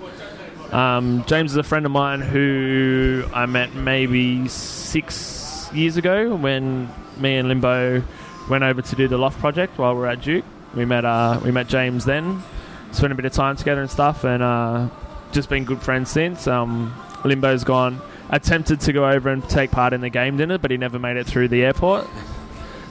Um, 0.71 1.23
James 1.25 1.51
is 1.51 1.57
a 1.57 1.63
friend 1.63 1.85
of 1.85 1.91
mine 1.91 2.21
who 2.21 3.25
I 3.33 3.45
met 3.45 3.73
maybe 3.73 4.47
six 4.47 5.69
years 5.73 5.97
ago 5.97 6.35
when 6.35 6.89
me 7.17 7.37
and 7.37 7.47
Limbo 7.47 8.03
went 8.49 8.63
over 8.63 8.81
to 8.81 8.95
do 8.95 9.07
the 9.07 9.17
Loft 9.17 9.39
project 9.39 9.77
while 9.77 9.93
we 9.93 9.99
were 10.01 10.07
at 10.07 10.21
Duke. 10.21 10.45
We 10.75 10.85
met 10.85 11.05
uh, 11.05 11.39
we 11.43 11.51
met 11.51 11.67
James 11.67 12.05
then, 12.05 12.43
spent 12.91 13.11
a 13.11 13.15
bit 13.15 13.25
of 13.25 13.33
time 13.33 13.55
together 13.55 13.81
and 13.81 13.89
stuff, 13.89 14.23
and 14.23 14.43
uh, 14.43 14.89
just 15.31 15.49
been 15.49 15.65
good 15.65 15.81
friends 15.81 16.11
since. 16.11 16.47
Um, 16.47 16.93
Limbo's 17.25 17.63
gone 17.63 17.99
attempted 18.29 18.79
to 18.81 18.93
go 18.93 19.09
over 19.09 19.29
and 19.29 19.47
take 19.49 19.71
part 19.71 19.93
in 19.93 20.01
the 20.01 20.09
game 20.09 20.37
dinner, 20.37 20.57
but 20.57 20.69
he 20.69 20.77
never 20.77 20.99
made 20.99 21.17
it 21.17 21.25
through 21.25 21.47
the 21.47 21.63
airport. 21.63 22.07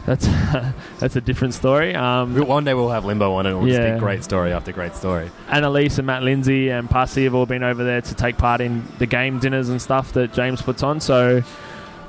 That's 0.09 0.27
that's 1.01 1.17
a 1.17 1.21
different 1.21 1.53
story. 1.53 1.95
Um, 1.95 2.35
One 2.47 2.65
day 2.65 2.73
we'll 2.73 2.89
have 2.89 3.05
Limbo 3.05 3.35
on 3.35 3.45
and 3.45 3.55
it'll 3.55 3.67
just 3.69 3.79
Yeah. 3.79 3.93
be 3.95 4.01
great 4.01 4.25
story 4.25 4.53
after 4.55 4.73
great 4.73 4.95
story. 4.97 5.31
Annalise 5.51 5.99
and 5.99 6.07
Matt 6.07 6.23
Lindsay 6.23 6.71
and 6.71 6.89
Parsi 6.89 7.25
have 7.25 7.35
all 7.35 7.45
been 7.45 7.63
over 7.63 7.85
there 7.85 8.01
to 8.01 8.15
take 8.15 8.39
part 8.39 8.63
in 8.63 8.85
the 8.99 9.05
game 9.07 9.39
dinners 9.39 9.69
and 9.69 9.83
stuff 9.83 10.15
that 10.15 10.33
James 10.33 10.63
puts 10.63 10.83
on. 10.83 11.01
So 11.01 11.43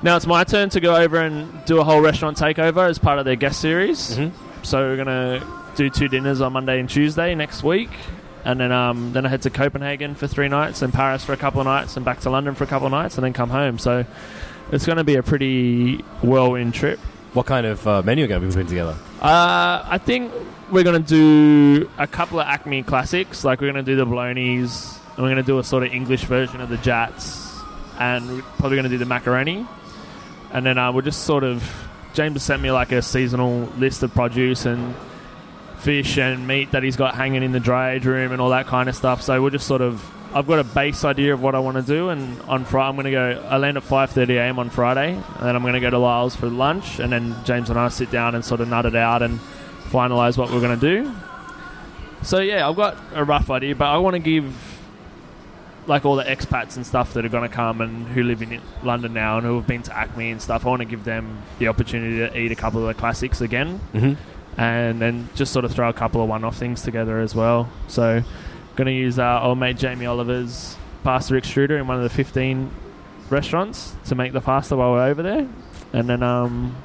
now 0.02 0.16
it's 0.16 0.26
my 0.26 0.46
turn 0.46 0.70
to 0.70 0.80
go 0.80 0.96
over 0.96 1.18
and 1.20 1.50
do 1.66 1.82
a 1.82 1.84
whole 1.84 2.00
restaurant 2.00 2.38
takeover 2.38 2.90
as 2.90 2.98
part 3.00 3.20
of 3.20 3.26
their 3.26 3.36
guest 3.36 3.60
series. 3.60 4.16
Mhm. 4.18 4.32
So 4.64 4.80
we're 4.80 4.96
gonna 4.98 5.42
do 5.76 5.90
two 5.90 6.08
dinners 6.08 6.40
on 6.40 6.54
Monday 6.54 6.80
and 6.80 6.88
Tuesday 6.90 7.36
next 7.36 7.64
week, 7.64 7.90
and 8.46 8.62
then 8.62 8.72
um, 8.72 9.12
then 9.12 9.26
I 9.26 9.30
head 9.30 9.42
to 9.42 9.50
Copenhagen 9.50 10.16
for 10.16 10.26
three 10.28 10.48
nights, 10.48 10.82
and 10.82 10.94
Paris 10.94 11.26
for 11.26 11.34
a 11.34 11.38
couple 11.38 11.60
of 11.60 11.68
nights, 11.68 11.98
and 11.98 12.06
back 12.06 12.22
to 12.22 12.30
London 12.30 12.56
for 12.56 12.64
a 12.64 12.68
couple 12.68 12.86
of 12.88 12.92
nights, 12.92 13.18
and 13.18 13.26
then 13.26 13.34
come 13.34 13.50
home. 13.50 13.78
So 13.78 14.06
it's 14.72 14.86
going 14.86 14.98
to 15.00 15.04
be 15.04 15.16
a 15.16 15.24
pretty 15.24 15.98
whirlwind 16.22 16.74
trip. 16.74 17.00
What 17.34 17.46
kind 17.46 17.66
of 17.66 17.88
uh, 17.88 18.02
menu 18.02 18.26
are 18.26 18.28
going 18.28 18.42
to 18.42 18.48
be 18.48 18.54
putting 18.54 18.68
together? 18.68 18.96
Uh, 19.22 19.84
I 19.86 20.00
think 20.00 20.32
we're 20.72 20.84
going 20.84 21.04
to 21.04 21.08
do 21.08 21.90
a 21.98 22.08
couple 22.08 22.40
of 22.40 22.48
Acme 22.48 22.84
classics. 22.84 23.44
Like 23.44 23.62
we're 23.62 23.72
going 23.72 23.86
to 23.86 23.92
do 23.92 23.96
the 23.96 24.06
Bolognas, 24.06 24.98
and 25.10 25.18
we're 25.18 25.30
going 25.30 25.36
to 25.38 25.44
do 25.44 25.60
a 25.60 25.64
sort 25.64 25.84
of 25.84 25.94
English 25.94 26.24
version 26.24 26.62
of 26.62 26.70
the 26.70 26.78
Jats, 26.78 27.62
and 28.00 28.28
we're 28.30 28.42
probably 28.42 28.78
going 28.78 28.84
to 28.84 28.90
do 28.90 28.98
the 28.98 29.06
macaroni. 29.06 29.68
And 30.52 30.66
then 30.66 30.78
uh, 30.78 30.92
we'll 30.92 31.04
just 31.04 31.24
sort 31.24 31.44
of 31.44 31.64
James 32.14 32.34
has 32.34 32.44
sent 32.44 32.62
me 32.62 32.72
like 32.72 32.92
a 32.92 33.02
seasonal 33.02 33.70
list 33.78 34.02
of 34.04 34.14
produce 34.14 34.66
and 34.66 34.96
fish 35.78 36.18
and 36.18 36.48
meat 36.48 36.72
that 36.72 36.84
he's 36.84 36.98
got 36.98 37.16
hanging 37.16 37.44
in 37.44 37.52
the 37.52 37.60
dry 37.60 37.92
age 37.92 38.06
room 38.06 38.32
and 38.32 38.42
all 38.42 38.50
that 38.50 38.68
kind 38.68 38.90
of 38.90 38.96
stuff. 38.96 39.22
So 39.22 39.42
we'll 39.42 39.52
just 39.52 39.68
sort 39.68 39.82
of 39.82 40.04
I've 40.34 40.48
got 40.48 40.60
a 40.60 40.64
base 40.64 41.04
idea 41.06 41.34
of 41.34 41.42
what 41.42 41.56
I 41.56 41.60
want 41.60 41.78
to 41.78 41.84
do, 41.84 42.10
and 42.10 42.40
on 42.44 42.66
Friday 42.66 42.88
I'm 42.90 42.96
going 42.96 43.06
to 43.06 43.12
go. 43.12 43.48
I 43.50 43.58
land 43.58 43.78
at 43.78 43.84
5:30 43.84 44.30
a.m. 44.38 44.60
on 44.60 44.70
Friday, 44.70 45.14
and 45.14 45.46
then 45.46 45.56
I'm 45.56 45.62
going 45.64 45.74
to 45.74 45.80
go 45.80 45.90
to 45.90 45.98
Lyle's 45.98 46.36
for 46.36 46.48
lunch, 46.48 47.00
and 47.00 47.12
then 47.12 47.36
James 47.46 47.70
and 47.70 47.80
I 47.80 47.88
sit 47.90 48.12
down 48.12 48.36
and 48.36 48.46
sort 48.46 48.62
of 48.62 48.68
nut 48.68 48.86
it 48.86 48.96
out 48.96 49.22
and 49.22 49.40
finalize 49.90 50.38
what 50.38 50.52
we're 50.52 50.62
going 50.62 50.80
to 50.80 51.02
do. 51.04 51.12
So 52.22 52.40
yeah, 52.40 52.68
I've 52.68 52.76
got 52.76 52.98
a 53.14 53.24
rough 53.24 53.50
idea, 53.50 53.76
but 53.76 53.86
I 53.86 53.98
want 53.98 54.14
to 54.16 54.20
give 54.20 54.54
like 55.88 56.06
all 56.06 56.16
the 56.18 56.24
expats 56.24 56.76
and 56.76 56.86
stuff 56.86 57.14
that 57.14 57.26
are 57.26 57.30
going 57.30 57.50
to 57.50 57.56
come 57.56 57.82
and 57.82 58.08
who 58.10 58.22
live 58.22 58.44
in 58.44 58.62
London 58.84 59.12
now 59.14 59.38
and 59.38 59.48
who 59.48 59.56
have 59.56 59.66
been 59.66 59.82
to 59.82 59.98
Acme 59.98 60.30
and 60.30 60.40
stuff. 60.40 60.64
I 60.66 60.70
want 60.70 60.82
to 60.82 60.86
give 60.86 61.04
them 61.04 61.42
the 61.58 61.68
opportunity 61.70 62.18
to 62.18 62.38
eat 62.38 62.52
a 62.52 62.56
couple 62.56 62.82
of 62.82 62.88
the 62.88 62.94
classics 62.94 63.42
again 63.42 63.80
Mm-hmm. 63.94 64.62
and 64.62 65.02
then 65.02 65.30
just 65.34 65.52
sort 65.52 65.66
of 65.66 65.72
throw 65.72 65.90
a 65.90 65.94
couple 65.94 66.22
of 66.22 66.30
one-off 66.30 66.58
things 66.58 66.84
together 66.84 67.20
as 67.20 67.34
well. 67.34 67.70
So, 67.88 68.22
going 68.80 68.88
to 68.88 68.94
use 68.94 69.20
our 69.20 69.44
old 69.44 69.58
mate 69.58 69.76
Jamie 69.76 70.06
Oliver's 70.06 70.78
pasta 71.04 71.34
extruder 71.34 71.78
in 71.78 71.86
one 71.86 71.98
of 71.98 72.04
the 72.04 72.10
15 72.10 72.72
restaurants 73.30 73.94
to 74.06 74.16
make 74.16 74.32
the 74.32 74.40
pasta 74.40 74.78
while 74.78 74.94
we're 74.94 75.06
over 75.06 75.22
there, 75.22 75.46
and 75.92 76.10
then 76.10 76.24
um, 76.24 76.76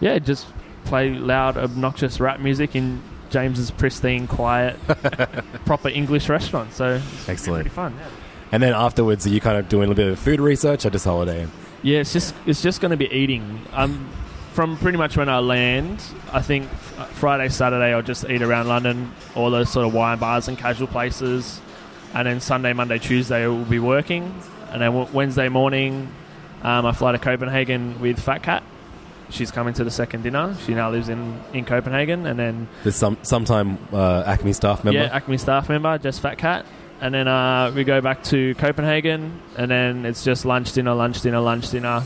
yeah, 0.00 0.20
just 0.20 0.46
play 0.84 1.10
loud, 1.10 1.56
obnoxious 1.56 2.20
rap 2.20 2.38
music 2.38 2.76
in 2.76 3.02
James's 3.30 3.72
pristine, 3.72 4.28
quiet, 4.28 4.78
proper 5.64 5.88
English 5.88 6.28
restaurant. 6.28 6.72
So 6.72 6.94
it's 6.94 7.28
Excellent. 7.28 7.62
pretty 7.64 7.74
fun. 7.74 7.96
Yeah. 7.98 8.08
And 8.52 8.62
then 8.62 8.72
afterwards, 8.72 9.26
are 9.26 9.30
you 9.30 9.40
kind 9.40 9.58
of 9.58 9.68
doing 9.68 9.84
a 9.84 9.88
little 9.88 10.04
bit 10.04 10.12
of 10.12 10.18
food 10.20 10.40
research 10.40 10.86
or 10.86 10.90
just 10.90 11.04
holiday? 11.04 11.48
Yeah, 11.82 11.98
it's 11.98 12.12
just 12.12 12.32
it's 12.46 12.62
just 12.62 12.80
going 12.80 12.92
to 12.92 12.96
be 12.96 13.10
eating. 13.12 13.60
Um, 13.72 14.08
from 14.52 14.76
pretty 14.76 14.98
much 14.98 15.16
when 15.16 15.28
I 15.28 15.38
land, 15.38 16.02
I 16.32 16.42
think 16.42 16.68
Friday, 17.14 17.48
Saturday, 17.48 17.92
I'll 17.94 18.02
just 18.02 18.28
eat 18.28 18.42
around 18.42 18.68
London, 18.68 19.12
all 19.34 19.50
those 19.50 19.70
sort 19.70 19.86
of 19.86 19.94
wine 19.94 20.18
bars 20.18 20.48
and 20.48 20.58
casual 20.58 20.88
places, 20.88 21.60
and 22.14 22.26
then 22.26 22.40
Sunday, 22.40 22.72
Monday, 22.72 22.98
Tuesday, 22.98 23.46
we'll 23.46 23.64
be 23.64 23.78
working, 23.78 24.34
and 24.70 24.82
then 24.82 25.12
Wednesday 25.12 25.48
morning, 25.48 26.12
um, 26.62 26.86
I 26.86 26.92
fly 26.92 27.12
to 27.12 27.18
Copenhagen 27.18 28.00
with 28.00 28.20
Fat 28.20 28.42
Cat. 28.42 28.62
She's 29.30 29.50
coming 29.50 29.72
to 29.74 29.84
the 29.84 29.90
second 29.90 30.22
dinner. 30.22 30.54
She 30.66 30.74
now 30.74 30.90
lives 30.90 31.08
in, 31.08 31.40
in 31.54 31.64
Copenhagen, 31.64 32.26
and 32.26 32.38
then 32.38 32.68
There's 32.82 32.96
some 32.96 33.16
sometime 33.22 33.78
uh, 33.90 34.24
Acme 34.26 34.52
staff 34.52 34.84
member. 34.84 35.00
yeah, 35.00 35.06
Acme 35.06 35.38
staff 35.38 35.70
member, 35.70 35.96
just 35.96 36.20
Fat 36.20 36.36
Cat. 36.36 36.66
And 37.00 37.14
then 37.14 37.26
uh, 37.26 37.72
we 37.74 37.82
go 37.82 38.00
back 38.02 38.22
to 38.24 38.54
Copenhagen, 38.56 39.40
and 39.56 39.70
then 39.70 40.04
it's 40.04 40.22
just 40.22 40.44
lunch, 40.44 40.72
dinner, 40.72 40.94
lunch, 40.94 41.22
dinner, 41.22 41.40
lunch, 41.40 41.70
dinner. 41.70 42.04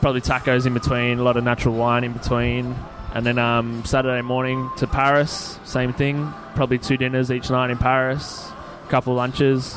Probably 0.00 0.20
tacos 0.20 0.66
in 0.66 0.74
between, 0.74 1.18
a 1.18 1.22
lot 1.22 1.36
of 1.36 1.44
natural 1.44 1.74
wine 1.74 2.04
in 2.04 2.12
between. 2.12 2.74
And 3.14 3.26
then 3.26 3.38
um, 3.38 3.84
Saturday 3.84 4.22
morning 4.22 4.70
to 4.76 4.86
Paris, 4.86 5.58
same 5.64 5.92
thing. 5.92 6.32
Probably 6.54 6.78
two 6.78 6.96
dinners 6.96 7.30
each 7.30 7.50
night 7.50 7.70
in 7.70 7.78
Paris, 7.78 8.48
a 8.84 8.88
couple 8.88 9.14
lunches. 9.14 9.76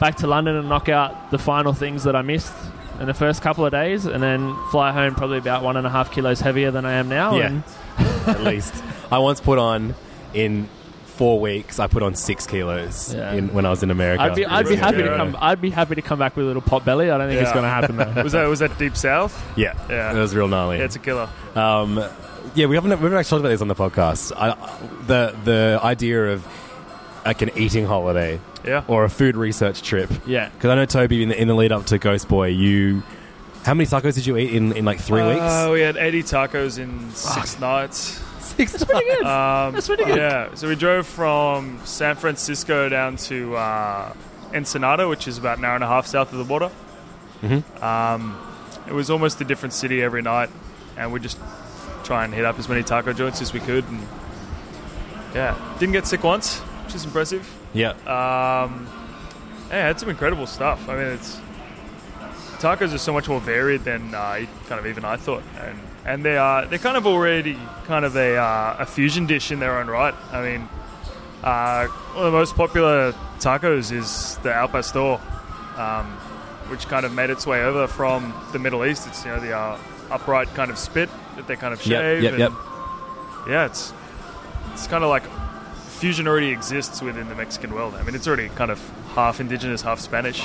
Back 0.00 0.16
to 0.16 0.26
London 0.26 0.56
and 0.56 0.68
knock 0.68 0.88
out 0.88 1.30
the 1.30 1.38
final 1.38 1.72
things 1.72 2.04
that 2.04 2.14
I 2.14 2.22
missed 2.22 2.54
in 3.00 3.06
the 3.06 3.14
first 3.14 3.42
couple 3.42 3.64
of 3.64 3.72
days, 3.72 4.06
and 4.06 4.22
then 4.22 4.54
fly 4.70 4.92
home 4.92 5.14
probably 5.14 5.38
about 5.38 5.62
one 5.62 5.76
and 5.76 5.86
a 5.86 5.90
half 5.90 6.12
kilos 6.12 6.40
heavier 6.40 6.70
than 6.70 6.84
I 6.84 6.94
am 6.94 7.08
now. 7.08 7.36
Yeah. 7.36 7.46
And 7.46 7.64
at 8.28 8.42
least. 8.42 8.74
I 9.10 9.18
once 9.18 9.40
put 9.40 9.58
on 9.58 9.94
in 10.34 10.68
four 11.18 11.38
weeks. 11.40 11.78
I 11.78 11.86
put 11.88 12.02
on 12.02 12.14
six 12.14 12.46
kilos 12.46 13.12
Yeah. 13.12 13.32
in, 13.32 13.52
when 13.52 13.66
I 13.66 13.70
was 13.70 13.82
in 13.82 13.90
America. 13.90 14.22
I'd 14.22 14.34
be, 14.36 14.46
I'd 14.46 14.66
be 14.66 14.74
Yeah. 14.74 14.80
happy 14.80 15.02
to 15.02 15.16
come. 15.16 15.36
I'd 15.40 15.60
be 15.60 15.70
happy 15.70 15.96
to 15.96 16.02
come 16.02 16.18
back 16.18 16.36
with 16.36 16.44
a 16.44 16.46
little 16.46 16.62
pot 16.62 16.84
belly. 16.84 17.10
I 17.10 17.18
don't 17.18 17.28
think 17.28 17.40
it's 17.42 17.48
Yeah. 17.50 17.54
going 17.54 17.64
to 17.64 17.68
happen 17.68 17.96
though. 17.96 18.22
Was 18.22 18.32
that 18.32 18.46
was 18.48 18.60
that 18.60 18.78
deep 18.78 18.96
south? 18.96 19.34
yeah, 19.56 19.74
Yeah. 19.90 20.12
it 20.16 20.18
was 20.18 20.34
real 20.34 20.48
gnarly. 20.48 20.78
Yeah, 20.78 20.84
it's 20.84 20.96
a 20.96 21.00
killer. 21.00 21.28
Um, 21.54 22.02
yeah, 22.54 22.66
we 22.66 22.76
haven't 22.76 22.90
we've 23.02 23.12
actually 23.12 23.28
talked 23.30 23.40
about 23.40 23.48
this 23.50 23.60
on 23.60 23.68
the 23.68 23.74
podcast. 23.74 24.32
I, 24.36 24.54
the 25.06 25.34
the 25.44 25.80
idea 25.82 26.32
of 26.32 26.46
like 27.26 27.42
an 27.42 27.50
eating 27.56 27.84
holiday 27.84 28.40
Yeah. 28.64 28.84
or 28.88 29.04
a 29.04 29.10
food 29.10 29.36
research 29.36 29.82
trip. 29.82 30.10
yeah, 30.24 30.48
Because 30.54 30.70
I 30.70 30.74
know 30.76 30.86
Toby 30.86 31.22
in 31.24 31.28
the, 31.30 31.38
in 31.42 31.48
the 31.48 31.54
lead 31.54 31.72
up 31.72 31.84
to 31.86 31.98
Ghostboy, 31.98 32.56
you 32.56 33.02
how 33.64 33.74
many 33.74 33.86
tacos 33.86 34.14
did 34.14 34.24
you 34.24 34.36
eat 34.38 34.54
in, 34.54 34.72
in 34.72 34.84
like 34.86 34.98
three 35.00 35.20
Uh, 35.20 35.28
weeks? 35.34 35.72
we 35.72 35.80
had 35.80 35.96
80 35.98 36.22
tacos 36.22 36.78
in 36.78 37.10
six 37.10 37.58
nights. 37.60 38.22
Six. 38.56 38.72
That's 38.72 38.84
pretty 38.84 39.04
good. 39.06 39.24
Um, 39.26 39.74
That's 39.74 39.86
pretty 39.86 40.04
good. 40.04 40.16
Yeah, 40.16 40.54
so 40.54 40.68
we 40.68 40.76
drove 40.76 41.06
from 41.06 41.80
San 41.84 42.16
Francisco 42.16 42.88
down 42.88 43.16
to 43.28 43.56
uh, 43.56 44.12
Ensenada, 44.54 45.08
which 45.08 45.28
is 45.28 45.38
about 45.38 45.58
an 45.58 45.64
hour 45.64 45.74
and 45.74 45.84
a 45.84 45.88
half 45.88 46.06
south 46.06 46.32
of 46.32 46.38
the 46.38 46.44
border. 46.44 46.70
Mhm. 47.42 47.82
Um, 47.82 48.36
it 48.86 48.92
was 48.92 49.10
almost 49.10 49.40
a 49.40 49.44
different 49.44 49.72
city 49.74 50.02
every 50.02 50.22
night, 50.22 50.50
and 50.96 51.12
we 51.12 51.20
just 51.20 51.38
try 52.04 52.24
and 52.24 52.32
hit 52.32 52.44
up 52.44 52.58
as 52.58 52.68
many 52.68 52.82
taco 52.82 53.12
joints 53.12 53.40
as 53.42 53.52
we 53.52 53.60
could. 53.60 53.84
And 53.88 54.00
yeah, 55.34 55.56
didn't 55.78 55.92
get 55.92 56.06
sick 56.06 56.24
once, 56.24 56.58
which 56.86 56.94
is 56.94 57.04
impressive. 57.04 57.46
yeah. 57.74 57.90
Um, 58.06 58.88
yeah, 59.70 59.86
had 59.86 60.00
some 60.00 60.08
incredible 60.08 60.46
stuff. 60.46 60.88
I 60.88 60.96
mean, 60.96 61.06
it's 61.08 61.38
tacos 62.58 62.94
are 62.94 62.98
so 62.98 63.12
much 63.12 63.28
more 63.28 63.40
varied 63.40 63.84
than 63.84 64.14
uh, 64.14 64.40
kind 64.66 64.80
of 64.80 64.86
even 64.86 65.04
I 65.04 65.16
thought, 65.16 65.42
and 65.60 65.78
and 66.10 66.24
they 66.24 66.36
are 66.36 66.66
they're 66.66 66.78
kind 66.88 66.96
of 66.96 67.06
already 67.06 67.56
kind 67.86 68.04
of 68.04 68.16
a 68.16 68.36
uh, 68.36 68.76
a 68.84 68.86
fusion 68.86 69.26
dish 69.26 69.50
in 69.52 69.58
their 69.60 69.78
own 69.78 69.86
right. 69.88 70.14
I 70.32 70.40
mean, 70.42 70.68
Uh, 71.42 71.86
one 72.16 72.26
of 72.26 72.32
the 72.32 72.38
most 72.38 72.56
popular 72.56 73.12
tacos 73.38 73.92
is 73.92 74.38
the 74.42 74.52
al 74.52 74.68
pastor, 74.68 75.20
um, 75.78 76.06
which 76.70 76.88
kind 76.88 77.06
of 77.06 77.12
made 77.12 77.30
its 77.30 77.46
way 77.46 77.62
over 77.62 77.86
from 77.86 78.34
the 78.52 78.58
Middle 78.58 78.84
East. 78.84 79.06
It's 79.06 79.24
you 79.24 79.30
know 79.30 79.40
the 79.40 79.52
uh, 79.56 79.78
upright 80.10 80.48
kind 80.58 80.70
of 80.70 80.78
spit 80.78 81.08
that 81.36 81.46
they 81.46 81.54
kind 81.56 81.72
of 81.72 81.78
Yep, 81.86 82.00
shave. 82.00 82.22
yep, 82.24 82.32
and 82.32 82.40
yep. 82.40 82.52
Yeah, 83.46 83.66
it's 83.66 83.92
it's 84.72 84.86
kind 84.88 85.04
of 85.04 85.10
like 85.10 85.22
fusion 86.00 86.26
already 86.26 86.50
exists 86.50 87.00
within 87.02 87.28
the 87.28 87.34
Mexican 87.36 87.70
world. 87.72 87.94
I 87.94 88.02
mean, 88.02 88.14
it's 88.16 88.26
already 88.26 88.48
kind 88.56 88.70
of 88.70 88.78
half 89.14 89.38
indigenous, 89.40 89.82
half 89.82 90.00
Spanish, 90.00 90.40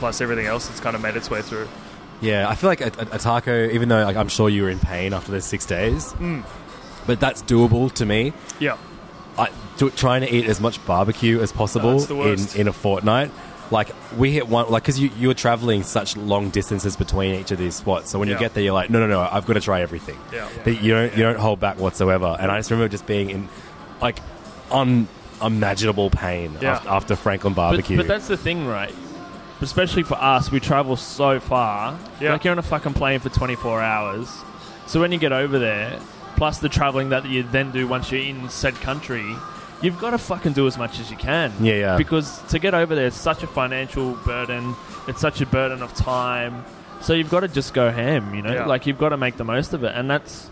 plus 0.00 0.20
everything 0.20 0.46
else 0.46 0.66
that's 0.68 0.80
kind 0.80 0.96
of 0.96 1.02
made 1.02 1.16
its 1.16 1.30
way 1.30 1.42
through. 1.42 1.68
Yeah, 2.22 2.48
I 2.48 2.54
feel 2.54 2.70
like 2.70 2.80
a, 2.80 2.92
a, 2.98 3.16
a 3.16 3.18
taco, 3.18 3.68
even 3.70 3.88
though 3.90 4.02
like, 4.04 4.16
I'm 4.16 4.28
sure 4.28 4.48
you 4.48 4.62
were 4.62 4.70
in 4.70 4.78
pain 4.78 5.12
after 5.12 5.30
those 5.32 5.44
six 5.44 5.66
days, 5.66 6.12
Mm. 6.14 6.44
but 7.06 7.20
that's 7.20 7.42
doable 7.42 7.92
to 7.94 8.06
me. 8.06 8.32
Yeah, 8.60 8.78
I, 9.36 9.50
to, 9.78 9.90
trying 9.90 10.20
to 10.22 10.32
eat 10.34 10.46
as 10.46 10.60
much 10.60 10.84
barbecue 10.86 11.40
as 11.40 11.52
possible 11.52 11.98
That's 12.00 12.54
in, 12.54 12.62
in 12.62 12.68
a 12.68 12.72
fortnight. 12.72 13.30
Like 13.70 13.88
we 14.18 14.30
hit 14.32 14.48
one, 14.48 14.70
like 14.70 14.82
because 14.82 15.00
you 15.00 15.10
you're 15.18 15.32
traveling 15.34 15.82
such 15.82 16.14
long 16.16 16.50
distances 16.50 16.94
between 16.94 17.34
each 17.36 17.50
of 17.52 17.58
these 17.58 17.74
spots. 17.74 18.10
So 18.10 18.18
when 18.18 18.28
you 18.28 18.38
get 18.38 18.52
there, 18.52 18.62
you're 18.62 18.74
like, 18.74 18.90
no, 18.90 19.00
no, 19.00 19.06
no, 19.06 19.20
I've 19.22 19.46
got 19.46 19.54
to 19.54 19.60
try 19.60 19.80
everything. 19.80 20.18
Yeah. 20.32 20.46
That 20.64 20.82
you 20.82 20.92
don't 20.92 21.16
you 21.16 21.22
don't 21.22 21.38
hold 21.38 21.58
back 21.58 21.78
whatsoever. 21.78 22.36
And 22.38 22.50
I 22.52 22.58
just 22.58 22.70
remember 22.70 22.90
just 22.90 23.06
being 23.06 23.30
in 23.30 23.48
like 24.02 24.18
un, 24.70 25.08
unimaginable 25.40 26.10
pain 26.10 26.56
Yeah. 26.60 26.72
after, 26.74 26.88
after 26.90 27.16
Franklin 27.16 27.54
But, 27.54 27.62
barbecue. 27.70 27.96
but 27.96 28.06
that's 28.06 28.28
the 28.28 28.36
thing, 28.36 28.66
right? 28.66 28.94
Especially 29.62 30.02
for 30.02 30.14
us, 30.14 30.50
we 30.50 30.60
travel 30.60 30.96
so 30.96 31.40
far. 31.40 31.98
Yeah. 32.20 32.32
Like 32.32 32.44
you're 32.44 32.52
on 32.52 32.58
a 32.58 32.62
fucking 32.62 32.94
plane 32.94 33.20
for 33.20 33.28
24 33.28 33.80
hours. 33.80 34.28
So 34.86 35.00
when 35.00 35.12
you 35.12 35.18
get 35.18 35.32
over 35.32 35.58
there, 35.58 35.98
plus 36.36 36.58
the 36.58 36.68
traveling 36.68 37.10
that 37.10 37.24
you 37.26 37.44
then 37.44 37.70
do 37.70 37.86
once 37.86 38.10
you're 38.10 38.20
in 38.20 38.48
said 38.48 38.74
country, 38.76 39.36
you've 39.80 39.98
got 39.98 40.10
to 40.10 40.18
fucking 40.18 40.52
do 40.52 40.66
as 40.66 40.76
much 40.76 40.98
as 40.98 41.10
you 41.10 41.16
can. 41.16 41.52
Yeah, 41.60 41.74
yeah. 41.74 41.96
Because 41.96 42.42
to 42.48 42.58
get 42.58 42.74
over 42.74 42.94
there, 42.94 43.06
it's 43.06 43.16
such 43.16 43.42
a 43.42 43.46
financial 43.46 44.14
burden. 44.24 44.74
It's 45.06 45.20
such 45.20 45.40
a 45.40 45.46
burden 45.46 45.82
of 45.82 45.94
time. 45.94 46.64
So 47.00 47.14
you've 47.14 47.30
got 47.30 47.40
to 47.40 47.48
just 47.48 47.74
go 47.74 47.90
ham, 47.90 48.34
you 48.34 48.42
know? 48.42 48.52
Yeah. 48.52 48.66
Like 48.66 48.86
you've 48.86 48.98
got 48.98 49.10
to 49.10 49.16
make 49.16 49.36
the 49.36 49.44
most 49.44 49.72
of 49.72 49.84
it, 49.84 49.92
and 49.94 50.10
that's 50.10 50.50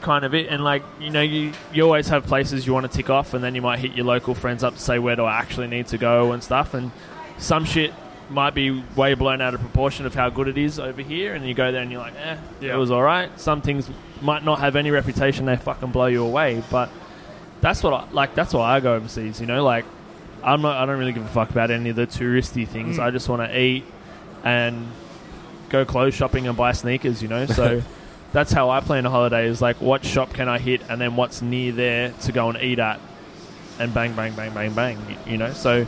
kind 0.00 0.24
of 0.24 0.34
it. 0.34 0.48
And 0.48 0.62
like 0.62 0.82
you 1.00 1.10
know, 1.10 1.22
you 1.22 1.52
you 1.72 1.82
always 1.82 2.08
have 2.08 2.26
places 2.26 2.66
you 2.66 2.72
want 2.72 2.90
to 2.90 2.96
tick 2.96 3.10
off, 3.10 3.34
and 3.34 3.42
then 3.42 3.54
you 3.54 3.62
might 3.62 3.78
hit 3.78 3.92
your 3.92 4.06
local 4.06 4.34
friends 4.34 4.62
up 4.62 4.74
to 4.74 4.80
say 4.80 4.98
where 4.98 5.16
do 5.16 5.24
I 5.24 5.38
actually 5.38 5.66
need 5.66 5.88
to 5.88 5.98
go 5.98 6.32
and 6.32 6.42
stuff. 6.42 6.74
And 6.74 6.92
some 7.38 7.64
shit 7.64 7.92
might 8.30 8.54
be 8.54 8.82
way 8.96 9.14
blown 9.14 9.40
out 9.40 9.54
of 9.54 9.60
proportion 9.60 10.06
of 10.06 10.14
how 10.14 10.30
good 10.30 10.48
it 10.48 10.58
is 10.58 10.78
over 10.78 11.02
here, 11.02 11.34
and 11.34 11.46
you 11.46 11.54
go 11.54 11.70
there 11.72 11.82
and 11.82 11.90
you're 11.90 12.00
like, 12.00 12.14
eh, 12.16 12.36
Yeah. 12.60 12.74
it 12.74 12.76
was 12.78 12.90
all 12.90 13.02
right. 13.02 13.28
Some 13.38 13.60
things 13.60 13.88
might 14.20 14.44
not 14.44 14.60
have 14.60 14.76
any 14.76 14.90
reputation; 14.90 15.44
they 15.46 15.56
fucking 15.56 15.90
blow 15.90 16.06
you 16.06 16.24
away. 16.24 16.62
But 16.70 16.90
that's 17.60 17.82
what 17.82 17.92
I 17.94 18.04
like. 18.12 18.34
That's 18.34 18.52
why 18.54 18.74
I 18.76 18.80
go 18.80 18.94
overseas. 18.94 19.40
You 19.40 19.46
know, 19.46 19.62
like 19.64 19.84
I'm 20.42 20.62
not. 20.62 20.76
I 20.76 20.86
don't 20.86 20.98
really 20.98 21.12
give 21.12 21.24
a 21.24 21.28
fuck 21.28 21.50
about 21.50 21.70
any 21.70 21.90
of 21.90 21.96
the 21.96 22.06
touristy 22.06 22.66
things. 22.66 22.98
Mm. 22.98 23.02
I 23.02 23.10
just 23.10 23.28
want 23.28 23.42
to 23.42 23.58
eat 23.58 23.84
and 24.42 24.86
go 25.70 25.84
clothes 25.84 26.14
shopping 26.14 26.46
and 26.46 26.56
buy 26.56 26.72
sneakers. 26.72 27.22
You 27.22 27.28
know, 27.28 27.46
so. 27.60 27.82
That's 28.32 28.50
how 28.50 28.68
I 28.70 28.80
plan 28.80 29.06
a 29.06 29.10
holiday. 29.10 29.46
Is 29.46 29.62
like, 29.62 29.80
what 29.80 30.04
shop 30.04 30.32
can 30.32 30.48
I 30.48 30.58
hit, 30.58 30.80
and 30.88 31.00
then 31.00 31.14
what's 31.14 31.40
near 31.40 31.70
there 31.70 32.10
to 32.22 32.32
go 32.32 32.48
and 32.48 32.60
eat 32.60 32.80
at, 32.80 32.98
and 33.78 33.94
bang, 33.94 34.12
bang, 34.16 34.32
bang, 34.34 34.52
bang, 34.52 34.72
bang. 34.74 34.98
You 35.24 35.36
know, 35.38 35.52
so 35.52 35.86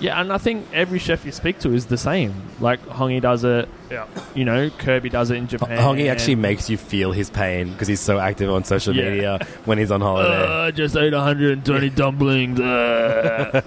yeah, 0.00 0.20
and 0.20 0.32
I 0.32 0.38
think 0.38 0.66
every 0.72 0.98
chef 0.98 1.24
you 1.24 1.32
speak 1.32 1.58
to 1.60 1.72
is 1.72 1.86
the 1.86 1.96
same. 1.98 2.34
Like 2.60 2.80
Hongi 2.86 3.20
does 3.20 3.44
it, 3.44 3.68
yeah. 3.90 4.06
you 4.34 4.44
know, 4.44 4.70
Kirby 4.70 5.08
does 5.08 5.30
it 5.30 5.36
in 5.36 5.46
Japan. 5.48 5.78
Hongi 5.78 6.10
actually 6.10 6.34
makes 6.36 6.68
you 6.68 6.76
feel 6.76 7.12
his 7.12 7.30
pain 7.30 7.72
because 7.72 7.88
he's 7.88 8.00
so 8.00 8.18
active 8.18 8.50
on 8.50 8.64
social 8.64 8.94
Yeah. 8.94 9.10
media 9.10 9.46
when 9.64 9.78
he's 9.78 9.90
on 9.90 10.00
holiday. 10.00 10.44
Uh, 10.46 10.66
I 10.66 10.70
just 10.70 10.96
ate 10.96 11.12
120 11.12 11.90
dumplings. 11.90 12.60
uh." 12.60 13.60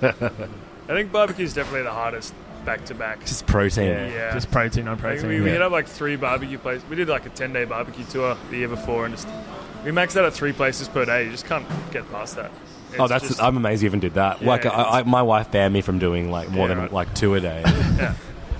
I 0.90 0.94
think 0.94 1.12
barbecue 1.12 1.44
is 1.46 1.54
definitely 1.54 1.84
the 1.84 1.92
hardest 1.92 2.34
back 2.66 2.86
to 2.86 2.94
back. 2.96 3.22
Just 3.22 3.46
protein. 3.48 3.88
yeah, 3.88 4.08
Yeah. 4.08 4.34
just 4.34 4.52
protein 4.52 4.88
on 4.88 4.96
Like, 4.96 5.02
protein. 5.02 5.28
we, 5.30 5.40
we 5.42 5.46
Yeah. 5.48 5.54
hit 5.54 5.62
up 5.62 5.72
like 5.72 5.88
three 5.88 6.16
barbecue 6.16 6.58
places. 6.58 6.84
We 6.90 6.96
did 6.96 7.08
like 7.10 7.26
a 7.26 7.30
10 7.30 7.54
day 7.54 7.66
barbecue 7.66 8.06
tour 8.06 8.38
the 8.50 8.58
year 8.58 8.68
before 8.68 9.06
and 9.06 9.16
just 9.16 9.28
we 9.86 9.92
maxed 9.92 10.18
out 10.18 10.26
at 10.26 10.34
three 10.34 10.54
places 10.54 10.88
per 10.88 11.06
day. 11.06 11.26
You 11.26 11.32
just 11.32 11.46
can't 11.46 11.66
get 11.92 12.10
past 12.12 12.36
that. 12.36 12.52
Oh, 13.00 13.08
that's 13.08 13.28
just- 13.28 13.42
I'm 13.42 13.58
amazed 13.58 13.82
you 13.84 13.88
even 13.88 14.00
did 14.00 14.14
that. 14.16 14.42
Yeah, 14.42 14.48
like 14.48 14.66
I, 14.66 14.70
I, 15.00 15.04
my 15.04 15.22
wife 15.22 15.52
banned 15.52 15.74
me 15.74 15.82
from 15.82 16.00
doing 16.00 16.32
like 16.32 16.50
more 16.50 16.68
Yeah, 16.68 16.76
than 16.76 16.84
right. 16.84 16.94
like 16.94 17.14
two 17.14 17.36
a 17.36 17.40
day 17.40 17.62
yeah. 17.66 18.14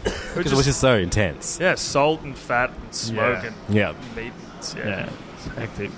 because 0.04 0.36
Which 0.36 0.48
it 0.48 0.54
was 0.54 0.66
just 0.66 0.80
so 0.82 0.96
intense. 0.98 1.58
yeah, 1.62 1.76
salt 1.76 2.22
and 2.22 2.38
fat 2.38 2.72
and 2.72 2.94
smoke 2.96 3.44
Yeah. 3.44 3.48
and 3.68 3.76
Yeah, 3.76 3.94
meat. 4.16 4.34
It's- 4.58 4.76
yeah, 4.78 4.88
yeah. 4.88 5.10
it's 5.36 5.46
hectic. 5.56 5.92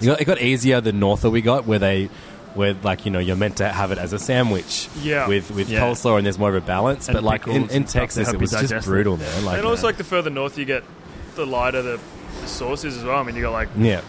it 0.00 0.06
got, 0.06 0.20
it 0.20 0.24
got 0.24 0.40
easier 0.40 0.80
the 0.80 0.92
norther 0.92 1.28
we 1.30 1.42
got, 1.42 1.66
where 1.66 1.78
they, 1.78 2.08
where 2.54 2.74
like 2.82 3.04
you 3.04 3.10
know 3.12 3.18
you're 3.20 3.36
meant 3.36 3.58
to 3.58 3.68
have 3.68 3.92
it 3.92 3.98
as 3.98 4.12
a 4.12 4.18
sandwich, 4.18 4.88
Yeah. 5.02 5.28
with 5.28 5.50
with 5.52 5.68
Yeah. 5.68 5.80
coleslaw 5.80 6.16
and 6.16 6.26
there's 6.26 6.38
more 6.38 6.48
of 6.48 6.54
a 6.56 6.60
balance. 6.66 7.08
And 7.08 7.14
but 7.14 7.22
like 7.24 7.46
in, 7.46 7.64
in 7.64 7.70
and 7.70 7.88
Texas, 7.88 8.32
it 8.32 8.40
was 8.40 8.50
just 8.50 8.84
brutal, 8.86 9.16
man. 9.18 9.44
Like, 9.44 9.58
and 9.58 9.66
also, 9.66 9.82
uh, 9.82 9.90
like 9.90 9.96
the 9.98 10.04
further 10.04 10.30
north 10.30 10.56
you 10.58 10.64
get, 10.64 10.82
the 11.36 11.46
lighter 11.46 11.82
the, 11.82 12.00
the 12.40 12.46
sauce 12.48 12.84
is 12.84 12.96
as 12.96 13.04
well. 13.04 13.18
I 13.18 13.22
mean, 13.22 13.36
you 13.36 13.42
got 13.42 13.52
like 13.52 13.68
yeah, 13.78 14.00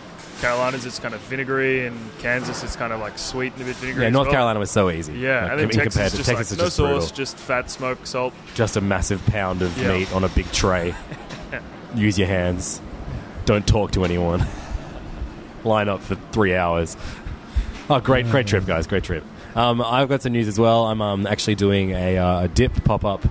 Carolinas, 0.41 0.85
it's 0.85 0.99
kind 0.99 1.13
of 1.13 1.21
vinegary, 1.21 1.85
and 1.85 1.97
Kansas, 2.19 2.63
it's 2.63 2.75
kind 2.75 2.91
of 2.91 2.99
like 2.99 3.17
sweet 3.17 3.53
and 3.53 3.61
a 3.61 3.65
bit 3.65 3.75
vinegary. 3.77 4.03
yeah. 4.03 4.07
as 4.09 4.13
North 4.13 4.25
well. 4.27 4.33
Carolina 4.33 4.59
was 4.59 4.71
so 4.71 4.89
easy. 4.89 5.13
Yeah, 5.13 5.43
like, 5.43 5.51
and 5.51 5.59
then 5.59 5.69
in- 5.69 5.75
Texas, 5.75 5.93
compared 5.93 6.05
is 6.07 6.11
to 6.11 6.17
just 6.17 6.29
Texas 6.29 6.51
like 6.51 6.53
is 6.53 6.57
no 6.57 6.63
just 6.65 6.75
sauce, 6.75 6.87
brutal. 7.11 7.15
just 7.15 7.37
fat, 7.37 7.69
smoke, 7.71 8.05
salt. 8.05 8.33
just 8.55 8.75
a 8.75 8.81
massive 8.81 9.25
pound 9.27 9.61
of 9.61 9.77
Yeah. 9.77 9.93
meat 9.97 10.13
on 10.13 10.23
a 10.23 10.29
big 10.29 10.51
tray. 10.51 10.95
Use 11.95 12.17
your 12.17 12.27
hands. 12.27 12.81
Don't 13.45 13.65
talk 13.67 13.91
to 13.91 14.03
anyone. 14.05 14.45
Line 15.63 15.89
up 15.89 16.01
for 16.01 16.15
three 16.31 16.55
hours. 16.55 16.97
Oh, 17.89 17.99
great, 17.99 18.25
great 18.29 18.47
trip, 18.47 18.65
guys. 18.65 18.87
Great 18.87 19.03
trip. 19.03 19.23
Um, 19.55 19.81
I've 19.81 20.07
got 20.09 20.21
some 20.21 20.31
news 20.31 20.47
as 20.47 20.57
well. 20.57 20.85
I'm 20.85 21.01
um, 21.01 21.27
actually 21.27 21.55
doing 21.55 21.91
a, 21.91 22.17
uh, 22.17 22.43
a 22.43 22.47
dip 22.47 22.83
pop 22.85 23.03
up. 23.03 23.21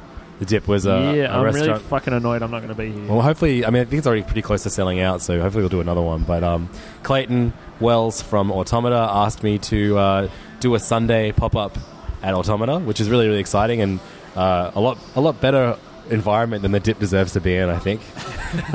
The 0.41 0.47
dip 0.47 0.67
was 0.67 0.87
a, 0.87 0.89
yeah, 1.15 1.35
a 1.35 1.39
I'm 1.39 1.45
restaurant. 1.45 1.69
really 1.69 1.79
fucking 1.85 2.13
annoyed. 2.15 2.43
I'm 2.43 2.51
not 2.51 2.61
going 2.63 2.71
to 2.71 2.75
be 2.75 2.91
here. 2.91 3.07
Well, 3.09 3.21
hopefully, 3.21 3.65
I 3.65 3.71
mean, 3.71 3.83
I 3.83 3.85
think 3.85 3.99
it's 3.99 4.07
already 4.07 4.23
pretty 4.23 4.41
close 4.43 4.63
to 4.65 4.71
selling 4.71 4.99
out, 4.99 5.21
so 5.21 5.39
hopefully 5.41 5.63
we'll 5.63 5.69
do 5.69 5.81
another 5.83 6.01
one. 6.01 6.23
But 6.25 6.43
um, 6.43 6.71
Clayton 7.03 7.53
Wells 7.79 8.23
from 8.23 8.51
Automata 8.51 8.97
asked 9.11 9.43
me 9.43 9.59
to 9.59 9.99
uh, 9.99 10.29
do 10.61 10.75
a 10.75 10.79
Sunday 10.81 11.31
pop 11.33 11.55
up 11.55 11.77
at 12.23 12.33
Automata, 12.35 12.79
which 12.79 13.01
is 13.01 13.11
really, 13.11 13.27
really 13.29 13.41
exciting 13.41 13.81
and 13.83 14.01
uh, 14.35 14.71
a 14.75 14.81
lot, 14.81 14.99
a 15.15 15.21
lot 15.21 15.41
better 15.43 15.77
environment 16.09 16.63
than 16.63 16.73
the 16.73 16.81
dip 16.81 16.99
deserves 16.99 17.35
to 17.35 17.41
be 17.41 17.55
in. 17.55 17.69
I 17.69 17.79
think. 17.79 18.01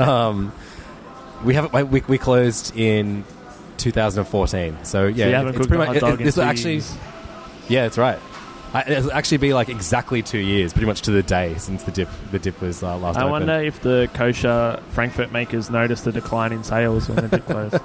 um, 0.00 0.52
we 1.44 1.54
have 1.54 1.72
we, 1.90 2.00
we 2.00 2.16
closed 2.16 2.76
in 2.76 3.24
2014, 3.78 4.84
so 4.84 5.06
yeah, 5.06 5.42
so 5.42 5.48
it's 5.48 5.66
pretty 5.66 5.76
much. 5.76 5.98
dog 5.98 6.20
it- 6.20 6.24
this 6.24 6.38
actually, 6.38 6.82
yeah, 7.68 7.82
that's 7.82 7.98
right. 7.98 8.18
I, 8.76 8.90
it'll 8.90 9.12
actually 9.12 9.38
be 9.38 9.54
like 9.54 9.70
exactly 9.70 10.20
two 10.22 10.38
years, 10.38 10.74
pretty 10.74 10.86
much 10.86 11.00
to 11.02 11.10
the 11.10 11.22
day 11.22 11.54
since 11.56 11.84
the 11.84 11.90
dip 11.90 12.08
the 12.30 12.38
dip 12.38 12.60
was 12.60 12.82
uh, 12.82 12.98
last. 12.98 13.16
I 13.16 13.20
opened. 13.20 13.32
wonder 13.32 13.62
if 13.62 13.80
the 13.80 14.10
kosher 14.12 14.82
Frankfurt 14.90 15.32
makers 15.32 15.70
noticed 15.70 16.04
the 16.04 16.12
decline 16.12 16.52
in 16.52 16.62
sales 16.62 17.08
when 17.08 17.16
the 17.16 17.28
dip 17.28 17.46
closed. 17.46 17.78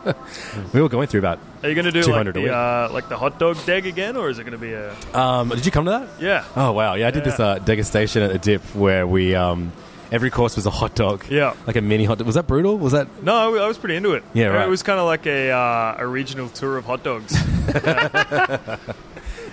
We 0.74 0.82
were 0.82 0.90
going 0.90 1.08
through 1.08 1.20
about. 1.22 1.40
Are 1.64 1.70
you 1.70 1.76
going 1.76 1.86
to 1.86 1.92
do 1.92 2.00
like 2.00 2.08
200 2.08 2.36
a 2.36 2.40
week. 2.42 2.50
the, 2.50 2.56
uh, 2.58 2.90
like 2.92 3.08
the 3.08 3.18
hot 3.18 3.40
dog 3.40 3.58
deg 3.66 3.86
again, 3.86 4.18
or 4.18 4.30
is 4.30 4.38
it 4.40 4.44
going 4.44 4.52
to 4.52 4.58
be 4.58 4.74
a 4.74 4.94
Um, 5.18 5.50
did 5.50 5.66
you 5.66 5.72
come 5.72 5.86
to 5.86 5.92
that? 5.92 6.10
yeah? 6.20 6.44
Oh 6.58 6.74
wow, 6.74 6.96
yeah, 6.96 7.08
I 7.08 7.12
did 7.12 7.24
this 7.24 7.40
uh, 7.40 7.60
degustation 7.60 8.26
at 8.26 8.34
the 8.34 8.40
dip 8.40 8.62
where 8.76 9.08
we 9.08 9.34
um, 9.34 9.72
every 10.12 10.30
course 10.30 10.58
was 10.58 10.66
a 10.66 10.72
hot 10.72 10.94
dog. 10.94 11.24
Yeah. 11.30 11.54
like 11.68 11.78
a 11.78 11.82
mini 11.82 12.04
hot. 12.04 12.18
dog. 12.18 12.28
Was 12.28 12.36
that 12.36 12.48
brutal? 12.48 12.78
Was 12.78 12.92
that? 12.92 13.08
No, 13.24 13.56
I, 13.56 13.64
I 13.64 13.68
was 13.68 13.78
pretty 13.78 13.96
into 13.96 14.12
it. 14.14 14.26
Yeah, 14.34 14.48
right. 14.48 14.68
It 14.68 14.70
was 14.70 14.84
kind 14.84 15.00
of 15.00 15.06
like 15.06 15.26
a 15.26 15.52
uh, 15.52 15.96
a 16.00 16.06
regional 16.06 16.50
tour 16.50 16.78
of 16.78 16.84
hot 16.84 17.02
dogs. 17.04 17.34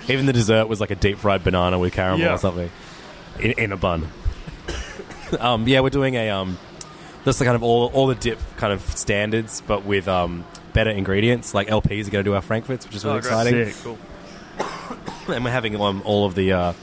Even 0.09 0.25
the 0.25 0.33
dessert 0.33 0.67
was 0.67 0.79
like 0.81 0.91
a 0.91 0.95
deep 0.95 1.17
fried 1.19 1.43
banana 1.43 1.77
with 1.79 1.93
caramel 1.93 2.19
Yeah. 2.19 2.33
or 2.33 2.37
something 2.37 2.69
in, 3.39 3.51
in 3.51 3.71
a 3.71 3.77
bun. 3.77 4.07
um, 5.39 5.67
yeah, 5.67 5.79
we're 5.81 5.89
doing 5.89 6.15
a 6.15 6.29
um, 6.29 6.57
just 7.25 7.39
the 7.39 7.45
kind 7.45 7.55
of 7.55 7.63
all 7.63 7.87
all 7.93 8.07
the 8.07 8.15
dip 8.15 8.39
kind 8.57 8.73
of 8.73 8.81
standards, 8.97 9.61
but 9.65 9.85
with 9.85 10.07
um, 10.07 10.45
better 10.73 10.89
ingredients. 10.89 11.53
Like 11.53 11.67
LPs 11.67 12.07
are 12.07 12.11
going 12.11 12.23
to 12.23 12.29
do 12.29 12.33
our 12.33 12.41
frankfurts, 12.41 12.85
which 12.85 12.95
is 12.95 13.03
really 13.05 13.15
Oh, 13.15 13.19
exciting. 13.19 13.73
Cool. 13.83 13.97
and 15.35 15.43
we're 15.45 15.51
having 15.51 15.79
um, 15.79 16.01
all 16.05 16.25
of 16.25 16.35
the 16.35 16.53
uh, 16.53 16.73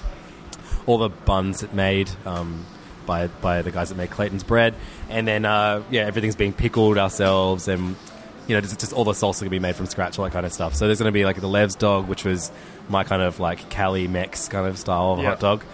all 0.87 0.99
the 0.99 1.09
buns 1.09 1.65
made 1.73 2.09
um, 2.25 2.65
by 3.07 3.27
by 3.27 3.63
the 3.63 3.71
guys 3.73 3.89
that 3.89 3.97
make 3.97 4.11
Clayton's 4.11 4.45
bread, 4.45 4.75
and 5.11 5.27
then 5.27 5.45
uh, 5.45 5.83
yeah, 5.91 6.03
everything's 6.03 6.37
being 6.37 6.53
pickled 6.53 6.97
ourselves, 6.99 7.67
and 7.69 7.97
you 8.47 8.55
know, 8.55 8.61
just, 8.61 8.79
just 8.79 8.93
all 8.93 9.05
the 9.05 9.13
salsa 9.13 9.41
can 9.41 9.49
be 9.49 9.59
made 9.59 9.75
from 9.77 9.87
scratch, 9.87 10.19
all 10.19 10.25
that 10.25 10.33
kind 10.33 10.47
of 10.47 10.53
stuff. 10.53 10.75
So 10.75 10.87
there's 10.87 10.99
going 10.99 11.09
to 11.11 11.13
be 11.13 11.25
like 11.25 11.41
the 11.41 11.49
Lev's 11.49 11.75
dog, 11.75 12.09
which 12.09 12.25
was 12.25 12.51
my 12.89 13.03
kind 13.05 13.23
of 13.23 13.41
like 13.41 13.69
Cali 13.71 14.07
Mex 14.09 14.49
kind 14.49 14.67
of 14.67 14.79
style 14.79 15.13
of 15.13 15.19
Yeah. 15.21 15.31
hot 15.31 15.41
dog. 15.41 15.65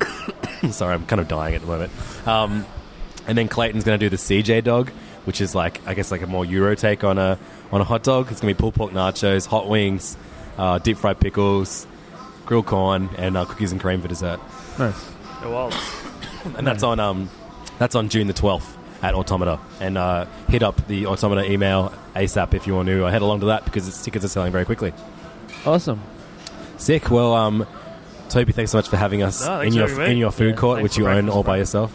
Sorry, 0.70 0.94
I'm 0.94 1.06
kind 1.06 1.20
of 1.20 1.28
dying 1.28 1.54
at 1.54 1.60
the 1.60 1.66
moment. 1.66 1.92
Um, 2.26 2.66
and 3.26 3.36
then 3.36 3.48
Clayton's 3.48 3.84
going 3.84 3.98
to 3.98 4.04
do 4.04 4.10
the 4.10 4.16
CJ 4.16 4.64
dog, 4.64 4.90
which 5.24 5.40
is 5.40 5.54
like 5.54 5.80
I 5.86 5.94
guess 5.94 6.10
like 6.10 6.22
a 6.22 6.26
more 6.26 6.44
Euro 6.44 6.74
take 6.74 7.04
on 7.04 7.18
a 7.18 7.38
on 7.72 7.80
a 7.80 7.84
hot 7.84 8.02
dog. 8.02 8.30
It's 8.30 8.40
going 8.40 8.52
to 8.54 8.56
be 8.56 8.60
pulled 8.60 8.74
pork 8.74 8.92
nachos, 8.92 9.46
hot 9.46 9.68
wings, 9.68 10.16
uh, 10.58 10.78
deep 10.78 10.96
fried 10.98 11.20
pickles, 11.20 11.86
grilled 12.46 12.66
corn, 12.66 13.08
and 13.18 13.36
uh, 13.36 13.44
cookies 13.44 13.72
and 13.72 13.80
cream 13.80 14.00
for 14.02 14.08
dessert. 14.08 14.40
Nice. 14.78 15.10
Go 15.42 15.50
wild. 15.52 15.74
And 16.58 16.66
that's 16.66 16.82
on 16.82 17.00
um, 17.00 17.30
that's 17.78 17.94
on 17.94 18.10
June 18.10 18.26
the 18.26 18.34
12th 18.34 18.76
at 19.04 19.14
Automata. 19.14 19.60
And 19.80 19.98
uh, 19.98 20.24
hit 20.48 20.62
up 20.62 20.86
the 20.88 21.06
Automata 21.06 21.50
email 21.50 21.92
ASAP 22.16 22.54
if 22.54 22.66
you 22.66 22.74
want 22.74 22.88
to 22.88 23.02
head 23.04 23.20
along 23.22 23.40
to 23.40 23.46
that 23.46 23.64
because 23.66 23.86
its 23.86 24.02
tickets 24.02 24.24
are 24.24 24.28
selling 24.28 24.50
very 24.50 24.64
quickly. 24.64 24.92
Awesome. 25.66 26.00
Sick. 26.78 27.10
Well, 27.10 27.34
um, 27.34 27.66
Toby, 28.30 28.52
thanks 28.52 28.70
so 28.72 28.78
much 28.78 28.88
for 28.88 28.96
having 28.96 29.22
us 29.22 29.44
No, 29.46 29.60
in 29.60 29.74
your 29.74 29.88
for 29.88 30.02
in 30.02 30.16
your 30.16 30.32
food 30.32 30.54
Yeah, 30.54 30.60
court, 30.60 30.82
which 30.82 30.96
you 30.96 31.06
own 31.06 31.28
all 31.28 31.42
by 31.42 31.58
yourself. 31.58 31.92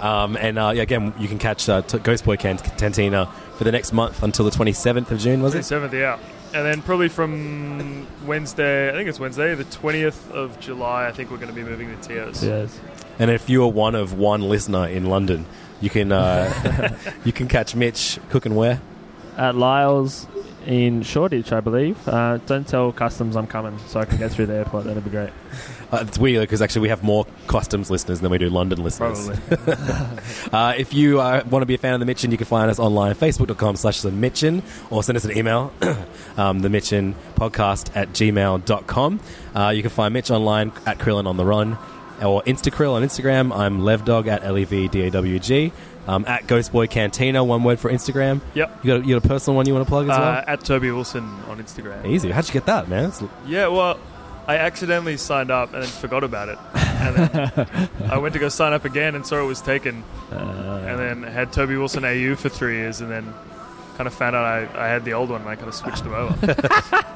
um, 0.00 0.36
and 0.36 0.58
uh, 0.58 0.72
yeah, 0.74 0.82
again, 0.82 1.12
you 1.18 1.26
can 1.28 1.38
catch 1.38 1.68
uh, 1.68 1.82
t- 1.82 1.98
Ghostboy 1.98 2.38
Cant- 2.38 2.62
Cantina 2.78 3.26
for 3.58 3.64
the 3.64 3.72
next 3.72 3.92
month 3.92 4.22
until 4.22 4.44
the 4.44 4.50
twenty 4.52 4.72
seventh 4.72 5.10
of 5.10 5.18
June. 5.18 5.42
Was 5.42 5.54
it? 5.54 5.58
27th, 5.60 5.92
yeah. 5.92 6.18
And 6.52 6.64
then 6.66 6.82
probably 6.82 7.08
from 7.08 8.06
Wednesday, 8.26 8.88
I 8.88 8.92
think 8.92 9.08
it's 9.08 9.20
Wednesday, 9.20 9.54
the 9.54 9.64
20th 9.64 10.32
of 10.32 10.58
July, 10.58 11.06
I 11.06 11.12
think 11.12 11.30
we're 11.30 11.36
going 11.36 11.48
to 11.48 11.54
be 11.54 11.62
moving 11.62 11.96
to 11.96 12.08
Tio's. 12.08 12.42
Yes. 12.42 12.76
And 13.20 13.30
if 13.30 13.50
you 13.50 13.62
are 13.64 13.68
one 13.68 13.94
of 13.94 14.14
one 14.14 14.40
listener 14.40 14.88
in 14.88 15.04
London, 15.04 15.44
you 15.82 15.90
can 15.90 16.10
uh, 16.10 16.96
you 17.24 17.32
can 17.32 17.48
catch 17.48 17.74
Mitch 17.76 18.18
cooking 18.30 18.54
where. 18.54 18.80
At 19.36 19.54
Lyle's 19.54 20.26
in 20.66 21.02
Shoreditch, 21.02 21.52
I 21.52 21.60
believe. 21.60 22.08
Uh, 22.08 22.38
don't 22.38 22.66
tell 22.66 22.92
customs 22.92 23.36
I'm 23.36 23.46
coming, 23.46 23.78
so 23.88 24.00
I 24.00 24.06
can 24.06 24.16
get 24.16 24.30
through 24.30 24.46
the 24.46 24.54
airport. 24.54 24.84
That'd 24.84 25.04
be 25.04 25.10
great. 25.10 25.30
Uh, 25.92 26.04
it's 26.06 26.18
weird 26.18 26.42
because 26.42 26.62
actually 26.62 26.82
we 26.82 26.88
have 26.88 27.02
more 27.02 27.26
customs 27.46 27.90
listeners 27.90 28.20
than 28.20 28.30
we 28.30 28.38
do 28.38 28.48
London 28.48 28.82
listeners. 28.82 29.28
Probably. 29.28 29.76
Uh, 30.52 30.74
if 30.76 30.92
you 30.92 31.20
uh, 31.20 31.44
want 31.48 31.62
to 31.62 31.66
be 31.66 31.74
a 31.74 31.78
fan 31.78 31.94
of 31.94 32.00
the 32.00 32.06
Mitchin, 32.06 32.30
you 32.32 32.36
can 32.36 32.46
find 32.46 32.70
us 32.70 32.78
online, 32.80 33.14
facebook.com 33.14 33.76
slash 33.76 34.00
the 34.00 34.10
Mitchin, 34.10 34.62
or 34.90 35.02
send 35.02 35.16
us 35.16 35.24
an 35.24 35.36
email, 35.36 35.72
um, 36.36 36.60
the 36.60 36.68
Mitchin 36.68 37.14
podcast 37.34 37.94
at 37.94 38.08
gmail.com. 38.08 39.20
Uh, 39.54 39.68
you 39.68 39.82
can 39.82 39.90
find 39.90 40.12
Mitch 40.12 40.30
online 40.30 40.72
at 40.86 40.98
Krillin 40.98 41.26
on 41.26 41.36
the 41.36 41.44
Run, 41.44 41.78
or 42.22 42.42
Instacrill 42.42 42.92
on 42.94 43.02
Instagram. 43.02 43.54
I'm 43.56 43.80
Levdog 43.80 44.26
at 44.26 44.44
L 44.44 44.56
E 44.58 44.64
V 44.64 44.88
D 44.88 45.02
A 45.02 45.10
W 45.10 45.38
G. 45.38 45.72
Um, 46.08 46.24
at 46.26 46.46
Ghostboy 46.46 46.90
Cantina, 46.90 47.44
one 47.44 47.62
word 47.62 47.78
for 47.78 47.90
Instagram. 47.90 48.40
Yep. 48.54 48.80
You 48.84 48.88
got, 48.88 49.04
a, 49.04 49.06
you 49.06 49.14
got 49.20 49.24
a 49.24 49.28
personal 49.28 49.56
one 49.56 49.66
you 49.66 49.74
want 49.74 49.86
to 49.86 49.88
plug 49.90 50.08
as 50.08 50.16
Uh, 50.16 50.20
well? 50.20 50.44
at 50.46 50.64
Toby 50.64 50.90
Wilson 50.90 51.22
on 51.48 51.62
Instagram. 51.62 52.04
Easy. 52.06 52.30
How'd 52.30 52.48
you 52.48 52.52
get 52.54 52.66
that, 52.66 52.88
man? 52.88 53.12
Yeah, 53.46 53.68
well, 53.68 53.98
I 54.48 54.56
accidentally 54.56 55.16
signed 55.18 55.50
up 55.50 55.72
and 55.74 55.82
then 55.82 55.88
forgot 55.90 56.24
about 56.24 56.48
it. 56.48 56.58
And 56.74 57.16
then 57.16 57.88
I 58.10 58.18
went 58.18 58.32
to 58.32 58.40
go 58.40 58.48
sign 58.48 58.72
up 58.72 58.84
again 58.84 59.14
and 59.14 59.24
saw 59.26 59.40
it 59.40 59.44
was 59.46 59.60
taken. 59.60 60.02
Uh, 60.32 60.82
And 60.86 60.98
then 60.98 61.22
had 61.22 61.52
Toby 61.52 61.76
Wilson 61.76 62.04
AU 62.04 62.34
for 62.34 62.48
three 62.48 62.76
years 62.76 63.00
and 63.00 63.10
then 63.10 63.32
kind 63.96 64.06
of 64.08 64.14
found 64.14 64.34
out 64.34 64.44
I, 64.44 64.86
I 64.86 64.88
had 64.88 65.04
the 65.04 65.12
old 65.12 65.30
one 65.30 65.42
and 65.42 65.50
I 65.50 65.54
kind 65.54 65.68
of 65.68 65.74
switched 65.74 66.02
them 66.02 66.14
over. 66.14 66.34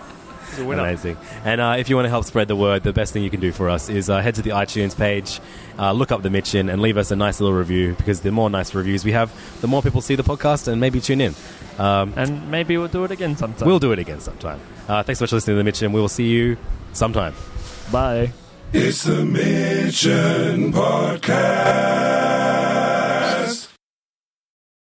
It's 0.54 0.62
a 0.62 0.64
winner. 0.64 0.82
Amazing. 0.82 1.16
And 1.44 1.60
uh, 1.60 1.74
if 1.78 1.88
you 1.88 1.96
want 1.96 2.06
to 2.06 2.10
help 2.10 2.24
spread 2.24 2.46
the 2.46 2.54
word, 2.54 2.84
the 2.84 2.92
best 2.92 3.12
thing 3.12 3.24
you 3.24 3.30
can 3.30 3.40
do 3.40 3.50
for 3.50 3.68
us 3.68 3.88
is 3.88 4.08
uh, 4.08 4.20
head 4.20 4.36
to 4.36 4.42
the 4.42 4.50
iTunes 4.50 4.96
page, 4.96 5.40
uh, 5.78 5.90
look 5.90 6.12
up 6.12 6.22
the 6.22 6.30
Mitchin, 6.30 6.68
and 6.68 6.80
leave 6.80 6.96
us 6.96 7.10
a 7.10 7.16
nice 7.16 7.40
little 7.40 7.56
review 7.56 7.94
because 7.94 8.20
the 8.20 8.30
more 8.30 8.48
nice 8.48 8.72
reviews 8.72 9.04
we 9.04 9.10
have, 9.10 9.32
the 9.60 9.66
more 9.66 9.82
people 9.82 10.00
see 10.00 10.14
the 10.14 10.22
podcast 10.22 10.68
and 10.68 10.80
maybe 10.80 11.00
tune 11.00 11.20
in. 11.20 11.34
Um, 11.78 12.12
and 12.16 12.52
maybe 12.52 12.76
we'll 12.78 12.86
do 12.86 13.02
it 13.02 13.10
again 13.10 13.36
sometime. 13.36 13.66
we'll 13.66 13.80
do 13.80 13.90
it 13.90 13.98
again 13.98 14.20
sometime. 14.20 14.60
Uh, 14.86 15.02
thanks 15.02 15.18
so 15.18 15.24
much 15.24 15.30
for 15.30 15.36
listening 15.36 15.56
to 15.56 15.58
the 15.58 15.64
Mitchin. 15.64 15.92
We 15.92 16.00
will 16.00 16.08
see 16.08 16.28
you 16.28 16.56
sometime. 16.92 17.34
Bye. 17.90 18.32
It's 18.72 19.02
the 19.02 19.24
Mitchin 19.24 20.72
Podcast. 20.72 21.94